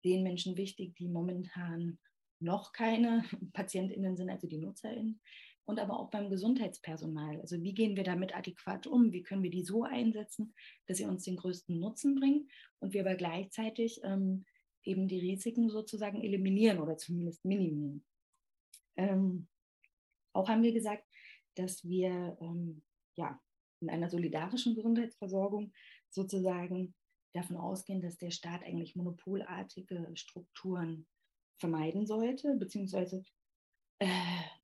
den 0.05 0.23
Menschen 0.23 0.57
wichtig, 0.57 0.95
die 0.97 1.09
momentan 1.09 1.99
noch 2.41 2.73
keine 2.73 3.25
PatientInnen 3.53 4.17
sind, 4.17 4.31
also 4.31 4.47
die 4.47 4.59
NutzerInnen. 4.59 5.21
Und 5.67 5.81
aber 5.81 5.99
auch 5.99 6.11
beim 6.11 6.29
Gesundheitspersonal. 6.29 7.41
Also 7.41 7.63
wie 7.63 7.73
gehen 7.73 7.97
wir 7.97 8.05
damit 8.05 8.37
adäquat 8.37 8.87
um? 8.87 9.13
Wie 9.13 9.23
können 9.23 9.43
wir 9.43 9.51
die 9.51 9.65
so 9.65 9.85
einsetzen, 9.85 10.55
dass 10.87 10.99
sie 10.99 11.07
uns 11.07 11.25
den 11.25 11.37
größten 11.37 11.81
Nutzen 11.81 12.17
bringen 12.17 12.51
und 12.81 12.93
wir 12.93 13.01
aber 13.01 13.15
gleichzeitig 13.15 14.01
ähm, 14.05 14.45
eben 14.85 15.09
die 15.09 15.21
Risiken 15.21 15.71
sozusagen 15.71 16.23
eliminieren 16.23 16.81
oder 16.81 16.97
zumindest 16.97 17.45
minimieren. 17.45 18.05
Ähm, 18.97 19.49
auch 20.35 20.49
haben 20.49 20.63
wir 20.63 20.73
gesagt, 20.73 21.05
dass 21.55 21.85
wir 21.85 22.37
ähm, 22.41 22.83
ja, 23.17 23.41
in 23.81 23.91
einer 23.91 24.11
solidarischen 24.11 24.75
Gesundheitsversorgung 24.75 25.73
sozusagen 26.11 26.95
davon 27.35 27.57
ausgehen, 27.57 28.01
dass 28.01 28.17
der 28.17 28.31
Staat 28.31 28.63
eigentlich 28.63 28.97
monopolartige 28.97 30.11
Strukturen 30.15 31.07
vermeiden 31.59 32.07
sollte, 32.07 32.55
beziehungsweise 32.57 33.25
äh, 33.99 34.09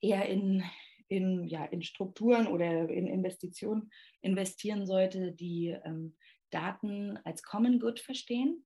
eher 0.00 0.26
in, 0.28 0.62
in, 1.08 1.44
ja, 1.44 1.64
in 1.66 1.82
Strukturen 1.82 2.46
oder 2.46 2.88
in 2.88 3.06
Investitionen 3.06 3.90
investieren 4.22 4.86
sollte, 4.86 5.32
die 5.32 5.76
ähm, 5.84 6.16
Daten 6.50 7.18
als 7.24 7.42
Common 7.42 7.80
Good 7.80 8.00
verstehen. 8.00 8.64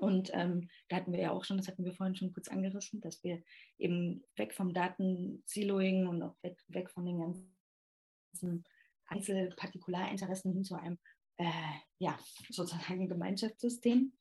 Und 0.00 0.30
ähm, 0.34 0.68
da 0.88 0.96
hatten 0.96 1.12
wir 1.12 1.20
ja 1.20 1.30
auch 1.30 1.44
schon, 1.44 1.56
das 1.56 1.68
hatten 1.68 1.84
wir 1.84 1.92
vorhin 1.92 2.16
schon 2.16 2.32
kurz 2.32 2.48
angerissen, 2.48 3.00
dass 3.00 3.22
wir 3.22 3.42
eben 3.78 4.24
weg 4.36 4.52
vom 4.52 4.74
Datensiloing 4.74 6.08
und 6.08 6.22
auch 6.22 6.36
weg, 6.42 6.60
weg 6.68 6.90
von 6.90 7.06
den 7.06 7.20
ganzen 7.20 8.64
Einzelpartikularinteressen 9.06 10.52
hin 10.52 10.64
zu 10.64 10.74
einem 10.74 10.98
äh, 11.38 11.50
ja, 11.98 12.18
sozusagen 12.50 13.08
Gemeinschaftssystem. 13.08 14.12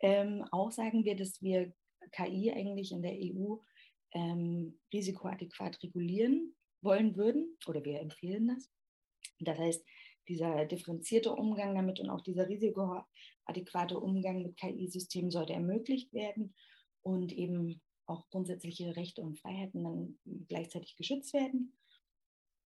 Ähm, 0.00 0.44
auch 0.50 0.70
sagen 0.70 1.04
wir, 1.04 1.16
dass 1.16 1.40
wir 1.42 1.72
KI 2.12 2.52
eigentlich 2.52 2.92
in 2.92 3.02
der 3.02 3.14
EU 3.14 3.56
ähm, 4.12 4.78
risikoadäquat 4.92 5.82
regulieren 5.82 6.54
wollen 6.82 7.16
würden 7.16 7.56
oder 7.66 7.84
wir 7.84 8.00
empfehlen 8.00 8.48
das. 8.48 8.70
Das 9.40 9.58
heißt, 9.58 9.84
dieser 10.28 10.64
differenzierte 10.64 11.32
Umgang 11.32 11.74
damit 11.74 12.00
und 12.00 12.10
auch 12.10 12.20
dieser 12.20 12.48
risikoadäquate 12.48 13.98
Umgang 13.98 14.42
mit 14.42 14.56
KI-Systemen 14.56 15.30
sollte 15.30 15.52
ermöglicht 15.52 16.12
werden 16.12 16.54
und 17.02 17.32
eben 17.32 17.80
auch 18.06 18.28
grundsätzliche 18.30 18.96
Rechte 18.96 19.22
und 19.22 19.38
Freiheiten 19.38 19.84
dann 19.84 20.18
gleichzeitig 20.48 20.96
geschützt 20.96 21.32
werden. 21.32 21.74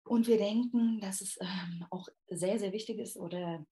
Und 0.05 0.27
wir 0.27 0.39
denken, 0.39 1.01
dass 1.01 1.21
es 1.21 1.39
ähm, 1.41 1.87
auch 1.91 2.09
sehr, 2.29 2.59
sehr 2.59 2.73
wichtig 2.73 2.99
ist 2.99 3.17
oder 3.17 3.65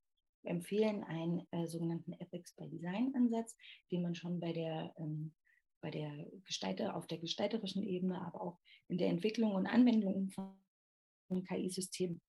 empfehlen 0.45 1.03
einen 1.05 1.47
äh, 1.51 1.67
sogenannten 1.67 2.13
Ethics 2.13 2.55
by 2.55 2.69
Design 2.69 3.13
Ansatz, 3.15 3.57
den 3.91 4.03
man 4.03 4.15
schon 4.15 4.41
bei 4.41 4.53
der, 4.53 4.95
ähm, 4.99 5.35
bei 5.81 5.91
der 5.91 6.27
Gestalter, 6.45 6.97
auf 6.97 7.07
der 7.07 7.19
gestalterischen 7.19 7.83
Ebene, 7.83 8.21
aber 8.21 8.41
auch 8.41 8.59
in 8.89 8.99
der 8.99 9.09
Entwicklung 9.09 9.53
und 9.53 9.67
Anwendung 9.67 10.31
von 10.31 11.45
KI-Systemen 11.45 12.21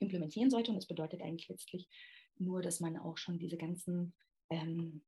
implementieren 0.00 0.50
sollte. 0.50 0.70
Und 0.70 0.76
das 0.76 0.86
bedeutet 0.86 1.22
eigentlich 1.22 1.48
letztlich 1.48 1.88
nur, 2.38 2.62
dass 2.62 2.80
man 2.80 2.96
auch 2.96 3.16
schon 3.18 3.38
diese 3.38 3.56
ganzen 3.56 4.14
ähm, 4.50 5.02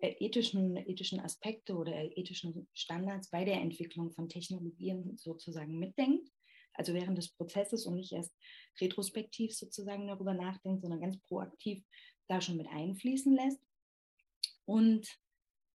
äh, 0.00 0.14
ethischen, 0.18 0.76
ethischen 0.76 1.20
Aspekte 1.20 1.74
oder 1.74 1.94
ethischen 2.16 2.68
Standards 2.72 3.30
bei 3.30 3.44
der 3.44 3.60
Entwicklung 3.60 4.10
von 4.12 4.28
Technologien 4.28 5.16
sozusagen 5.16 5.78
mitdenkt. 5.78 6.28
Also 6.74 6.94
während 6.94 7.18
des 7.18 7.30
Prozesses 7.30 7.86
und 7.86 7.94
nicht 7.94 8.12
erst 8.12 8.34
retrospektiv 8.80 9.54
sozusagen 9.54 10.06
darüber 10.06 10.34
nachdenkt, 10.34 10.82
sondern 10.82 11.00
ganz 11.00 11.18
proaktiv 11.20 11.84
da 12.28 12.40
schon 12.40 12.56
mit 12.56 12.68
einfließen 12.68 13.34
lässt. 13.34 13.60
Und 14.64 15.06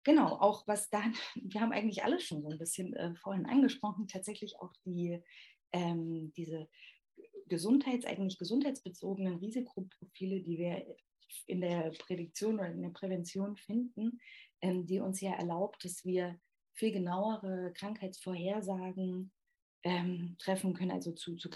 genau, 0.04 0.36
auch 0.38 0.66
was 0.66 0.90
dann, 0.90 1.14
wir 1.34 1.60
haben 1.60 1.72
eigentlich 1.72 2.04
alles 2.04 2.24
schon 2.24 2.42
so 2.42 2.48
ein 2.48 2.58
bisschen 2.58 2.94
äh, 2.94 3.14
vorhin 3.16 3.46
angesprochen, 3.46 4.06
tatsächlich 4.06 4.58
auch 4.60 4.72
die, 4.84 5.20
ähm, 5.72 6.32
diese 6.36 6.68
Gesundheits-, 7.48 8.06
eigentlich 8.06 8.38
gesundheitsbezogenen 8.38 9.36
Risikoprofile, 9.36 10.40
die 10.40 10.58
wir 10.58 10.96
in 11.46 11.60
der 11.60 11.90
Prädiktion 11.98 12.54
oder 12.54 12.68
in 12.68 12.82
der 12.82 12.90
Prävention 12.90 13.56
finden, 13.56 14.20
ähm, 14.60 14.86
die 14.86 15.00
uns 15.00 15.20
ja 15.20 15.32
erlaubt, 15.32 15.84
dass 15.84 16.04
wir 16.04 16.38
viel 16.74 16.92
genauere 16.92 17.72
Krankheitsvorhersagen 17.74 19.32
ähm, 19.84 20.36
treffen 20.38 20.74
können, 20.74 20.90
also 20.90 21.12
zu, 21.12 21.36
zu 21.36 21.50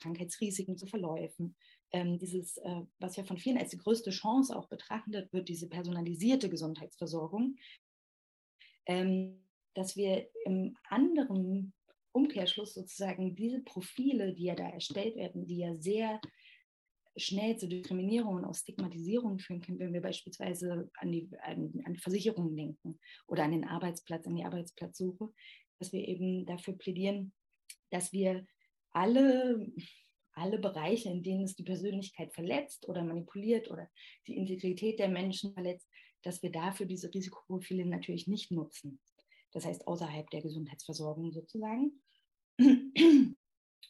Krankheitsrisiken, 0.00 0.76
zu 0.76 0.86
Verläufen. 0.86 1.56
Ähm, 1.92 2.18
dieses, 2.18 2.56
äh, 2.58 2.82
was 2.98 3.16
ja 3.16 3.24
von 3.24 3.38
vielen 3.38 3.58
als 3.58 3.70
die 3.70 3.78
größte 3.78 4.10
Chance 4.10 4.56
auch 4.56 4.68
betrachtet 4.68 5.32
wird, 5.32 5.48
diese 5.48 5.68
personalisierte 5.68 6.48
Gesundheitsversorgung, 6.48 7.56
ähm, 8.86 9.44
dass 9.74 9.96
wir 9.96 10.28
im 10.44 10.76
anderen 10.88 11.72
Umkehrschluss 12.12 12.74
sozusagen 12.74 13.34
diese 13.34 13.60
Profile, 13.60 14.34
die 14.34 14.44
ja 14.44 14.54
da 14.54 14.68
erstellt 14.68 15.16
werden, 15.16 15.46
die 15.46 15.58
ja 15.58 15.74
sehr 15.76 16.20
schnell 17.16 17.56
zu 17.56 17.68
Diskriminierung 17.68 18.36
und 18.36 18.44
auch 18.44 18.54
Stigmatisierung 18.54 19.38
führen 19.38 19.60
können, 19.60 19.78
wenn 19.78 19.92
wir 19.92 20.00
beispielsweise 20.00 20.90
an 20.98 21.12
die, 21.12 21.28
an, 21.42 21.72
an 21.84 21.96
Versicherungen 21.96 22.56
denken 22.56 22.98
oder 23.26 23.44
an 23.44 23.52
den 23.52 23.66
Arbeitsplatz, 23.66 24.26
an 24.26 24.36
die 24.36 24.44
Arbeitsplatzsuche, 24.44 25.30
dass 25.82 25.92
wir 25.92 26.06
eben 26.06 26.46
dafür 26.46 26.74
plädieren, 26.74 27.32
dass 27.90 28.12
wir 28.12 28.46
alle, 28.90 29.72
alle 30.32 30.58
Bereiche, 30.58 31.10
in 31.10 31.22
denen 31.22 31.44
es 31.44 31.56
die 31.56 31.64
Persönlichkeit 31.64 32.32
verletzt 32.32 32.88
oder 32.88 33.04
manipuliert 33.04 33.70
oder 33.70 33.88
die 34.26 34.36
Integrität 34.36 34.98
der 34.98 35.08
Menschen 35.08 35.52
verletzt, 35.52 35.88
dass 36.22 36.42
wir 36.42 36.50
dafür 36.50 36.86
diese 36.86 37.12
Risikoprofile 37.12 37.84
natürlich 37.84 38.26
nicht 38.26 38.50
nutzen 38.50 39.00
das 39.52 39.66
heißt 39.66 39.86
außerhalb 39.86 40.28
der 40.30 40.42
Gesundheitsversorgung 40.42 41.32
sozusagen. 41.32 42.02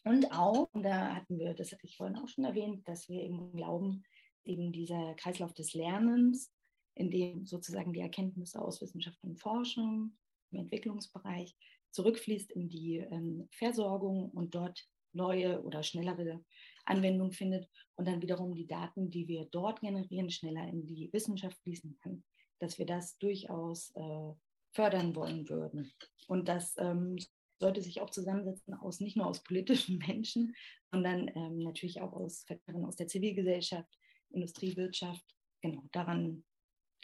Und 0.04 0.32
auch, 0.32 0.68
und 0.72 0.82
da 0.82 1.14
hatten 1.14 1.38
wir, 1.38 1.54
das 1.54 1.70
hatte 1.70 1.86
ich 1.86 1.96
vorhin 1.96 2.16
auch 2.16 2.26
schon 2.26 2.44
erwähnt, 2.44 2.86
dass 2.88 3.08
wir 3.08 3.22
eben 3.22 3.54
glauben, 3.54 4.02
eben 4.44 4.72
dieser 4.72 5.14
Kreislauf 5.14 5.54
des 5.54 5.74
Lernens, 5.74 6.52
in 6.94 7.10
dem 7.10 7.46
sozusagen 7.46 7.92
die 7.92 8.00
Erkenntnisse 8.00 8.60
aus 8.60 8.80
Wissenschaft 8.80 9.22
und 9.22 9.38
Forschung 9.38 10.16
im 10.50 10.58
Entwicklungsbereich 10.58 11.56
zurückfließt 11.92 12.50
in 12.52 12.68
die 12.68 12.98
ähm, 12.98 13.48
Versorgung 13.52 14.30
und 14.30 14.54
dort 14.54 14.86
neue 15.12 15.62
oder 15.62 15.82
schnellere 15.82 16.44
Anwendung 16.84 17.32
findet 17.32 17.68
und 17.96 18.08
dann 18.08 18.22
wiederum 18.22 18.54
die 18.54 18.66
Daten, 18.66 19.10
die 19.10 19.28
wir 19.28 19.46
dort 19.46 19.80
generieren, 19.80 20.30
schneller 20.30 20.66
in 20.68 20.86
die 20.86 21.12
Wissenschaft 21.12 21.58
fließen 21.62 21.96
kann, 22.02 22.24
dass 22.58 22.78
wir 22.78 22.86
das 22.86 23.18
durchaus 23.18 23.90
äh, 23.94 24.32
fördern 24.72 25.14
wollen 25.14 25.48
würden. 25.48 25.92
Und 26.28 26.48
das 26.48 26.74
ähm, 26.78 27.18
sollte 27.58 27.82
sich 27.82 28.00
auch 28.00 28.10
zusammensetzen 28.10 28.74
aus 28.74 29.00
nicht 29.00 29.16
nur 29.16 29.26
aus 29.26 29.42
politischen 29.42 29.98
Menschen, 30.06 30.54
sondern 30.90 31.28
ähm, 31.34 31.58
natürlich 31.58 32.00
auch 32.00 32.12
aus 32.12 32.44
Vertretern 32.44 32.84
aus 32.84 32.96
der 32.96 33.08
Zivilgesellschaft, 33.08 33.88
Industrie, 34.30 34.76
Wirtschaft. 34.76 35.24
Genau, 35.60 35.82
daran, 35.92 36.44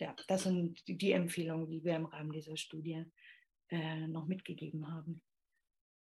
ja, 0.01 0.16
das 0.26 0.45
sind 0.45 0.82
die 0.89 1.12
Empfehlungen, 1.12 1.70
die 1.70 1.84
wir 1.84 1.97
im 1.97 2.07
Rahmen 2.07 2.32
dieser 2.32 2.57
Studie 2.57 3.05
äh, 3.71 4.07
noch 4.07 4.27
mitgegeben 4.27 4.89
haben. 4.89 5.21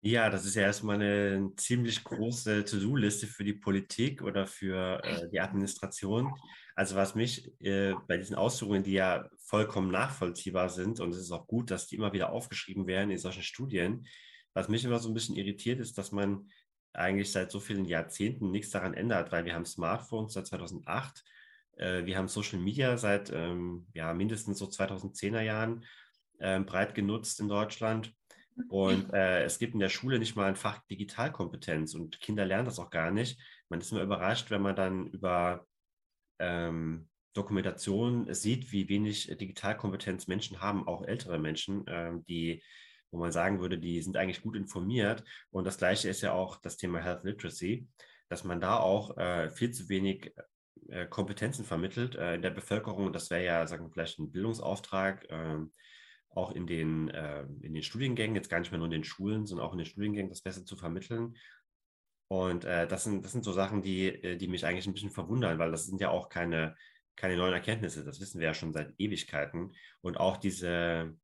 Ja, 0.03 0.31
das 0.31 0.47
ist 0.47 0.55
ja 0.55 0.63
erstmal 0.63 0.97
eine 0.97 1.53
ziemlich 1.57 2.03
große 2.03 2.65
To-Do-Liste 2.65 3.27
für 3.27 3.45
die 3.45 3.53
Politik 3.53 4.23
oder 4.23 4.47
für 4.47 5.05
äh, 5.05 5.29
die 5.29 5.41
Administration. 5.41 6.33
Also 6.75 6.97
was 6.97 7.15
mich 7.15 7.53
äh, 7.61 7.93
bei 8.09 8.17
diesen 8.17 8.35
Ausführungen, 8.35 8.83
die 8.83 8.93
ja 8.93 9.29
vollkommen 9.37 9.91
nachvollziehbar 9.91 10.71
sind, 10.71 11.01
und 11.01 11.11
es 11.11 11.21
ist 11.21 11.33
auch 11.33 11.47
gut, 11.47 11.71
dass 11.71 11.87
die 11.87 11.97
immer 11.97 12.15
wieder 12.15 12.33
aufgeschrieben 12.33 12.87
werden 12.87 13.11
in 13.11 13.19
solchen 13.19 13.43
Studien, 13.43 14.07
was 14.55 14.71
mich 14.71 14.87
immer 14.87 14.99
so 14.99 15.11
ein 15.11 15.15
bisschen 15.15 15.37
irritiert 15.37 15.81
ist, 15.81 15.99
dass 15.99 16.13
man 16.13 16.49
eigentlich 16.95 17.31
seit 17.31 17.51
so 17.51 17.61
vielen 17.61 17.85
Jahrzehnten 17.85 18.51
nichts 18.51 18.71
daran 18.71 18.95
ändert, 18.95 19.33
weil 19.33 19.45
wir 19.45 19.55
haben 19.55 19.67
Smartphones 19.67 20.33
seit 20.33 20.47
2008, 20.47 21.25
äh, 21.77 22.07
wir 22.07 22.17
haben 22.17 22.29
Social 22.29 22.59
Media 22.59 22.97
seit 22.97 23.31
ähm, 23.31 23.87
ja, 23.93 24.15
mindestens 24.15 24.59
so 24.59 24.67
2010er 24.67 25.43
Jahren 25.43 25.85
ähm, 26.41 26.67
breit 26.67 26.95
genutzt 26.95 27.41
in 27.41 27.49
Deutschland. 27.49 28.13
Und 28.69 29.13
äh, 29.15 29.45
es 29.45 29.59
gibt 29.59 29.75
in 29.75 29.81
der 29.81 29.89
Schule 29.89 30.19
nicht 30.19 30.37
mal 30.37 30.47
ein 30.47 30.57
Fach 30.57 30.81
Digitalkompetenz 30.91 31.95
und 31.95 32.21
Kinder 32.21 32.45
lernen 32.45 32.67
das 32.67 32.79
auch 32.79 32.91
gar 32.91 33.11
nicht. 33.11 33.41
Man 33.69 33.81
ist 33.81 33.93
immer 33.93 34.03
überrascht, 34.03 34.51
wenn 34.51 34.63
man 34.63 34.77
dann 34.77 35.07
über 35.07 35.67
ähm, 36.39 37.09
Dokumentation 37.33 38.33
sieht, 38.35 38.73
wie 38.73 38.89
wenig 38.89 39.29
Digitalkompetenz 39.29 40.27
Menschen 40.27 40.61
haben, 40.61 40.87
auch 40.87 41.05
ältere 41.05 41.39
Menschen, 41.39 41.85
ähm, 41.87 42.25
die, 42.27 42.63
wo 43.11 43.19
man 43.19 43.33
sagen 43.33 43.61
würde, 43.61 43.79
die 43.79 44.03
sind 44.03 44.17
eigentlich 44.17 44.43
gut 44.43 44.57
informiert. 44.57 45.23
Und 45.51 45.65
das 45.65 45.79
Gleiche 45.79 46.09
ist 46.09 46.23
ja 46.23 46.33
auch 46.33 46.57
das 46.61 46.77
Thema 46.77 47.01
Health 47.01 47.25
Literacy, 47.25 47.87
dass 48.29 48.45
man 48.45 48.61
da 48.61 48.79
auch 48.79 49.17
äh, 49.17 49.51
viel 49.51 49.71
zu 49.71 49.89
wenig 49.89 50.35
äh, 50.89 51.07
Kompetenzen 51.07 51.65
vermittelt 51.65 52.17
äh, 52.17 52.35
in 52.35 52.43
der 52.43 52.51
Bevölkerung. 52.51 53.13
Das 53.13 53.31
wäre 53.31 53.45
ja, 53.45 53.67
sagen 53.67 53.85
wir, 53.85 53.91
vielleicht 53.91 54.19
ein 54.19 54.33
Bildungsauftrag 54.33 55.27
ähm, 55.31 55.73
auch 56.31 56.53
in 56.53 56.67
den, 56.67 57.09
äh, 57.09 57.43
in 57.61 57.75
den 57.75 57.83
Studiengängen, 57.83 58.37
jetzt 58.37 58.49
gar 58.49 58.61
nicht 58.61 58.71
mehr 58.71 58.79
nur 58.79 58.87
in 58.87 58.93
den 58.93 59.05
Schulen, 59.05 59.47
sondern 59.47 59.67
auch 59.67 59.73
in 59.73 59.79
den 59.79 59.87
Studiengängen 59.87 60.31
das 60.31 60.43
besser 60.43 60.65
zu 60.65 60.77
vermitteln. 60.77 61.37
Und 62.29 62.65
äh, 62.65 62.87
das, 62.87 63.05
sind, 63.05 63.25
das 63.25 63.33
sind 63.33 63.45
so 63.45 63.53
Sachen, 63.53 63.83
die, 63.83 64.07
äh, 64.07 64.37
die 64.37 64.49
mich 64.49 64.65
eigentlich 64.65 64.87
ein 64.87 64.93
bisschen 64.93 65.11
verwundern, 65.11 65.59
weil 65.59 65.73
das 65.73 65.87
sind 65.87 66.01
ja 66.01 66.11
auch 66.11 66.29
keine 66.29 66.77
keine 67.21 67.37
neuen 67.37 67.53
Erkenntnisse. 67.53 68.03
Das 68.03 68.19
wissen 68.19 68.41
wir 68.41 68.47
ja 68.47 68.55
schon 68.55 68.73
seit 68.73 68.95
Ewigkeiten. 68.99 69.75
Und 70.01 70.17
auch 70.17 70.39
diese, 70.39 71.15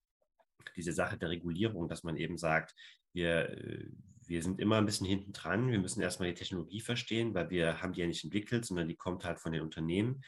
diese 0.76 0.92
Sache 0.92 1.16
der 1.16 1.30
Regulierung, 1.30 1.88
dass 1.88 2.02
man 2.02 2.18
eben 2.18 2.36
sagt, 2.36 2.74
wir, 3.14 3.48
äh, 3.48 3.88
wir 4.26 4.42
sind 4.42 4.60
immer 4.60 4.76
ein 4.76 4.84
bisschen 4.84 5.06
hinten 5.06 5.32
dran. 5.32 5.70
Wir 5.70 5.78
müssen 5.78 6.02
erstmal 6.02 6.28
die 6.28 6.34
Technologie 6.34 6.80
verstehen, 6.80 7.32
weil 7.32 7.48
wir 7.48 7.80
haben 7.80 7.94
die 7.94 8.00
ja 8.00 8.06
nicht 8.06 8.24
entwickelt, 8.24 8.66
sondern 8.66 8.88
die 8.88 8.96
kommt 8.96 9.24
halt 9.24 9.40
von 9.40 9.52
den 9.52 9.62
Unternehmen. 9.62 10.22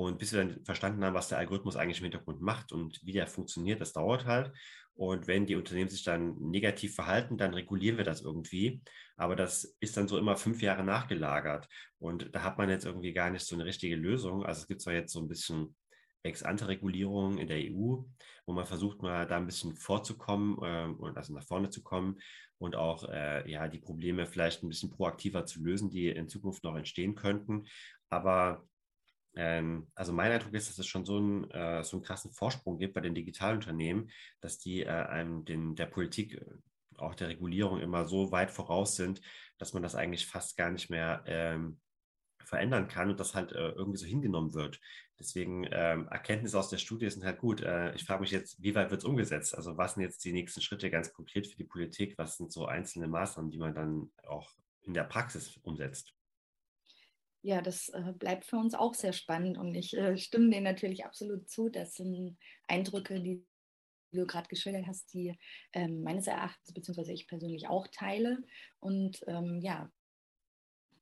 Und 0.00 0.18
bis 0.18 0.32
wir 0.32 0.42
dann 0.42 0.64
verstanden 0.64 1.04
haben, 1.04 1.14
was 1.14 1.28
der 1.28 1.36
Algorithmus 1.36 1.76
eigentlich 1.76 1.98
im 1.98 2.04
Hintergrund 2.04 2.40
macht 2.40 2.72
und 2.72 3.00
wie 3.04 3.12
der 3.12 3.26
funktioniert, 3.26 3.82
das 3.82 3.92
dauert 3.92 4.24
halt. 4.24 4.50
Und 4.94 5.26
wenn 5.26 5.46
die 5.46 5.56
Unternehmen 5.56 5.90
sich 5.90 6.04
dann 6.04 6.36
negativ 6.38 6.94
verhalten, 6.94 7.36
dann 7.36 7.52
regulieren 7.52 7.98
wir 7.98 8.04
das 8.04 8.22
irgendwie. 8.22 8.82
Aber 9.16 9.36
das 9.36 9.76
ist 9.80 9.96
dann 9.96 10.08
so 10.08 10.16
immer 10.16 10.36
fünf 10.36 10.62
Jahre 10.62 10.84
nachgelagert. 10.84 11.68
Und 11.98 12.34
da 12.34 12.42
hat 12.42 12.56
man 12.56 12.70
jetzt 12.70 12.86
irgendwie 12.86 13.12
gar 13.12 13.30
nicht 13.30 13.44
so 13.44 13.54
eine 13.54 13.66
richtige 13.66 13.96
Lösung. 13.96 14.44
Also 14.44 14.62
es 14.62 14.68
gibt 14.68 14.80
zwar 14.80 14.94
jetzt 14.94 15.12
so 15.12 15.20
ein 15.20 15.28
bisschen 15.28 15.76
Ex-ante-Regulierung 16.22 17.38
in 17.38 17.48
der 17.48 17.58
EU, 17.58 18.02
wo 18.46 18.52
man 18.52 18.66
versucht, 18.66 19.02
mal 19.02 19.26
da 19.26 19.36
ein 19.36 19.46
bisschen 19.46 19.76
vorzukommen 19.76 20.58
äh, 20.62 20.86
und 20.98 21.16
also 21.16 21.34
nach 21.34 21.44
vorne 21.44 21.68
zu 21.68 21.82
kommen 21.82 22.20
und 22.58 22.74
auch 22.74 23.08
äh, 23.08 23.50
ja, 23.50 23.68
die 23.68 23.78
Probleme 23.78 24.26
vielleicht 24.26 24.62
ein 24.62 24.68
bisschen 24.68 24.90
proaktiver 24.90 25.46
zu 25.46 25.62
lösen, 25.62 25.90
die 25.90 26.08
in 26.08 26.28
Zukunft 26.28 26.64
noch 26.64 26.76
entstehen 26.76 27.14
könnten. 27.14 27.66
Aber 28.10 28.66
ähm, 29.36 29.88
also 29.94 30.12
mein 30.12 30.32
Eindruck 30.32 30.54
ist, 30.54 30.68
dass 30.68 30.78
es 30.78 30.86
schon 30.86 31.04
so 31.04 31.16
einen, 31.16 31.50
äh, 31.50 31.84
so 31.84 31.96
einen 31.96 32.04
krassen 32.04 32.32
Vorsprung 32.32 32.78
gibt 32.78 32.94
bei 32.94 33.00
den 33.00 33.14
Digitalunternehmen, 33.14 34.10
dass 34.40 34.58
die 34.58 34.82
äh, 34.82 34.88
einem 34.88 35.44
den, 35.44 35.76
der 35.76 35.86
Politik, 35.86 36.34
äh, 36.34 36.44
auch 36.96 37.14
der 37.14 37.28
Regulierung 37.28 37.80
immer 37.80 38.04
so 38.04 38.30
weit 38.32 38.50
voraus 38.50 38.96
sind, 38.96 39.20
dass 39.58 39.72
man 39.72 39.82
das 39.82 39.94
eigentlich 39.94 40.26
fast 40.26 40.56
gar 40.56 40.70
nicht 40.70 40.90
mehr 40.90 41.22
ähm, 41.26 41.80
verändern 42.44 42.88
kann 42.88 43.10
und 43.10 43.20
das 43.20 43.34
halt 43.34 43.52
äh, 43.52 43.70
irgendwie 43.70 43.98
so 43.98 44.06
hingenommen 44.06 44.54
wird. 44.54 44.80
Deswegen 45.18 45.66
ähm, 45.70 46.08
Erkenntnisse 46.08 46.58
aus 46.58 46.68
der 46.68 46.78
Studie 46.78 47.08
sind 47.10 47.24
halt 47.24 47.38
gut. 47.38 47.60
Äh, 47.60 47.94
ich 47.94 48.04
frage 48.04 48.22
mich 48.22 48.30
jetzt, 48.30 48.60
wie 48.62 48.74
weit 48.74 48.90
wird 48.90 49.02
es 49.02 49.04
umgesetzt? 49.04 49.54
Also 49.54 49.76
was 49.76 49.94
sind 49.94 50.02
jetzt 50.02 50.24
die 50.24 50.32
nächsten 50.32 50.60
Schritte 50.60 50.90
ganz 50.90 51.12
konkret 51.12 51.46
für 51.46 51.56
die 51.56 51.64
Politik? 51.64 52.18
Was 52.18 52.36
sind 52.36 52.52
so 52.52 52.66
einzelne 52.66 53.06
Maßnahmen, 53.06 53.50
die 53.50 53.58
man 53.58 53.74
dann 53.74 54.10
auch 54.26 54.50
in 54.82 54.94
der 54.94 55.04
Praxis 55.04 55.58
umsetzt? 55.58 56.12
Ja, 57.42 57.62
das 57.62 57.88
äh, 57.88 58.12
bleibt 58.18 58.44
für 58.44 58.56
uns 58.56 58.74
auch 58.74 58.94
sehr 58.94 59.12
spannend 59.14 59.56
und 59.56 59.74
ich 59.74 59.96
äh, 59.96 60.16
stimme 60.18 60.50
dir 60.50 60.60
natürlich 60.60 61.04
absolut 61.06 61.48
zu. 61.48 61.70
Das 61.70 61.94
sind 61.94 62.36
Eindrücke, 62.68 63.20
die 63.20 63.46
du 64.12 64.26
gerade 64.26 64.48
geschildert 64.48 64.86
hast, 64.86 65.12
die 65.14 65.38
ähm, 65.72 66.02
meines 66.02 66.26
Erachtens, 66.26 66.74
beziehungsweise 66.74 67.12
ich 67.12 67.28
persönlich 67.28 67.68
auch 67.68 67.86
teile. 67.88 68.42
Und 68.78 69.20
ähm, 69.26 69.60
ja, 69.62 69.90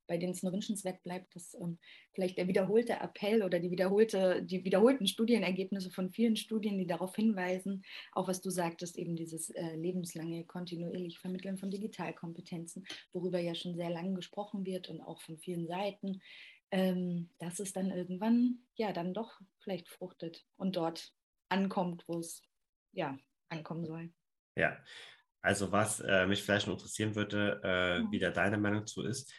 bei 0.09 0.19
denen 0.19 0.33
es 0.33 0.43
nur 0.43 0.53
wünschenswert 0.53 1.03
bleibt, 1.05 1.37
dass 1.37 1.55
ähm, 1.55 1.79
vielleicht 2.13 2.39
der 2.39 2.49
wiederholte 2.49 2.95
Appell 2.95 3.45
oder 3.45 3.61
die, 3.61 3.71
wiederholte, 3.71 4.43
die 4.43 4.65
wiederholten 4.65 5.07
Studienergebnisse 5.07 5.91
von 5.91 6.11
vielen 6.11 6.37
Studien, 6.37 6.79
die 6.79 6.87
darauf 6.87 7.15
hinweisen, 7.15 7.85
auch 8.13 8.27
was 8.27 8.41
du 8.41 8.51
sagtest, 8.51 8.99
eben 8.99 9.15
dieses 9.15 9.51
äh, 9.51 9.77
lebenslange 9.77 10.45
kontinuierlich 10.45 11.19
Vermitteln 11.21 11.59
von 11.59 11.71
Digitalkompetenzen, 11.71 12.85
worüber 13.13 13.39
ja 13.39 13.55
schon 13.55 13.77
sehr 13.77 13.91
lange 13.91 14.15
gesprochen 14.15 14.65
wird 14.65 14.89
und 14.89 15.01
auch 15.01 15.21
von 15.21 15.39
vielen 15.39 15.69
Seiten, 15.69 16.21
ähm, 16.71 17.31
dass 17.39 17.61
es 17.61 17.73
dann 17.73 17.91
irgendwann 17.91 18.59
ja 18.75 18.93
dann 18.93 19.15
doch 19.15 19.41
vielleicht 19.61 19.89
fruchtet 19.89 20.45
und 20.57 20.77
dort 20.77 21.13
ankommt, 21.49 22.05
wo 22.09 22.19
es 22.19 22.43
ja 22.93 23.17
ankommen 23.49 23.87
soll. 23.87 24.11
Ja, 24.57 24.79
also 25.41 25.71
was 25.73 26.01
äh, 26.01 26.27
mich 26.27 26.43
vielleicht 26.43 26.67
noch 26.67 26.75
interessieren 26.75 27.15
würde, 27.15 27.61
äh, 27.63 28.11
wie 28.11 28.19
da 28.19 28.31
deine 28.31 28.59
Meinung 28.59 28.87
zu 28.87 29.05
ist. 29.05 29.33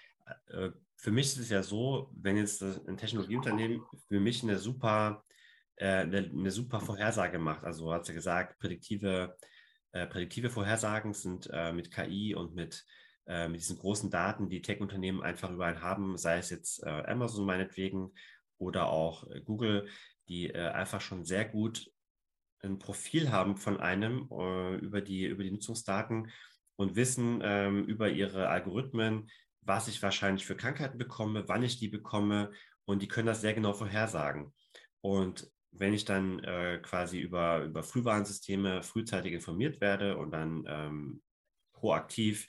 Äh, 0.48 0.72
für 0.96 1.12
mich 1.12 1.28
ist 1.28 1.38
es 1.38 1.50
ja 1.50 1.64
so, 1.64 2.10
wenn 2.14 2.38
jetzt 2.38 2.62
ein 2.62 2.98
Technologieunternehmen 2.98 3.82
für 4.08 4.20
mich 4.20 4.44
eine 4.44 4.58
super, 4.58 5.24
äh, 5.76 5.86
eine, 5.86 6.18
eine, 6.18 6.52
super 6.52 6.82
Vorhersage 6.82 7.40
macht, 7.40 7.64
also 7.64 7.94
hat 7.94 8.06
sie 8.06 8.14
gesagt, 8.14 8.60
prädiktive, 8.60 9.38
äh, 9.92 10.08
prädiktive 10.08 10.50
Vorhersagen 10.50 11.14
sind 11.14 11.50
äh, 11.54 11.72
mit 11.72 11.92
KI 11.92 12.36
und 12.36 12.54
mit, 12.54 12.86
äh, 13.28 13.48
mit 13.48 13.62
diesen 13.62 13.78
großen 13.78 14.10
Daten, 14.10 14.50
die 14.50 14.62
Tech-Unternehmen 14.62 15.24
einfach 15.24 15.52
überall 15.52 15.82
haben, 15.82 16.18
sei 16.18 16.38
es 16.38 16.50
jetzt 16.50 16.86
Amazon 16.86 17.46
meinetwegen 17.46 18.14
oder 18.58 18.90
auch 18.90 19.26
Google, 19.46 19.88
die 20.28 20.54
einfach 20.54 21.02
schon 21.02 21.24
sehr 21.24 21.46
gut 21.46 21.90
ein 22.62 22.78
Profil 22.78 23.32
haben 23.32 23.56
von 23.56 23.80
einem 23.80 24.28
über, 24.82 25.00
die, 25.00 25.26
über 25.26 25.44
die 25.44 25.52
Nutzungsdaten 25.52 26.30
und 26.76 26.96
wissen 26.96 27.42
ähm, 27.44 27.84
über 27.86 28.10
ihre 28.10 28.48
Algorithmen, 28.48 29.30
was 29.62 29.88
ich 29.88 30.02
wahrscheinlich 30.02 30.46
für 30.46 30.56
Krankheiten 30.56 30.98
bekomme, 30.98 31.48
wann 31.48 31.64
ich 31.64 31.80
die 31.80 31.90
bekomme 31.90 32.52
und 32.86 33.02
die 33.02 33.08
können 33.08 33.28
das 33.28 33.42
sehr 33.42 33.54
genau 33.54 33.74
vorhersagen. 33.74 34.54
Und 35.02 35.50
wenn 35.72 35.94
ich 35.94 36.06
dann 36.06 36.40
äh, 36.40 36.80
quasi 36.82 37.20
über, 37.20 37.64
über 37.64 37.84
Frühwarnsysteme 37.84 38.84
frühzeitig 38.84 39.34
informiert 39.34 39.82
werde 39.82 40.18
und 40.18 40.32
dann 40.32 40.64
ähm, 40.68 41.22
proaktiv 41.74 42.48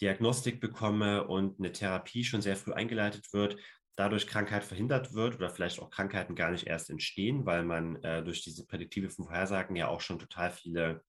Diagnostik 0.00 0.60
bekomme 0.60 1.26
und 1.26 1.58
eine 1.58 1.72
Therapie 1.72 2.24
schon 2.24 2.42
sehr 2.42 2.56
früh 2.56 2.72
eingeleitet 2.72 3.32
wird, 3.32 3.56
dadurch 3.96 4.26
Krankheit 4.26 4.64
verhindert 4.64 5.14
wird 5.14 5.36
oder 5.36 5.50
vielleicht 5.50 5.80
auch 5.80 5.90
Krankheiten 5.90 6.34
gar 6.34 6.50
nicht 6.50 6.66
erst 6.66 6.90
entstehen, 6.90 7.46
weil 7.46 7.64
man 7.64 7.96
äh, 8.02 8.22
durch 8.22 8.42
diese 8.42 8.66
prädiktive 8.66 9.10
Vorhersagen 9.10 9.76
ja 9.76 9.88
auch 9.88 10.00
schon 10.00 10.18
total 10.18 10.50
viele 10.50 11.04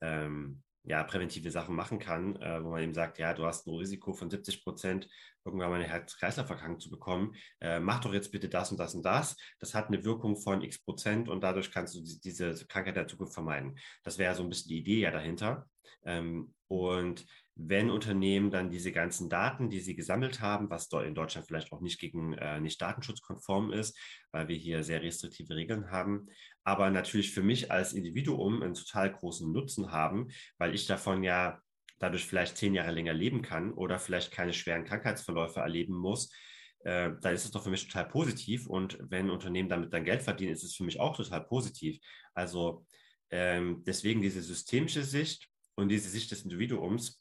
ähm, 0.00 0.62
ja, 0.82 1.02
präventive 1.04 1.50
Sachen 1.50 1.74
machen 1.74 1.98
kann, 1.98 2.36
äh, 2.36 2.62
wo 2.64 2.70
man 2.70 2.82
eben 2.82 2.94
sagt, 2.94 3.18
ja, 3.18 3.34
du 3.34 3.44
hast 3.44 3.66
ein 3.66 3.74
Risiko 3.74 4.12
von 4.12 4.30
70 4.30 4.64
Prozent, 4.64 5.08
irgendwann 5.44 5.70
mal 5.70 5.76
eine 5.76 5.88
Herz-Kreislauf-Erkrankung 5.88 6.80
zu 6.80 6.90
bekommen, 6.90 7.34
äh, 7.60 7.80
mach 7.80 8.00
doch 8.00 8.12
jetzt 8.12 8.32
bitte 8.32 8.48
das 8.48 8.70
und 8.70 8.78
das 8.78 8.94
und 8.94 9.04
das. 9.04 9.36
Das 9.58 9.74
hat 9.74 9.88
eine 9.88 10.04
Wirkung 10.04 10.36
von 10.36 10.62
x 10.62 10.82
Prozent 10.82 11.28
und 11.28 11.42
dadurch 11.42 11.70
kannst 11.70 11.94
du 11.94 12.00
die, 12.02 12.20
diese 12.20 12.54
Krankheit 12.66 12.96
der 12.96 13.08
Zukunft 13.08 13.34
vermeiden. 13.34 13.78
Das 14.02 14.18
wäre 14.18 14.34
so 14.34 14.42
ein 14.42 14.48
bisschen 14.48 14.70
die 14.70 14.78
Idee 14.78 15.00
ja 15.00 15.10
dahinter. 15.10 15.68
Ähm, 16.04 16.54
und 16.68 17.26
wenn 17.56 17.90
Unternehmen 17.90 18.50
dann 18.50 18.70
diese 18.70 18.92
ganzen 18.92 19.28
Daten, 19.28 19.68
die 19.68 19.80
sie 19.80 19.94
gesammelt 19.94 20.40
haben, 20.40 20.70
was 20.70 20.88
in 20.92 21.14
Deutschland 21.14 21.46
vielleicht 21.46 21.72
auch 21.72 21.80
nicht 21.80 22.00
gegen 22.00 22.32
äh, 22.34 22.60
nicht 22.60 22.80
datenschutzkonform 22.80 23.72
ist, 23.72 23.98
weil 24.30 24.48
wir 24.48 24.56
hier 24.56 24.82
sehr 24.82 25.02
restriktive 25.02 25.54
Regeln 25.54 25.90
haben, 25.90 26.28
aber 26.64 26.90
natürlich 26.90 27.32
für 27.32 27.42
mich 27.42 27.70
als 27.70 27.92
Individuum 27.92 28.62
einen 28.62 28.74
total 28.74 29.12
großen 29.12 29.50
Nutzen 29.50 29.90
haben, 29.90 30.28
weil 30.58 30.74
ich 30.74 30.86
davon 30.86 31.22
ja 31.22 31.60
dadurch 31.98 32.24
vielleicht 32.24 32.56
zehn 32.56 32.74
Jahre 32.74 32.92
länger 32.92 33.12
leben 33.12 33.42
kann 33.42 33.72
oder 33.72 33.98
vielleicht 33.98 34.32
keine 34.32 34.52
schweren 34.52 34.84
Krankheitsverläufe 34.84 35.60
erleben 35.60 35.94
muss, 35.94 36.32
äh, 36.80 37.10
dann 37.20 37.34
ist 37.34 37.44
es 37.44 37.50
doch 37.50 37.62
für 37.62 37.70
mich 37.70 37.86
total 37.86 38.08
positiv. 38.08 38.66
Und 38.66 38.98
wenn 39.00 39.30
Unternehmen 39.30 39.68
damit 39.68 39.92
dann 39.92 40.04
Geld 40.04 40.22
verdienen, 40.22 40.52
ist 40.52 40.64
es 40.64 40.74
für 40.74 40.84
mich 40.84 40.98
auch 40.98 41.16
total 41.16 41.44
positiv. 41.44 41.98
Also 42.34 42.86
ähm, 43.30 43.82
deswegen 43.86 44.22
diese 44.22 44.40
systemische 44.40 45.02
Sicht 45.02 45.48
und 45.74 45.88
diese 45.88 46.08
Sicht 46.08 46.30
des 46.30 46.42
Individuums 46.42 47.20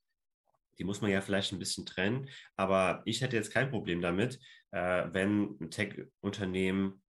die 0.80 0.86
muss 0.86 1.02
man 1.02 1.12
ja 1.12 1.22
vielleicht 1.22 1.52
ein 1.52 1.60
bisschen 1.60 1.86
trennen. 1.86 2.30
Aber 2.56 3.02
ich 3.06 3.22
hätte 3.22 3.36
jetzt 3.36 3.52
kein 3.52 3.70
Problem 3.70 4.02
damit, 4.02 4.40
äh, 4.72 5.08
wenn 5.12 5.58
ein 5.60 5.70
Tech-Unternehmen 5.70 7.04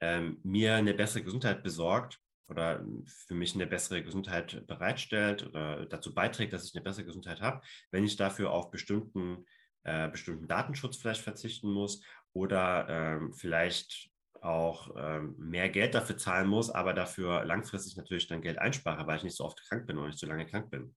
ähm, 0.00 0.38
mir 0.42 0.74
eine 0.74 0.94
bessere 0.94 1.22
Gesundheit 1.22 1.62
besorgt 1.62 2.20
oder 2.48 2.84
für 3.06 3.34
mich 3.34 3.54
eine 3.54 3.66
bessere 3.66 4.02
Gesundheit 4.02 4.66
bereitstellt 4.66 5.46
oder 5.46 5.86
dazu 5.86 6.12
beiträgt, 6.12 6.52
dass 6.52 6.64
ich 6.64 6.74
eine 6.74 6.82
bessere 6.82 7.04
Gesundheit 7.04 7.40
habe, 7.40 7.62
wenn 7.90 8.04
ich 8.04 8.16
dafür 8.16 8.50
auf 8.50 8.70
bestimmten, 8.70 9.46
äh, 9.84 10.08
bestimmten 10.08 10.48
Datenschutz 10.48 10.96
vielleicht 10.96 11.22
verzichten 11.22 11.70
muss 11.70 12.02
oder 12.32 12.86
ähm, 12.88 13.32
vielleicht 13.32 14.10
auch 14.42 14.94
ähm, 14.96 15.34
mehr 15.38 15.68
Geld 15.68 15.94
dafür 15.94 16.16
zahlen 16.16 16.48
muss, 16.48 16.70
aber 16.70 16.94
dafür 16.94 17.44
langfristig 17.44 17.96
natürlich 17.96 18.26
dann 18.26 18.42
Geld 18.42 18.58
einspare, 18.58 19.06
weil 19.06 19.18
ich 19.18 19.24
nicht 19.24 19.36
so 19.36 19.44
oft 19.44 19.60
krank 19.68 19.86
bin 19.86 19.98
oder 19.98 20.08
nicht 20.08 20.18
so 20.18 20.26
lange 20.26 20.46
krank 20.46 20.70
bin. 20.70 20.94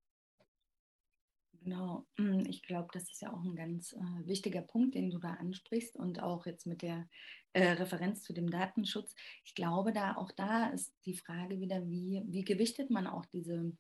Genau, 1.63 2.05
hm, 2.17 2.45
ich 2.47 2.61
glaube, 2.63 2.89
das 2.91 3.03
ist 3.03 3.21
ja 3.21 3.31
auch 3.31 3.41
ein 3.43 3.55
ganz 3.55 3.93
äh, 3.93 4.27
wichtiger 4.27 4.61
Punkt, 4.61 4.95
den 4.95 5.09
du 5.09 5.17
da 5.17 5.35
ansprichst 5.35 5.95
und 5.95 6.21
auch 6.21 6.45
jetzt 6.45 6.65
mit 6.65 6.81
der 6.81 7.07
äh, 7.53 7.71
Referenz 7.71 8.23
zu 8.23 8.33
dem 8.33 8.49
Datenschutz. 8.49 9.15
Ich 9.45 9.55
glaube, 9.55 9.93
da 9.93 10.15
auch 10.17 10.31
da 10.31 10.67
ist 10.69 10.93
die 11.05 11.15
Frage 11.15 11.61
wieder, 11.61 11.87
wie, 11.89 12.21
wie 12.25 12.43
gewichtet 12.43 12.89
man 12.89 13.07
auch 13.07 13.25
diese, 13.27 13.71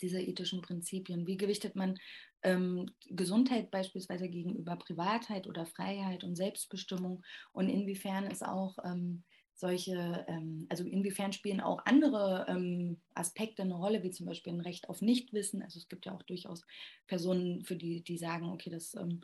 diese 0.00 0.20
ethischen 0.20 0.62
Prinzipien? 0.62 1.26
Wie 1.26 1.36
gewichtet 1.36 1.74
man 1.74 1.98
ähm, 2.42 2.90
Gesundheit 3.08 3.72
beispielsweise 3.72 4.28
gegenüber 4.28 4.76
Privatheit 4.76 5.48
oder 5.48 5.66
Freiheit 5.66 6.22
und 6.22 6.36
Selbstbestimmung? 6.36 7.24
Und 7.52 7.68
inwiefern 7.68 8.26
ist 8.26 8.44
auch 8.46 8.76
ähm, 8.84 9.24
solche, 9.58 10.24
ähm, 10.28 10.66
also 10.68 10.84
inwiefern 10.84 11.32
spielen 11.32 11.60
auch 11.60 11.84
andere 11.86 12.46
ähm, 12.48 13.00
Aspekte 13.14 13.62
eine 13.62 13.74
Rolle, 13.74 14.02
wie 14.02 14.10
zum 14.10 14.26
Beispiel 14.26 14.52
ein 14.52 14.60
Recht 14.60 14.88
auf 14.88 15.00
Nichtwissen. 15.00 15.62
Also 15.62 15.78
es 15.78 15.88
gibt 15.88 16.06
ja 16.06 16.14
auch 16.14 16.22
durchaus 16.22 16.64
Personen, 17.06 17.64
für 17.64 17.76
die, 17.76 18.02
die 18.02 18.18
sagen, 18.18 18.50
okay, 18.50 18.70
das 18.70 18.94
ähm, 18.94 19.22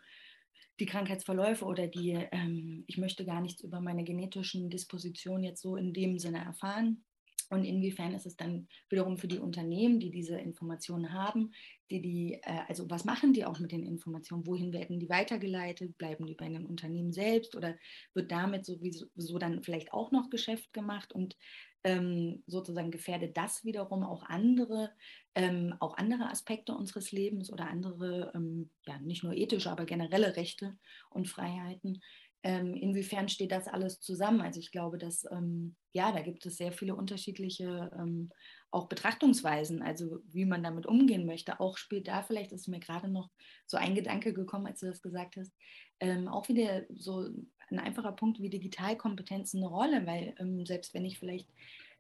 die 0.81 0.87
Krankheitsverläufe 0.87 1.65
oder 1.65 1.87
die, 1.87 2.13
ähm, 2.33 2.85
ich 2.87 2.99
möchte 2.99 3.25
gar 3.25 3.41
nichts 3.41 3.63
über 3.63 3.81
meine 3.81 4.05
genetischen 4.05 4.71
Dispositionen 4.71 5.45
jetzt 5.45 5.63
so 5.63 5.77
in 5.77 5.93
dem 5.93 6.19
Sinne 6.19 6.39
erfahren. 6.45 7.05
Und 7.53 7.65
inwiefern 7.65 8.15
ist 8.15 8.25
es 8.25 8.37
dann 8.37 8.67
wiederum 8.89 9.19
für 9.19 9.29
die 9.29 9.39
Unternehmen, 9.39 10.01
die 10.01 10.11
diese 10.11 10.39
Informationen 10.39 11.13
haben, 11.13 11.53
die 11.91 12.01
die, 12.01 12.41
äh, 12.43 12.61
also 12.67 12.89
was 12.89 13.05
machen 13.05 13.35
die 13.35 13.45
auch 13.45 13.59
mit 13.59 13.73
den 13.73 13.85
Informationen? 13.85 14.47
Wohin 14.47 14.73
werden 14.73 14.99
die 14.99 15.11
weitergeleitet? 15.11 15.99
Bleiben 15.99 16.25
die 16.27 16.35
bei 16.35 16.49
den 16.49 16.65
Unternehmen 16.65 17.13
selbst 17.13 17.55
oder 17.55 17.77
wird 18.15 18.33
damit 18.33 18.65
sowieso 18.65 19.39
dann 19.39 19.63
vielleicht 19.63 19.93
auch 19.93 20.13
noch 20.13 20.31
Geschäft 20.31 20.73
gemacht 20.73 21.13
und 21.13 21.37
ähm, 21.85 22.43
sozusagen 22.47 22.91
gefährdet 22.91 23.37
das 23.37 23.65
wiederum 23.65 24.03
auch 24.05 24.23
andere, 24.23 24.93
ähm, 25.35 25.75
auch 25.81 25.97
andere 25.97 26.31
Aspekte 26.31 26.75
unseres 26.75 27.13
Lebens 27.13 27.53
oder 27.53 27.69
andere, 27.69 28.33
ähm, 28.35 28.71
ja, 28.87 28.99
nicht 29.01 29.25
nur 29.25 29.35
ethische, 29.35 29.71
aber 29.71 29.85
generelle 29.85 30.37
Rechte 30.37 30.79
und 31.11 31.29
Freiheiten? 31.29 32.01
Ähm, 32.45 32.75
inwiefern 32.75 33.29
steht 33.29 33.53
das 33.53 33.69
alles 33.69 34.01
zusammen? 34.01 34.41
Also 34.41 34.59
ich 34.59 34.73
glaube, 34.73 34.99
dass 34.99 35.25
ähm, 35.31 35.77
ja, 35.93 36.11
da 36.11 36.23
gibt 36.23 36.45
es 36.47 36.57
sehr 36.57 36.73
viele 36.73 36.97
unterschiedliche 36.97 37.91
ähm, 37.97 38.31
auch 38.71 38.89
Betrachtungsweisen, 38.89 39.83
also 39.83 40.21
wie 40.27 40.45
man 40.45 40.63
damit 40.63 40.87
umgehen 40.87 41.27
möchte. 41.27 41.61
Auch 41.61 41.77
spielt 41.77 42.09
da 42.09 42.23
vielleicht, 42.23 42.53
ist 42.53 42.69
mir 42.69 42.81
gerade 42.81 43.09
noch 43.09 43.31
so 43.67 43.77
ein 43.77 43.95
Gedanke 43.95 44.33
gekommen, 44.33 44.67
als 44.67 44.81
du 44.81 44.87
das 44.87 45.03
gesagt 45.03 45.37
hast, 45.37 45.53
ähm, 46.01 46.27
auch 46.27 46.49
wieder 46.49 46.85
so 46.91 47.29
ein 47.71 47.79
einfacher 47.79 48.13
Punkt 48.13 48.41
wie 48.41 48.51
Digitalkompetenzen 48.51 49.61
eine 49.61 49.69
Rolle, 49.69 50.07
weil 50.07 50.35
ähm, 50.39 50.67
selbst 50.67 50.95
wenn 50.95 51.05
ich 51.05 51.19
vielleicht 51.19 51.49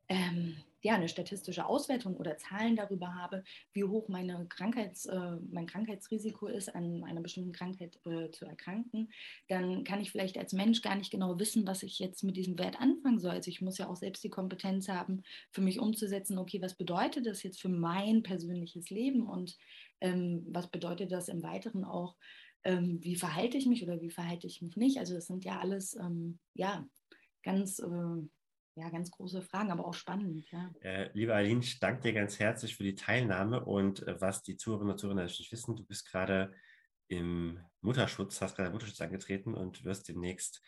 ähm, 0.08 0.56
ja, 0.82 0.94
eine 0.94 1.08
statistische 1.08 1.64
Auswertung 1.64 2.16
oder 2.16 2.36
Zahlen 2.36 2.74
darüber 2.74 3.14
habe, 3.14 3.44
wie 3.72 3.84
hoch 3.84 4.08
meine 4.08 4.46
Krankheits, 4.48 5.06
äh, 5.06 5.36
mein 5.50 5.66
Krankheitsrisiko 5.66 6.48
ist, 6.48 6.74
an 6.74 7.04
einer 7.04 7.20
bestimmten 7.20 7.52
Krankheit 7.52 8.00
äh, 8.04 8.30
zu 8.30 8.46
erkranken, 8.46 9.12
dann 9.48 9.84
kann 9.84 10.00
ich 10.00 10.10
vielleicht 10.10 10.36
als 10.38 10.52
Mensch 10.52 10.82
gar 10.82 10.96
nicht 10.96 11.12
genau 11.12 11.38
wissen, 11.38 11.66
was 11.66 11.84
ich 11.84 12.00
jetzt 12.00 12.24
mit 12.24 12.36
diesem 12.36 12.58
Wert 12.58 12.80
anfangen 12.80 13.20
soll. 13.20 13.30
Also 13.30 13.48
ich 13.48 13.60
muss 13.60 13.78
ja 13.78 13.88
auch 13.88 13.96
selbst 13.96 14.24
die 14.24 14.30
Kompetenz 14.30 14.88
haben, 14.88 15.22
für 15.52 15.60
mich 15.60 15.78
umzusetzen, 15.78 16.36
okay, 16.36 16.60
was 16.60 16.74
bedeutet 16.74 17.26
das 17.26 17.44
jetzt 17.44 17.60
für 17.60 17.68
mein 17.68 18.24
persönliches 18.24 18.90
Leben 18.90 19.28
und 19.28 19.56
ähm, 20.00 20.44
was 20.48 20.68
bedeutet 20.68 21.12
das 21.12 21.28
im 21.28 21.44
Weiteren 21.44 21.84
auch, 21.84 22.16
ähm, 22.64 22.98
wie 23.02 23.14
verhalte 23.14 23.56
ich 23.56 23.66
mich 23.66 23.84
oder 23.84 24.00
wie 24.00 24.10
verhalte 24.10 24.48
ich 24.48 24.62
mich 24.62 24.76
nicht. 24.76 24.98
Also 24.98 25.14
das 25.14 25.28
sind 25.28 25.44
ja 25.44 25.60
alles, 25.60 25.94
ähm, 25.94 26.40
ja, 26.54 26.84
ganz... 27.44 27.78
Äh, 27.78 28.26
ja, 28.74 28.88
ganz 28.90 29.10
große 29.10 29.42
Fragen, 29.42 29.70
aber 29.70 29.86
auch 29.86 29.94
spannend. 29.94 30.50
Ja. 30.50 30.70
Äh, 30.80 31.10
liebe 31.12 31.34
Aline, 31.34 31.60
ich 31.60 31.78
danke 31.78 32.02
dir 32.02 32.12
ganz 32.12 32.38
herzlich 32.38 32.76
für 32.76 32.84
die 32.84 32.94
Teilnahme 32.94 33.64
und 33.64 34.06
äh, 34.06 34.20
was 34.20 34.42
die 34.42 34.56
Zuhörerinnen 34.56 34.92
und 34.92 34.98
Zuhörer 34.98 35.16
natürlich 35.16 35.52
wissen, 35.52 35.76
du 35.76 35.84
bist 35.84 36.10
gerade 36.10 36.52
im 37.08 37.60
Mutterschutz, 37.80 38.40
hast 38.40 38.56
gerade 38.56 38.70
Mutterschutz 38.70 39.00
angetreten 39.00 39.54
und 39.54 39.84
wirst 39.84 40.08
demnächst 40.08 40.62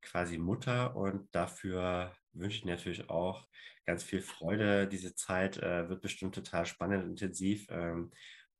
quasi 0.00 0.38
Mutter 0.38 0.94
und 0.94 1.34
dafür 1.34 2.14
wünsche 2.32 2.58
ich 2.58 2.62
dir 2.62 2.70
natürlich 2.70 3.10
auch 3.10 3.48
ganz 3.84 4.04
viel 4.04 4.20
Freude. 4.20 4.86
Diese 4.86 5.14
Zeit 5.14 5.56
äh, 5.58 5.88
wird 5.88 6.00
bestimmt 6.00 6.34
total 6.34 6.66
spannend 6.66 7.04
und 7.04 7.10
intensiv. 7.10 7.66
Ähm, 7.70 8.12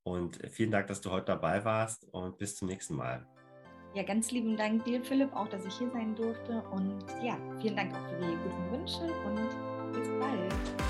und 0.03 0.40
vielen 0.51 0.70
Dank, 0.70 0.86
dass 0.88 1.01
du 1.01 1.11
heute 1.11 1.26
dabei 1.26 1.64
warst 1.64 2.05
und 2.12 2.38
bis 2.38 2.57
zum 2.57 2.66
nächsten 2.66 2.96
Mal. 2.96 3.26
Ja, 3.95 4.03
ganz 4.03 4.30
lieben 4.30 4.57
Dank 4.57 4.84
dir, 4.84 5.03
Philipp, 5.03 5.34
auch, 5.34 5.49
dass 5.49 5.64
ich 5.64 5.74
hier 5.74 5.91
sein 5.91 6.14
durfte. 6.14 6.62
Und 6.70 6.95
ja, 7.22 7.36
vielen 7.61 7.76
Dank 7.76 7.95
auch 7.95 8.09
für 8.09 8.16
die 8.16 8.36
guten 8.36 8.72
Wünsche 8.72 9.12
und 9.24 9.93
bis 9.93 10.09
bald. 10.20 10.88